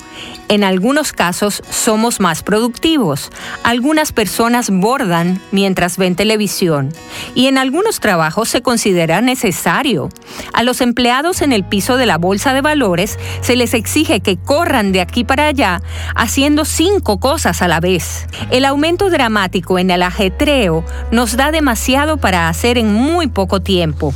en 0.48 0.64
algunos 0.64 1.12
casos 1.12 1.62
somos 1.70 2.20
más 2.20 2.42
productivos. 2.42 3.30
Algunas 3.62 4.12
personas 4.12 4.68
bordan 4.70 5.40
mientras 5.50 5.96
ven 5.96 6.14
televisión 6.14 6.92
y 7.34 7.46
en 7.46 7.56
algunos 7.56 8.00
trabajos 8.00 8.50
se 8.50 8.60
considera 8.60 9.22
necesario. 9.22 10.10
A 10.52 10.62
los 10.62 10.82
empleados 10.82 11.40
en 11.40 11.52
el 11.52 11.64
piso 11.64 11.96
de 11.96 12.04
la 12.04 12.18
bolsa 12.18 12.52
de 12.52 12.60
valores 12.60 13.18
se 13.40 13.56
les 13.56 13.72
exige 13.72 14.20
que 14.20 14.36
corran 14.36 14.92
de 14.92 15.00
aquí 15.00 15.24
para 15.24 15.46
allá 15.46 15.80
haciendo 16.14 16.66
cinco 16.66 17.18
cosas 17.18 17.62
a 17.62 17.68
la 17.68 17.80
vez. 17.80 18.26
El 18.50 18.66
aumento 18.66 19.08
dramático 19.08 19.78
en 19.78 19.90
el 19.90 20.02
ajetreo 20.02 20.84
nos 21.10 21.36
da 21.36 21.50
demasiado 21.50 22.18
para 22.18 22.50
hacer 22.50 22.76
en 22.76 22.92
muy 22.92 23.26
poco 23.26 23.60
tiempo. 23.60 24.12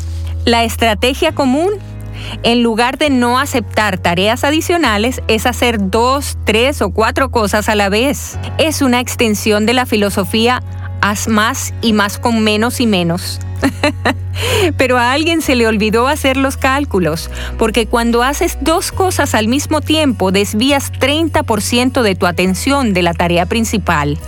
La 0.47 0.63
estrategia 0.63 1.33
común 1.33 1.73
en 2.43 2.63
lugar 2.63 2.99
de 2.99 3.11
no 3.11 3.39
aceptar 3.39 3.99
tareas 3.99 4.45
adicionales, 4.45 5.21
es 5.29 5.45
hacer 5.45 5.91
dos, 5.91 6.39
tres 6.45 6.81
o 6.83 6.91
cuatro 6.91 7.31
cosas 7.31 7.69
a 7.69 7.75
la 7.75 7.89
vez. 7.89 8.39
Es 8.59 8.81
una 8.81 9.01
extensión 9.01 9.67
de 9.67 9.75
la 9.75 9.87
filosofía 9.87 10.63
haz 11.01 11.29
más 11.29 11.75
y 11.83 11.93
más 11.93 12.19
con 12.19 12.43
menos 12.43 12.81
y 12.81 12.87
menos. 12.87 13.41
Pero 14.77 14.99
a 14.99 15.13
alguien 15.13 15.43
se 15.43 15.57
le 15.57 15.67
olvidó 15.67 16.09
hacer 16.09 16.37
los 16.37 16.57
cálculos, 16.57 17.31
porque 17.59 17.87
cuando 17.87 18.23
haces 18.23 18.59
dos 18.61 18.93
cosas 18.93 19.35
al 19.35 19.49
mismo 19.49 19.81
tiempo 19.81 20.31
desvías 20.31 20.93
30% 20.93 22.03
de 22.03 22.15
tu 22.15 22.27
atención 22.27 22.93
de 22.93 23.03
la 23.03 23.15
tarea 23.15 23.47
principal. 23.47 24.19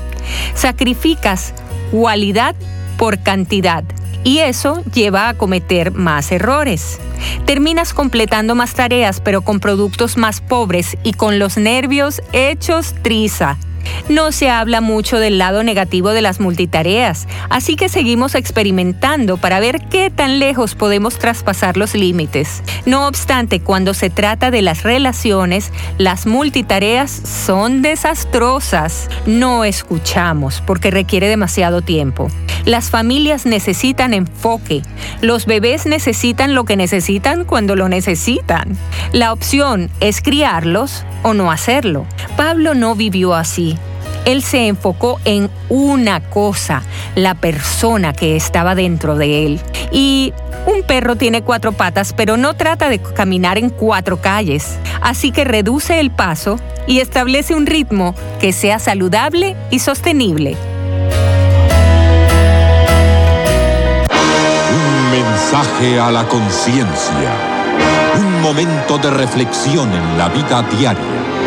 Sacrificas 0.55 1.55
cualidad 1.91 2.55
por 2.99 3.19
cantidad 3.23 3.85
y 4.25 4.41
eso 4.41 4.83
lleva 4.93 5.31
a 5.31 5.35
cometer 5.35 5.93
más 5.93 6.31
errores. 6.33 7.01
Terminas 7.47 7.95
completando 7.95 8.55
más 8.55 8.75
tareas 8.75 9.23
pero 9.23 9.41
con 9.41 9.61
productos 9.61 10.19
más 10.19 10.43
pobres 10.43 10.99
y 11.03 11.15
con 11.15 11.39
los 11.39 11.57
nervios 11.57 12.21
hechos 12.33 12.95
triza. 13.03 13.57
No 14.09 14.33
se 14.33 14.51
habla 14.51 14.81
mucho 14.81 15.19
del 15.19 15.39
lado 15.39 15.63
negativo 15.63 16.11
de 16.11 16.23
las 16.23 16.41
multitareas, 16.41 17.29
así 17.51 17.77
que 17.77 17.89
seguimos 17.89 18.35
experimentando 18.35 19.37
para 19.37 19.61
ver 19.61 19.81
qué 19.91 20.11
tan 20.11 20.39
lejos 20.39 20.75
podemos 20.75 21.19
traspasar 21.19 21.77
los 21.77 21.95
límites. 21.95 22.63
No 22.87 23.07
obstante, 23.07 23.61
cuando 23.61 23.95
se 23.95 24.11
trata 24.11 24.51
de 24.51 24.63
las 24.63 24.83
relaciones, 24.83 25.73
las 25.99 26.27
multitareas 26.27 27.11
son 27.11 27.83
desastrosas. 27.83 29.09
No 29.27 29.65
escuchamos 29.65 30.63
porque 30.67 30.91
requiere 30.91 31.29
demasiado 31.29 31.83
tiempo. 31.83 32.29
Las 32.65 32.91
familias 32.91 33.47
necesitan 33.47 34.13
enfoque. 34.13 34.83
Los 35.23 35.47
bebés 35.47 35.87
necesitan 35.87 36.55
lo 36.55 36.65
que 36.65 36.77
necesitan 36.77 37.45
cuando 37.45 37.77
lo 37.77 37.89
necesitan. 37.89 38.77
La 39.13 39.33
opción 39.33 39.91
es 40.01 40.21
criarlos 40.21 41.05
o 41.23 41.33
no 41.33 41.51
hacerlo. 41.51 42.05
Pablo 42.37 42.75
no 42.75 42.95
vivió 42.95 43.35
así. 43.35 43.78
Él 44.29 44.43
se 44.43 44.67
enfocó 44.67 45.19
en 45.25 45.49
una 45.71 46.21
cosa, 46.21 46.83
la 47.15 47.35
persona 47.35 48.13
que 48.13 48.37
estaba 48.37 48.75
dentro 48.75 49.17
de 49.17 49.47
él. 49.47 49.61
Y 49.91 50.35
un 50.67 50.83
perro 50.83 51.17
tiene 51.17 51.41
cuatro 51.41 51.73
patas, 51.73 52.13
pero 52.13 52.37
no 52.37 52.53
trata 52.53 52.91
de 52.91 52.99
caminar 52.99 53.57
en 53.57 53.71
cuatro 53.71 54.21
calles. 54.21 54.79
Así 55.01 55.33
que 55.33 55.45
reduce 55.45 55.99
el 55.99 56.11
paso 56.11 56.61
y 56.87 57.01
establece 57.01 57.55
un 57.55 57.65
ritmo 57.65 58.15
que 58.39 58.53
sea 58.53 58.79
saludable 58.79 59.57
y 59.71 59.79
sostenible. 59.79 60.59
Un 64.75 65.11
mensaje 65.11 65.99
a 65.99 66.11
la 66.11 66.29
conciencia. 66.29 67.33
Un 68.19 68.43
momento 68.43 68.99
de 68.99 69.09
reflexión 69.09 69.91
en 69.91 70.19
la 70.19 70.29
vida 70.29 70.63
diaria. 70.65 71.38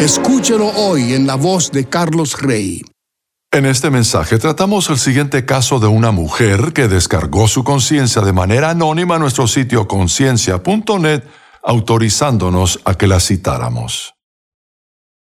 Escúchelo 0.00 0.68
hoy 0.68 1.12
en 1.12 1.26
la 1.26 1.34
voz 1.34 1.70
de 1.72 1.84
Carlos 1.84 2.40
Rey. 2.40 2.82
En 3.52 3.66
este 3.66 3.90
mensaje 3.90 4.38
tratamos 4.38 4.88
el 4.88 4.96
siguiente 4.96 5.44
caso 5.44 5.78
de 5.78 5.88
una 5.88 6.10
mujer 6.10 6.72
que 6.72 6.88
descargó 6.88 7.46
su 7.48 7.64
conciencia 7.64 8.22
de 8.22 8.32
manera 8.32 8.70
anónima 8.70 9.16
a 9.16 9.18
nuestro 9.18 9.46
sitio 9.46 9.86
conciencia.net, 9.86 11.24
autorizándonos 11.62 12.80
a 12.86 12.94
que 12.94 13.06
la 13.06 13.20
citáramos. 13.20 14.14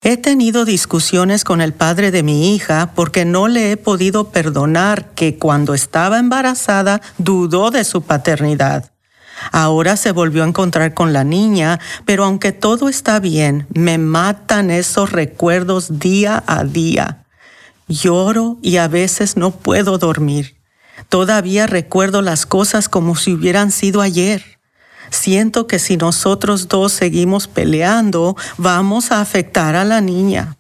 He 0.01 0.17
tenido 0.17 0.65
discusiones 0.65 1.43
con 1.43 1.61
el 1.61 1.73
padre 1.73 2.09
de 2.09 2.23
mi 2.23 2.55
hija 2.55 2.93
porque 2.95 3.25
no 3.25 3.47
le 3.47 3.73
he 3.73 3.77
podido 3.77 4.31
perdonar 4.31 5.13
que 5.13 5.37
cuando 5.37 5.75
estaba 5.75 6.17
embarazada 6.17 6.99
dudó 7.19 7.69
de 7.69 7.83
su 7.83 8.01
paternidad. 8.01 8.92
Ahora 9.51 9.97
se 9.97 10.11
volvió 10.11 10.43
a 10.43 10.47
encontrar 10.47 10.93
con 10.93 11.13
la 11.13 11.23
niña, 11.23 11.79
pero 12.05 12.23
aunque 12.23 12.51
todo 12.51 12.89
está 12.89 13.19
bien, 13.19 13.67
me 13.73 13.97
matan 13.97 14.71
esos 14.71 15.11
recuerdos 15.11 15.99
día 15.99 16.43
a 16.47 16.63
día. 16.63 17.25
Lloro 17.87 18.57
y 18.61 18.77
a 18.77 18.87
veces 18.87 19.37
no 19.37 19.51
puedo 19.51 19.97
dormir. 19.97 20.57
Todavía 21.09 21.67
recuerdo 21.67 22.21
las 22.21 22.45
cosas 22.45 22.89
como 22.89 23.15
si 23.15 23.33
hubieran 23.33 23.71
sido 23.71 24.01
ayer. 24.01 24.59
Siento 25.09 25.67
que 25.67 25.79
si 25.79 25.97
nosotros 25.97 26.67
dos 26.67 26.91
seguimos 26.91 27.47
peleando, 27.47 28.35
vamos 28.57 29.11
a 29.11 29.21
afectar 29.21 29.75
a 29.75 29.83
la 29.83 30.01
niña. 30.01 30.57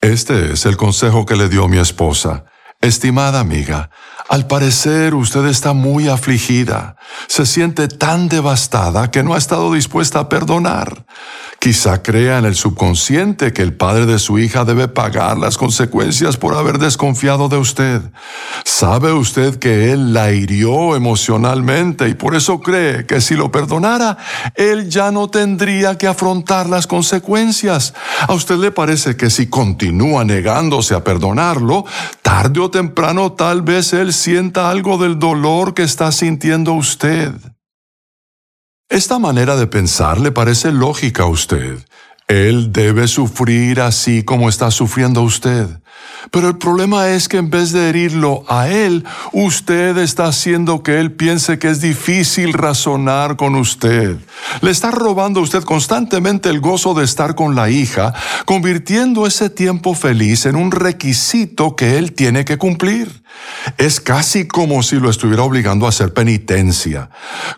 Este 0.00 0.52
es 0.52 0.66
el 0.66 0.76
consejo 0.76 1.24
que 1.24 1.36
le 1.36 1.48
dio 1.48 1.68
mi 1.68 1.78
esposa. 1.78 2.46
Estimada 2.80 3.38
amiga, 3.38 3.90
al 4.32 4.46
parecer 4.46 5.14
usted 5.14 5.44
está 5.44 5.74
muy 5.74 6.08
afligida. 6.08 6.96
Se 7.26 7.44
siente 7.44 7.86
tan 7.86 8.30
devastada 8.30 9.10
que 9.10 9.22
no 9.22 9.34
ha 9.34 9.38
estado 9.38 9.70
dispuesta 9.74 10.20
a 10.20 10.28
perdonar. 10.30 11.04
Quizá 11.58 12.02
crea 12.02 12.38
en 12.38 12.46
el 12.46 12.54
subconsciente 12.54 13.52
que 13.52 13.60
el 13.60 13.74
padre 13.74 14.06
de 14.06 14.18
su 14.18 14.38
hija 14.38 14.64
debe 14.64 14.88
pagar 14.88 15.36
las 15.36 15.58
consecuencias 15.58 16.38
por 16.38 16.54
haber 16.54 16.78
desconfiado 16.78 17.50
de 17.50 17.58
usted. 17.58 18.00
¿Sabe 18.64 19.12
usted 19.12 19.58
que 19.58 19.92
él 19.92 20.14
la 20.14 20.32
hirió 20.32 20.96
emocionalmente 20.96 22.08
y 22.08 22.14
por 22.14 22.34
eso 22.34 22.60
cree 22.60 23.04
que 23.04 23.20
si 23.20 23.34
lo 23.34 23.52
perdonara, 23.52 24.16
él 24.54 24.88
ya 24.88 25.12
no 25.12 25.28
tendría 25.28 25.98
que 25.98 26.06
afrontar 26.06 26.70
las 26.70 26.86
consecuencias? 26.86 27.92
¿A 28.26 28.32
usted 28.32 28.56
le 28.56 28.72
parece 28.72 29.14
que 29.14 29.28
si 29.28 29.46
continúa 29.46 30.24
negándose 30.24 30.94
a 30.94 31.04
perdonarlo, 31.04 31.84
tarde 32.22 32.60
o 32.60 32.70
temprano 32.70 33.32
tal 33.32 33.60
vez 33.62 33.92
él 33.92 34.12
sienta 34.22 34.70
algo 34.70 34.98
del 34.98 35.18
dolor 35.18 35.74
que 35.74 35.82
está 35.82 36.12
sintiendo 36.12 36.74
usted? 36.74 37.32
Esta 38.88 39.18
manera 39.18 39.56
de 39.56 39.66
pensar 39.66 40.20
le 40.20 40.30
parece 40.30 40.70
lógica 40.70 41.24
a 41.24 41.26
usted. 41.26 41.84
Él 42.28 42.72
debe 42.72 43.08
sufrir 43.08 43.80
así 43.80 44.22
como 44.22 44.48
está 44.48 44.70
sufriendo 44.70 45.22
usted. 45.22 45.81
Pero 46.30 46.48
el 46.48 46.56
problema 46.56 47.08
es 47.08 47.28
que 47.28 47.38
en 47.38 47.50
vez 47.50 47.72
de 47.72 47.88
herirlo 47.88 48.44
a 48.48 48.68
él, 48.68 49.04
usted 49.32 49.98
está 49.98 50.26
haciendo 50.26 50.82
que 50.82 51.00
él 51.00 51.12
piense 51.12 51.58
que 51.58 51.68
es 51.68 51.80
difícil 51.80 52.52
razonar 52.52 53.36
con 53.36 53.54
usted. 53.54 54.16
Le 54.60 54.70
está 54.70 54.90
robando 54.90 55.40
a 55.40 55.42
usted 55.42 55.64
constantemente 55.64 56.48
el 56.48 56.60
gozo 56.60 56.94
de 56.94 57.04
estar 57.04 57.34
con 57.34 57.54
la 57.54 57.70
hija, 57.70 58.14
convirtiendo 58.44 59.26
ese 59.26 59.50
tiempo 59.50 59.94
feliz 59.94 60.46
en 60.46 60.56
un 60.56 60.70
requisito 60.70 61.76
que 61.76 61.98
él 61.98 62.12
tiene 62.12 62.44
que 62.44 62.58
cumplir. 62.58 63.22
Es 63.78 64.00
casi 64.00 64.46
como 64.46 64.82
si 64.82 64.96
lo 64.96 65.08
estuviera 65.08 65.42
obligando 65.42 65.86
a 65.86 65.88
hacer 65.88 66.12
penitencia. 66.12 67.08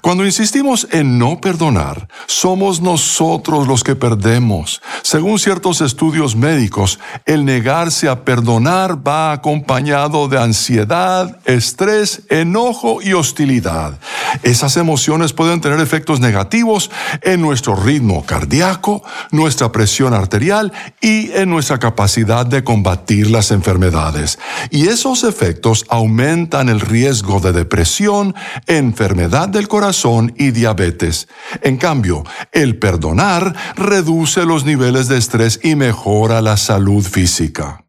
Cuando 0.01 0.25
insistimos 0.25 0.87
en 0.93 1.19
no 1.19 1.41
perdonar, 1.41 2.09
somos 2.27 2.81
nosotros 2.81 3.67
los 3.67 3.83
que 3.83 3.97
perdemos. 3.97 4.81
Según 5.03 5.39
ciertos 5.39 5.81
estudios 5.81 6.37
médicos, 6.37 7.01
el 7.27 7.45
negarse 7.45 8.09
a 8.09 8.25
perdonar 8.25 8.34
va 8.43 9.33
acompañado 9.33 10.29
de 10.29 10.39
ansiedad, 10.39 11.39
estrés, 11.45 12.23
enojo 12.29 13.01
y 13.03 13.13
hostilidad. 13.13 13.99
Esas 14.43 14.77
emociones 14.77 15.33
pueden 15.33 15.61
tener 15.61 15.81
efectos 15.81 16.21
negativos 16.21 16.91
en 17.23 17.41
nuestro 17.41 17.77
ritmo 17.77 18.25
cardíaco, 18.25 19.03
nuestra 19.31 19.71
presión 19.71 20.15
arterial 20.15 20.73
y 21.01 21.31
en 21.33 21.51
nuestra 21.51 21.79
capacidad 21.79 22.47
de 22.47 22.65
combatir 22.65 23.31
las 23.31 23.51
enfermedades. 23.51 24.39
Y 24.71 24.89
esos 24.89 25.25
efectos 25.25 25.85
aumentan 25.89 26.69
el 26.69 26.81
riesgo 26.81 27.41
de 27.41 27.53
depresión, 27.53 28.35
enfermedad 28.67 29.49
del 29.49 29.69
corazón 29.69 30.35
y 30.37 30.51
diabetes. 30.51 31.29
En 31.63 31.77
cambio, 31.77 32.25
el 32.53 32.79
perdonar 32.79 33.55
reduce 33.77 34.45
los 34.45 34.65
niveles 34.65 35.09
de 35.09 35.19
estrés 35.19 35.61
y 35.63 35.75
mejora 35.77 36.41
la 36.43 36.57
salud 36.57 37.05
física. 37.05 37.84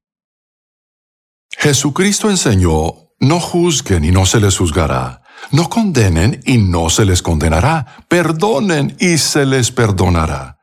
Jesucristo 1.66 2.30
enseñó, 2.30 2.94
no 3.20 3.40
juzguen 3.40 4.06
y 4.06 4.12
no 4.12 4.28
se 4.28 4.40
les 4.40 4.56
juzgará. 4.56 5.24
No 5.50 5.68
condenen 5.68 6.40
y 6.46 6.60
no 6.60 6.92
se 6.92 7.06
les 7.06 7.24
condenará. 7.24 8.06
Perdonen 8.08 8.96
y 9.00 9.18
se 9.18 9.48
les 9.48 9.72
perdonará. 9.72 10.55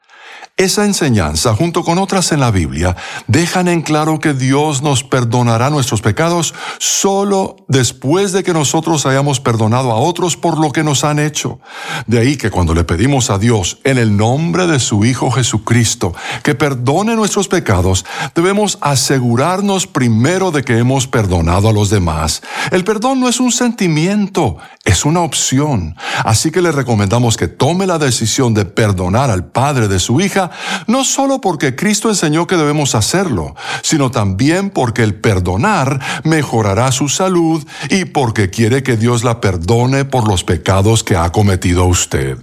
Esa 0.63 0.85
enseñanza, 0.85 1.57
junto 1.57 1.83
con 1.83 1.99
otras 1.99 2.31
en 2.31 2.39
la 2.39 2.53
Biblia, 2.53 2.95
dejan 3.27 3.67
en 3.67 3.83
claro 3.83 4.21
que 4.21 4.33
Dios 4.33 4.81
nos 4.81 5.03
perdonará 5.03 5.71
nuestros 5.71 6.03
pecados 6.03 6.55
solo 6.79 7.57
después 7.67 8.31
de 8.31 8.45
que 8.45 8.53
nosotros 8.53 9.05
hayamos 9.05 9.41
perdonado 9.41 9.91
a 9.91 9.97
otros 9.97 10.37
por 10.37 10.61
lo 10.61 10.71
que 10.71 10.85
nos 10.85 11.03
han 11.03 11.19
hecho. 11.19 11.59
De 12.07 12.21
ahí 12.21 12.37
que 12.37 12.53
cuando 12.53 12.75
le 12.75 12.85
pedimos 12.85 13.29
a 13.29 13.39
Dios 13.39 13.79
en 13.83 13.99
el 13.99 14.17
nombre 14.17 14.69
de 14.69 14.79
su 14.79 15.05
Hijo 15.05 15.33
Jesucristo 15.33 16.15
que 16.45 16.55
perdone 16.55 17.17
nuestros 17.17 17.49
pecados, 17.49 18.05
debemos 18.37 18.79
asegurarnos 18.83 19.89
primero 19.89 20.53
de 20.53 20.63
que 20.63 20.79
hemos 20.79 21.09
perdonado 21.09 21.71
a 21.71 21.73
los 21.73 21.91
demás. 21.91 22.41
El 22.71 22.85
perdón 22.85 23.19
no 23.19 23.29
es 23.29 23.41
un 23.41 23.51
sentimiento, 23.51 24.59
es 24.85 25.05
una 25.05 25.23
opción. 25.23 25.97
Así 26.25 26.53
que 26.53 26.63
le 26.63 26.71
recomendamos 26.71 27.37
que 27.37 27.49
tome 27.49 27.89
la 27.89 27.99
decisión 27.99 28.55
de 28.55 28.65
perdonar 28.65 29.29
al 29.29 29.47
Padre 29.47 29.89
de 29.89 29.99
su 29.99 30.21
hija 30.21 30.52
no 30.87 31.05
solo 31.05 31.41
porque 31.41 31.77
Cristo 31.77 32.09
enseñó 32.09 32.47
que 32.47 32.57
debemos 32.57 32.95
hacerlo, 32.95 33.55
sino 33.83 34.11
también 34.11 34.71
porque 34.71 35.03
el 35.03 35.15
perdonar 35.15 36.01
mejorará 36.25 36.93
su 36.93 37.09
salud 37.09 37.65
y 37.91 38.07
porque 38.07 38.51
quiere 38.51 38.83
que 38.83 38.97
Dios 38.97 39.25
la 39.25 39.41
perdone 39.41 40.05
por 40.05 40.29
los 40.29 40.45
pecados 40.45 41.05
que 41.05 41.17
ha 41.17 41.31
cometido 41.31 41.87
usted. 41.87 42.39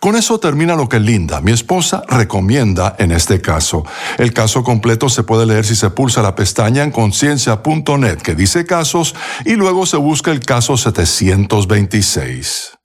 Con 0.00 0.16
eso 0.16 0.38
termina 0.38 0.76
lo 0.76 0.88
que 0.88 1.00
Linda, 1.00 1.40
mi 1.40 1.52
esposa, 1.52 2.02
recomienda 2.08 2.94
en 2.98 3.12
este 3.12 3.40
caso. 3.40 3.84
El 4.18 4.32
caso 4.32 4.62
completo 4.62 5.08
se 5.08 5.24
puede 5.24 5.46
leer 5.46 5.64
si 5.64 5.74
se 5.74 5.90
pulsa 5.90 6.22
la 6.22 6.34
pestaña 6.34 6.82
en 6.82 6.92
conciencia.net 6.92 8.18
que 8.18 8.34
dice 8.34 8.64
casos 8.64 9.14
y 9.44 9.54
luego 9.54 9.86
se 9.86 9.96
busca 9.96 10.30
el 10.30 10.40
caso 10.40 10.76
726. 10.76 12.76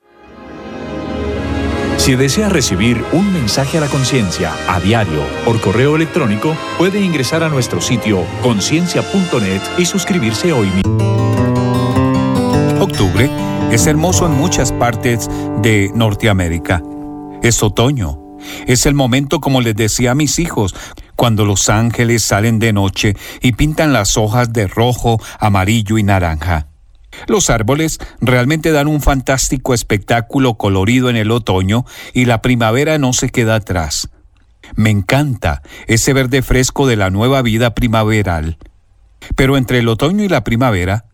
Si 2.01 2.15
desea 2.15 2.49
recibir 2.49 3.05
un 3.11 3.31
mensaje 3.31 3.77
a 3.77 3.81
la 3.81 3.87
conciencia 3.87 4.51
a 4.67 4.79
diario 4.79 5.21
por 5.45 5.61
correo 5.61 5.95
electrónico, 5.95 6.57
puede 6.79 6.99
ingresar 6.99 7.43
a 7.43 7.49
nuestro 7.49 7.79
sitio 7.79 8.25
conciencia.net 8.41 9.61
y 9.77 9.85
suscribirse 9.85 10.51
hoy. 10.51 10.67
Octubre 12.79 13.29
es 13.71 13.85
hermoso 13.85 14.25
en 14.25 14.31
muchas 14.31 14.71
partes 14.71 15.29
de 15.61 15.91
Norteamérica. 15.93 16.81
Es 17.43 17.61
otoño. 17.61 18.17
Es 18.65 18.87
el 18.87 18.95
momento, 18.95 19.39
como 19.39 19.61
les 19.61 19.75
decía 19.75 20.11
a 20.11 20.15
mis 20.15 20.39
hijos, 20.39 20.73
cuando 21.15 21.45
los 21.45 21.69
ángeles 21.69 22.23
salen 22.23 22.57
de 22.57 22.73
noche 22.73 23.15
y 23.43 23.51
pintan 23.51 23.93
las 23.93 24.17
hojas 24.17 24.51
de 24.51 24.65
rojo, 24.65 25.21
amarillo 25.39 25.99
y 25.99 26.03
naranja. 26.03 26.70
Los 27.27 27.49
árboles 27.49 27.99
realmente 28.19 28.71
dan 28.71 28.87
un 28.87 29.01
fantástico 29.01 29.73
espectáculo 29.73 30.55
colorido 30.55 31.09
en 31.09 31.15
el 31.15 31.31
otoño 31.31 31.85
y 32.13 32.25
la 32.25 32.41
primavera 32.41 32.97
no 32.97 33.13
se 33.13 33.29
queda 33.29 33.55
atrás. 33.55 34.09
Me 34.75 34.89
encanta 34.89 35.61
ese 35.87 36.13
verde 36.13 36.41
fresco 36.41 36.87
de 36.87 36.95
la 36.95 37.09
nueva 37.09 37.41
vida 37.41 37.73
primaveral. 37.75 38.57
Pero 39.35 39.57
entre 39.57 39.79
el 39.79 39.87
otoño 39.87 40.23
y 40.23 40.29
la 40.29 40.43
primavera 40.43 41.05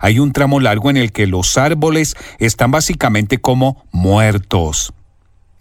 hay 0.00 0.18
un 0.18 0.32
tramo 0.32 0.60
largo 0.60 0.90
en 0.90 0.96
el 0.96 1.12
que 1.12 1.26
los 1.26 1.56
árboles 1.58 2.16
están 2.38 2.70
básicamente 2.70 3.38
como 3.38 3.84
muertos. 3.92 4.92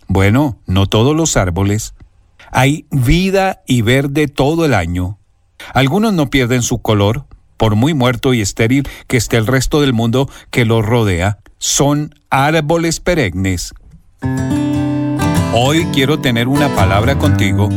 Bueno, 0.07 0.59
no 0.65 0.87
todos 0.87 1.15
los 1.15 1.37
árboles. 1.37 1.93
Hay 2.51 2.85
vida 2.91 3.63
y 3.65 3.81
verde 3.81 4.27
todo 4.27 4.65
el 4.65 4.73
año. 4.73 5.17
Algunos 5.73 6.13
no 6.13 6.29
pierden 6.29 6.61
su 6.61 6.81
color, 6.81 7.25
por 7.63 7.77
muy 7.77 7.93
muerto 7.93 8.33
y 8.33 8.41
estéril 8.41 8.85
que 9.07 9.15
esté 9.15 9.37
el 9.37 9.47
resto 9.47 9.79
del 9.79 9.93
mundo 9.93 10.29
que 10.51 10.65
los 10.65 10.85
rodea, 10.85 11.39
son 11.59 12.13
árboles 12.29 12.99
perennes. 12.99 13.73
Hoy 15.53 15.87
quiero 15.93 16.19
tener 16.19 16.49
una 16.49 16.67
palabra 16.75 17.17
contigo 17.17 17.69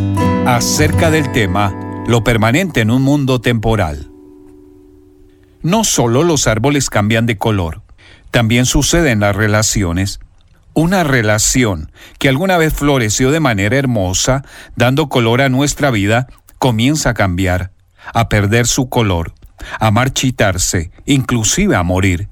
acerca 0.44 1.12
del 1.12 1.30
tema 1.30 1.72
lo 2.08 2.24
permanente 2.24 2.80
en 2.80 2.90
un 2.90 3.02
mundo 3.02 3.40
temporal. 3.40 4.10
No 5.62 5.84
solo 5.84 6.24
los 6.24 6.48
árboles 6.48 6.90
cambian 6.90 7.26
de 7.26 7.38
color, 7.38 7.82
también 8.32 8.66
sucede 8.66 9.12
en 9.12 9.20
las 9.20 9.36
relaciones. 9.36 10.18
Una 10.74 11.04
relación 11.04 11.92
que 12.18 12.28
alguna 12.28 12.58
vez 12.58 12.74
floreció 12.74 13.30
de 13.30 13.38
manera 13.38 13.76
hermosa, 13.76 14.42
dando 14.74 15.08
color 15.08 15.42
a 15.42 15.48
nuestra 15.48 15.92
vida, 15.92 16.26
comienza 16.58 17.10
a 17.10 17.14
cambiar, 17.14 17.70
a 18.12 18.28
perder 18.28 18.66
su 18.66 18.88
color 18.88 19.35
a 19.78 19.90
marchitarse, 19.90 20.90
inclusive 21.04 21.76
a 21.76 21.82
morir. 21.82 22.28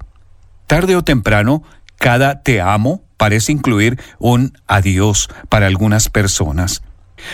Tarde 0.67 0.95
o 0.95 1.03
temprano, 1.03 1.63
cada 1.97 2.41
te 2.41 2.61
amo 2.61 3.03
parece 3.17 3.51
incluir 3.51 3.99
un 4.19 4.57
adiós 4.67 5.29
para 5.49 5.67
algunas 5.67 6.09
personas. 6.09 6.81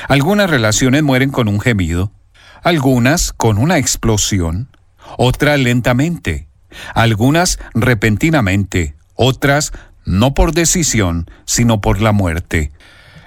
Algunas 0.07 0.49
relaciones 0.49 1.03
mueren 1.03 1.31
con 1.31 1.47
un 1.47 1.59
gemido, 1.59 2.11
algunas 2.63 3.33
con 3.33 3.57
una 3.57 3.77
explosión, 3.77 4.69
otras 5.17 5.59
lentamente, 5.59 6.47
algunas 6.93 7.59
repentinamente, 7.73 8.95
otras 9.15 9.73
no 10.05 10.33
por 10.33 10.53
decisión, 10.53 11.29
sino 11.45 11.81
por 11.81 12.01
la 12.01 12.11
muerte. 12.11 12.71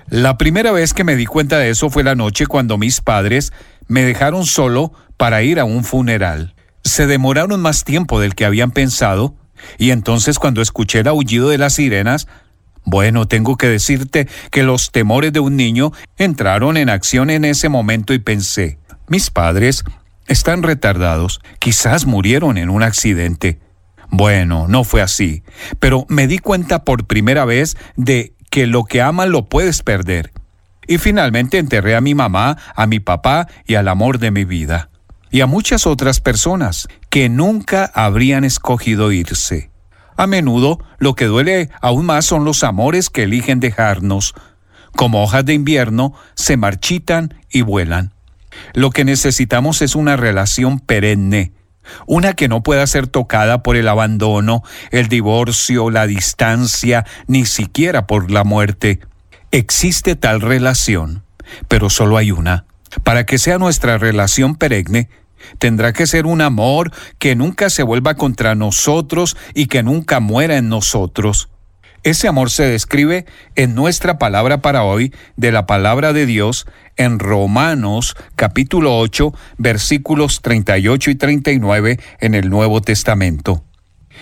La 0.08 0.38
primera 0.38 0.70
vez 0.70 0.92
que 0.92 1.04
me 1.04 1.16
di 1.16 1.26
cuenta 1.26 1.58
de 1.58 1.70
eso 1.70 1.90
fue 1.90 2.04
la 2.04 2.14
noche 2.14 2.46
cuando 2.46 2.78
mis 2.78 3.00
padres 3.00 3.52
me 3.86 4.02
dejaron 4.02 4.44
solo 4.46 4.92
para 5.16 5.42
ir 5.42 5.58
a 5.60 5.64
un 5.64 5.84
funeral. 5.84 6.53
Se 6.84 7.06
demoraron 7.06 7.60
más 7.60 7.84
tiempo 7.84 8.20
del 8.20 8.34
que 8.34 8.44
habían 8.44 8.70
pensado, 8.70 9.34
y 9.78 9.90
entonces 9.90 10.38
cuando 10.38 10.62
escuché 10.62 11.00
el 11.00 11.08
aullido 11.08 11.48
de 11.48 11.58
las 11.58 11.74
sirenas, 11.74 12.28
bueno, 12.84 13.26
tengo 13.26 13.56
que 13.56 13.68
decirte 13.68 14.28
que 14.50 14.62
los 14.62 14.92
temores 14.92 15.32
de 15.32 15.40
un 15.40 15.56
niño 15.56 15.92
entraron 16.18 16.76
en 16.76 16.90
acción 16.90 17.30
en 17.30 17.44
ese 17.44 17.68
momento 17.68 18.12
y 18.12 18.18
pensé, 18.18 18.78
mis 19.08 19.30
padres 19.30 19.84
están 20.26 20.62
retardados, 20.62 21.40
quizás 21.58 22.06
murieron 22.06 22.58
en 22.58 22.68
un 22.70 22.82
accidente. 22.82 23.58
Bueno, 24.10 24.68
no 24.68 24.84
fue 24.84 25.00
así, 25.00 25.42
pero 25.80 26.04
me 26.08 26.26
di 26.26 26.38
cuenta 26.38 26.84
por 26.84 27.06
primera 27.06 27.44
vez 27.44 27.76
de 27.96 28.34
que 28.50 28.66
lo 28.66 28.84
que 28.84 29.02
amas 29.02 29.28
lo 29.28 29.46
puedes 29.46 29.82
perder. 29.82 30.30
Y 30.86 30.98
finalmente 30.98 31.58
enterré 31.58 31.96
a 31.96 32.02
mi 32.02 32.14
mamá, 32.14 32.58
a 32.76 32.86
mi 32.86 33.00
papá 33.00 33.48
y 33.66 33.76
al 33.76 33.88
amor 33.88 34.18
de 34.18 34.30
mi 34.30 34.44
vida. 34.44 34.90
Y 35.34 35.40
a 35.40 35.46
muchas 35.48 35.88
otras 35.88 36.20
personas 36.20 36.86
que 37.10 37.28
nunca 37.28 37.90
habrían 37.92 38.44
escogido 38.44 39.10
irse. 39.10 39.68
A 40.16 40.28
menudo 40.28 40.78
lo 40.98 41.16
que 41.16 41.24
duele 41.24 41.70
aún 41.80 42.06
más 42.06 42.24
son 42.24 42.44
los 42.44 42.62
amores 42.62 43.10
que 43.10 43.24
eligen 43.24 43.58
dejarnos. 43.58 44.34
Como 44.94 45.24
hojas 45.24 45.44
de 45.44 45.54
invierno, 45.54 46.14
se 46.36 46.56
marchitan 46.56 47.34
y 47.50 47.62
vuelan. 47.62 48.14
Lo 48.74 48.90
que 48.90 49.04
necesitamos 49.04 49.82
es 49.82 49.96
una 49.96 50.14
relación 50.14 50.78
perenne, 50.78 51.52
una 52.06 52.34
que 52.34 52.46
no 52.46 52.62
pueda 52.62 52.86
ser 52.86 53.08
tocada 53.08 53.64
por 53.64 53.74
el 53.74 53.88
abandono, 53.88 54.62
el 54.92 55.08
divorcio, 55.08 55.90
la 55.90 56.06
distancia, 56.06 57.06
ni 57.26 57.44
siquiera 57.44 58.06
por 58.06 58.30
la 58.30 58.44
muerte. 58.44 59.00
Existe 59.50 60.14
tal 60.14 60.40
relación, 60.40 61.24
pero 61.66 61.90
solo 61.90 62.18
hay 62.18 62.30
una. 62.30 62.66
Para 63.02 63.26
que 63.26 63.38
sea 63.38 63.58
nuestra 63.58 63.98
relación 63.98 64.54
perenne, 64.54 65.08
tendrá 65.58 65.92
que 65.92 66.06
ser 66.06 66.26
un 66.26 66.40
amor 66.40 66.92
que 67.18 67.36
nunca 67.36 67.70
se 67.70 67.82
vuelva 67.82 68.14
contra 68.14 68.54
nosotros 68.54 69.36
y 69.54 69.66
que 69.66 69.82
nunca 69.82 70.20
muera 70.20 70.56
en 70.56 70.68
nosotros. 70.68 71.48
Ese 72.04 72.28
amor 72.28 72.50
se 72.50 72.64
describe 72.64 73.24
en 73.56 73.74
nuestra 73.74 74.18
palabra 74.18 74.58
para 74.58 74.84
hoy 74.84 75.14
de 75.36 75.52
la 75.52 75.64
palabra 75.64 76.12
de 76.12 76.26
Dios 76.26 76.66
en 76.96 77.18
Romanos 77.18 78.14
capítulo 78.36 78.98
8 78.98 79.32
versículos 79.56 80.42
38 80.42 81.10
y 81.10 81.14
39 81.14 81.98
en 82.20 82.34
el 82.34 82.50
Nuevo 82.50 82.82
Testamento. 82.82 83.64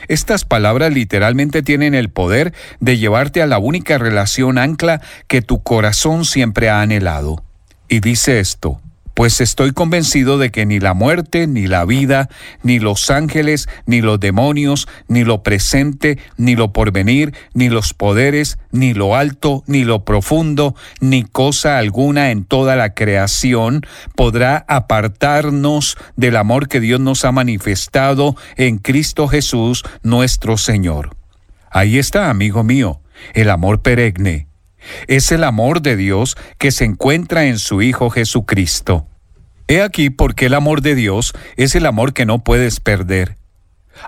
Estas 0.06 0.44
palabras 0.44 0.92
literalmente 0.92 1.62
tienen 1.62 1.94
el 1.94 2.08
poder 2.08 2.54
de 2.78 2.98
llevarte 2.98 3.42
a 3.42 3.46
la 3.46 3.58
única 3.58 3.98
relación 3.98 4.58
ancla 4.58 5.00
que 5.26 5.42
tu 5.42 5.62
corazón 5.62 6.24
siempre 6.24 6.70
ha 6.70 6.82
anhelado. 6.82 7.44
Y 7.88 7.98
dice 7.98 8.40
esto, 8.40 8.80
pues 9.14 9.40
estoy 9.40 9.72
convencido 9.72 10.38
de 10.38 10.50
que 10.50 10.66
ni 10.66 10.80
la 10.80 10.94
muerte, 10.94 11.46
ni 11.46 11.66
la 11.66 11.84
vida, 11.84 12.28
ni 12.62 12.78
los 12.78 13.10
ángeles, 13.10 13.68
ni 13.86 14.00
los 14.00 14.20
demonios, 14.20 14.88
ni 15.08 15.24
lo 15.24 15.42
presente, 15.42 16.18
ni 16.36 16.56
lo 16.56 16.72
porvenir, 16.72 17.34
ni 17.54 17.68
los 17.68 17.94
poderes, 17.94 18.58
ni 18.70 18.94
lo 18.94 19.16
alto, 19.16 19.64
ni 19.66 19.84
lo 19.84 20.04
profundo, 20.04 20.74
ni 21.00 21.24
cosa 21.24 21.78
alguna 21.78 22.30
en 22.30 22.44
toda 22.44 22.76
la 22.76 22.94
creación 22.94 23.82
podrá 24.16 24.64
apartarnos 24.68 25.96
del 26.16 26.36
amor 26.36 26.68
que 26.68 26.80
Dios 26.80 27.00
nos 27.00 27.24
ha 27.24 27.32
manifestado 27.32 28.36
en 28.56 28.78
Cristo 28.78 29.28
Jesús 29.28 29.82
nuestro 30.02 30.56
Señor. 30.56 31.16
Ahí 31.70 31.98
está, 31.98 32.30
amigo 32.30 32.64
mío, 32.64 33.00
el 33.34 33.50
amor 33.50 33.82
perenne 33.82 34.51
es 35.06 35.32
el 35.32 35.44
amor 35.44 35.82
de 35.82 35.96
Dios 35.96 36.36
que 36.58 36.70
se 36.70 36.84
encuentra 36.84 37.44
en 37.44 37.58
su 37.58 37.82
Hijo 37.82 38.10
Jesucristo. 38.10 39.06
He 39.68 39.82
aquí 39.82 40.10
porque 40.10 40.46
el 40.46 40.54
amor 40.54 40.82
de 40.82 40.94
Dios 40.94 41.32
es 41.56 41.74
el 41.74 41.86
amor 41.86 42.12
que 42.12 42.26
no 42.26 42.42
puedes 42.44 42.80
perder. 42.80 43.36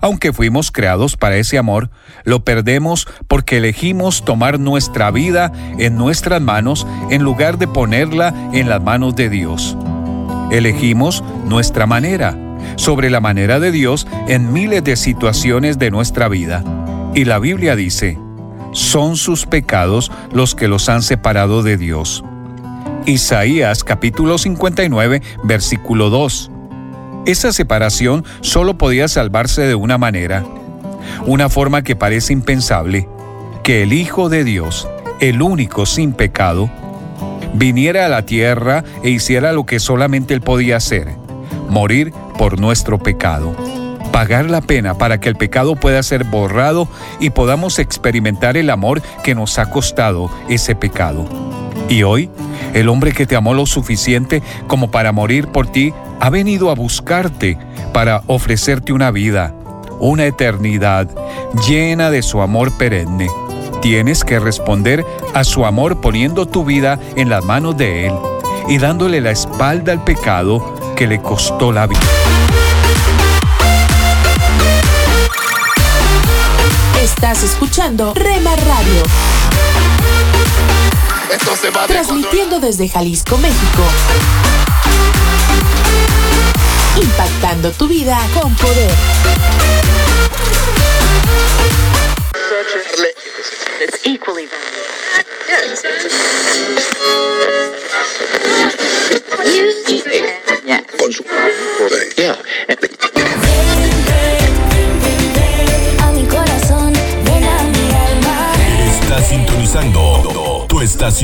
Aunque 0.01 0.33
fuimos 0.33 0.71
creados 0.71 1.17
para 1.17 1.37
ese 1.37 1.59
amor, 1.59 1.91
lo 2.25 2.45
perdemos 2.45 3.07
porque 3.29 3.59
elegimos 3.59 4.25
tomar 4.25 4.59
nuestra 4.59 5.11
vida 5.11 5.53
en 5.79 5.97
nuestras 5.97 6.41
manos 6.41 6.87
en 7.11 7.23
lugar 7.23 7.59
de 7.59 7.69
ponerla 7.69 8.35
en 8.53 8.69
las 8.69 8.83
manos 8.83 9.15
de 9.15 9.29
Dios. 9.29 9.77
Elegimos 10.51 11.23
nuestra 11.47 11.87
manera 11.87 12.37
sobre 12.77 13.11
la 13.11 13.21
manera 13.21 13.61
de 13.61 13.71
Dios 13.71 14.07
en 14.29 14.53
miles 14.53 14.83
de 14.85 14.97
situaciones 14.97 15.79
de 15.79 15.91
nuestra 15.91 16.29
vida. 16.29 16.65
Y 17.15 17.25
la 17.25 17.39
Biblia 17.39 17.77
dice, 17.77 18.19
son 18.75 19.17
sus 19.17 19.47
pecados 19.47 20.13
los 20.33 20.55
que 20.55 20.69
los 20.69 20.89
han 20.91 21.03
separado 21.03 21.63
de 21.63 21.79
Dios. 21.79 22.23
Isaías 23.07 23.85
capítulo 23.85 24.37
59 24.37 25.23
versículo 25.45 26.11
2. 26.11 26.51
Esa 27.25 27.53
separación 27.53 28.25
solo 28.43 28.77
podía 28.77 29.09
salvarse 29.09 29.63
de 29.63 29.75
una 29.75 29.97
manera, 29.97 30.45
una 31.25 31.49
forma 31.49 31.83
que 31.83 31.97
parece 31.97 32.33
impensable, 32.33 33.09
que 33.63 33.83
el 33.83 33.93
Hijo 33.95 34.29
de 34.29 34.45
Dios, 34.45 34.89
el 35.21 35.41
único 35.41 35.87
sin 35.87 36.13
pecado, 36.13 36.69
viniera 37.55 38.05
a 38.05 38.09
la 38.09 38.27
tierra 38.27 38.85
e 39.03 39.11
hiciera 39.11 39.53
lo 39.53 39.65
que 39.65 39.79
solamente 39.79 40.35
Él 40.35 40.41
podía 40.43 40.77
hacer, 40.77 41.15
morir 41.71 42.13
por 42.37 42.59
nuestro 42.59 42.99
pecado 42.99 43.55
pagar 44.15 44.49
la 44.49 44.61
pena 44.61 44.97
para 44.97 45.19
que 45.19 45.29
el 45.29 45.35
pecado 45.35 45.75
pueda 45.75 46.01
ser 46.05 46.23
borrado 46.23 46.87
y 47.19 47.31
podamos 47.31 47.81
experimentar 47.81 48.57
el 48.57 48.71
amor 48.71 49.03
que 49.25 49.35
nos 49.35 49.59
ha 49.59 49.71
costado 49.71 50.31
ese 50.49 50.77
pecado. 50.77 51.25
Y 51.89 52.05
hoy, 52.05 52.31
el 52.75 52.89
hombre 52.91 53.11
que 53.11 53.27
te 53.27 53.35
amó 53.35 53.55
lo 53.55 53.67
suficiente 53.67 54.41
como 54.69 54.93
para 54.93 55.11
morir 55.11 55.49
por 55.49 55.67
ti, 55.67 55.93
ha 56.21 56.31
venido 56.31 56.71
a 56.71 56.77
buscarte 56.77 57.59
para 57.93 58.23
ofrecerte 58.29 58.93
una 58.93 59.11
vida, 59.11 59.53
una 59.99 60.27
eternidad 60.27 61.11
llena 61.67 62.13
de 62.13 62.23
su 62.23 62.41
amor 62.41 62.71
perenne. 62.79 63.29
Tienes 63.83 64.23
que 64.23 64.39
responder 64.39 65.05
a 65.35 65.43
su 65.43 65.67
amor 65.67 66.01
poniendo 66.01 66.47
tu 66.47 66.65
vida 66.65 67.01
en 67.17 67.31
las 67.31 67.45
manos 67.45 67.77
de 67.77 68.07
Él 68.07 68.13
y 68.69 68.79
dándole 68.79 69.21
la 69.21 69.33
espalda 69.33 69.91
al 69.91 70.05
pecado 70.05 70.95
que 70.95 71.09
le 71.09 71.21
costó 71.21 71.73
la 71.73 71.89
vida. 71.89 72.24
Estás 77.25 77.43
escuchando 77.43 78.13
Rema 78.13 78.55
Radio. 78.55 79.03
Transmitiendo 81.87 82.61
desde 82.61 82.87
Jalisco, 82.87 83.39
México. 83.39 83.83
Impactando 87.01 87.73
tu 87.73 87.89
vida 87.89 88.21
con 88.35 88.55
poder. 88.57 88.91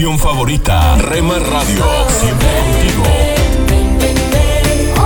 Estación 0.00 0.18
favorita, 0.18 0.96
Rema 0.96 1.38
Radio. 1.38 1.84
Siempre 2.20 2.48
contigo. 2.56 3.02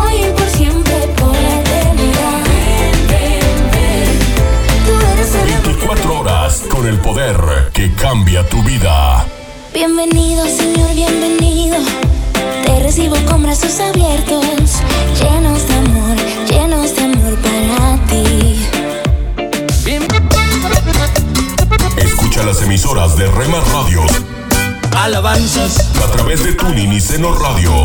Hoy 0.00 0.14
y 0.14 0.30
por 0.30 0.48
siempre, 0.48 0.94
por 1.18 1.32
la 1.32 1.60
eternidad. 1.60 2.44
Tú 4.86 4.92
eres 5.12 5.34
el 5.34 5.62
24 5.62 6.20
horas 6.20 6.62
con 6.70 6.86
el 6.86 6.98
poder 7.00 7.36
que 7.72 7.92
cambia 7.94 8.48
tu 8.48 8.62
vida. 8.62 9.26
Bienvenido, 9.72 10.46
Señor, 10.46 10.94
bienvenido. 10.94 11.78
Te 12.64 12.80
recibo 12.80 13.16
con 13.28 13.42
brazos 13.42 13.80
abiertos, 13.80 14.44
llenos 15.20 15.66
de 15.66 15.74
amor, 15.74 16.16
llenos 16.48 16.94
de 16.94 17.02
amor 17.02 17.36
para 17.40 17.98
ti. 18.06 18.64
Escucha 21.96 22.44
las 22.44 22.62
emisoras 22.62 23.16
de 23.16 23.26
Rema 23.26 23.58
Radios 23.72 24.33
Alabanzas, 25.04 25.90
a 26.02 26.10
través 26.12 26.42
de 26.42 26.54
Tuning 26.54 26.92
y 26.92 27.00
Seno 27.00 27.34
Radio 27.34 27.84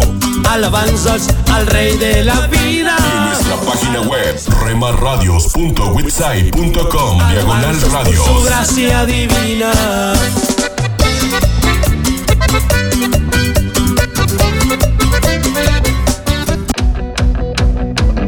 alabanzas 0.49 1.27
al 1.51 1.67
Rey 1.67 1.97
de 1.97 2.23
la 2.23 2.47
vida. 2.47 2.95
y 2.97 3.17
en 3.17 3.25
nuestra 3.25 3.57
página 3.57 3.99
web 4.01 4.39
remarradios.witsai.com 4.63 7.29
diagonal 7.29 7.81
radios. 7.91 8.25
Su 8.25 8.41
gracia 8.43 9.05
divina. 9.05 10.13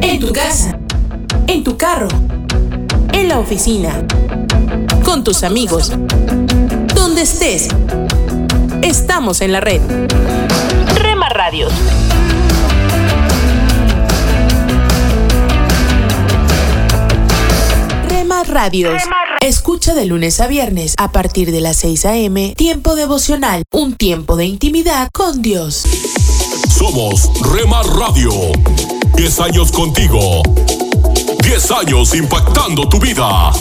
En 0.02 0.20
tu 0.20 0.34
casa, 0.34 0.78
en 1.48 1.64
tu 1.64 1.78
carro, 1.78 2.10
en 3.14 3.30
la 3.30 3.40
oficina, 3.40 4.06
con 5.04 5.24
tus 5.24 5.44
amigos. 5.44 5.94
Donde 6.94 7.22
estés, 7.22 7.70
estamos 9.22 9.42
en 9.42 9.52
la 9.52 9.60
red. 9.60 9.82
Rema 10.96 11.30
Radios. 11.30 11.72
Rema 18.10 18.44
Radios. 18.46 19.00
Escucha 19.42 19.94
de 19.94 20.06
lunes 20.06 20.40
a 20.40 20.48
viernes 20.48 20.96
a 20.98 21.12
partir 21.12 21.52
de 21.52 21.62
las 21.62 21.78
6 21.78 22.06
a.m. 22.08 22.56
Tiempo 22.58 22.96
devocional, 22.96 23.62
un 23.72 23.94
tiempo 23.96 24.36
de 24.38 24.46
intimidad 24.46 25.10
con 25.14 25.44
Dios. 25.44 25.84
Somos 26.76 27.30
Rema 27.54 27.84
Radio. 27.84 28.32
10 29.18 29.40
años 29.42 29.72
contigo. 29.72 30.42
10 31.44 31.72
años 31.72 32.16
impactando 32.16 32.90
tu 32.90 32.98
vida. 32.98 33.52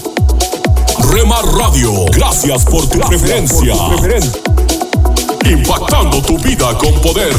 Rema 1.13 1.43
Radio, 1.43 2.07
gracias 2.07 2.65
por 2.65 2.89
tu 2.89 2.99
preferencia 3.01 3.75
impactando 5.45 6.23
tu 6.23 6.39
vida 6.39 6.77
con 6.79 7.01
poder. 7.01 7.35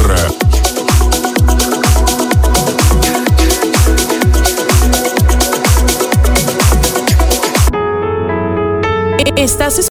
Estás 9.36 9.91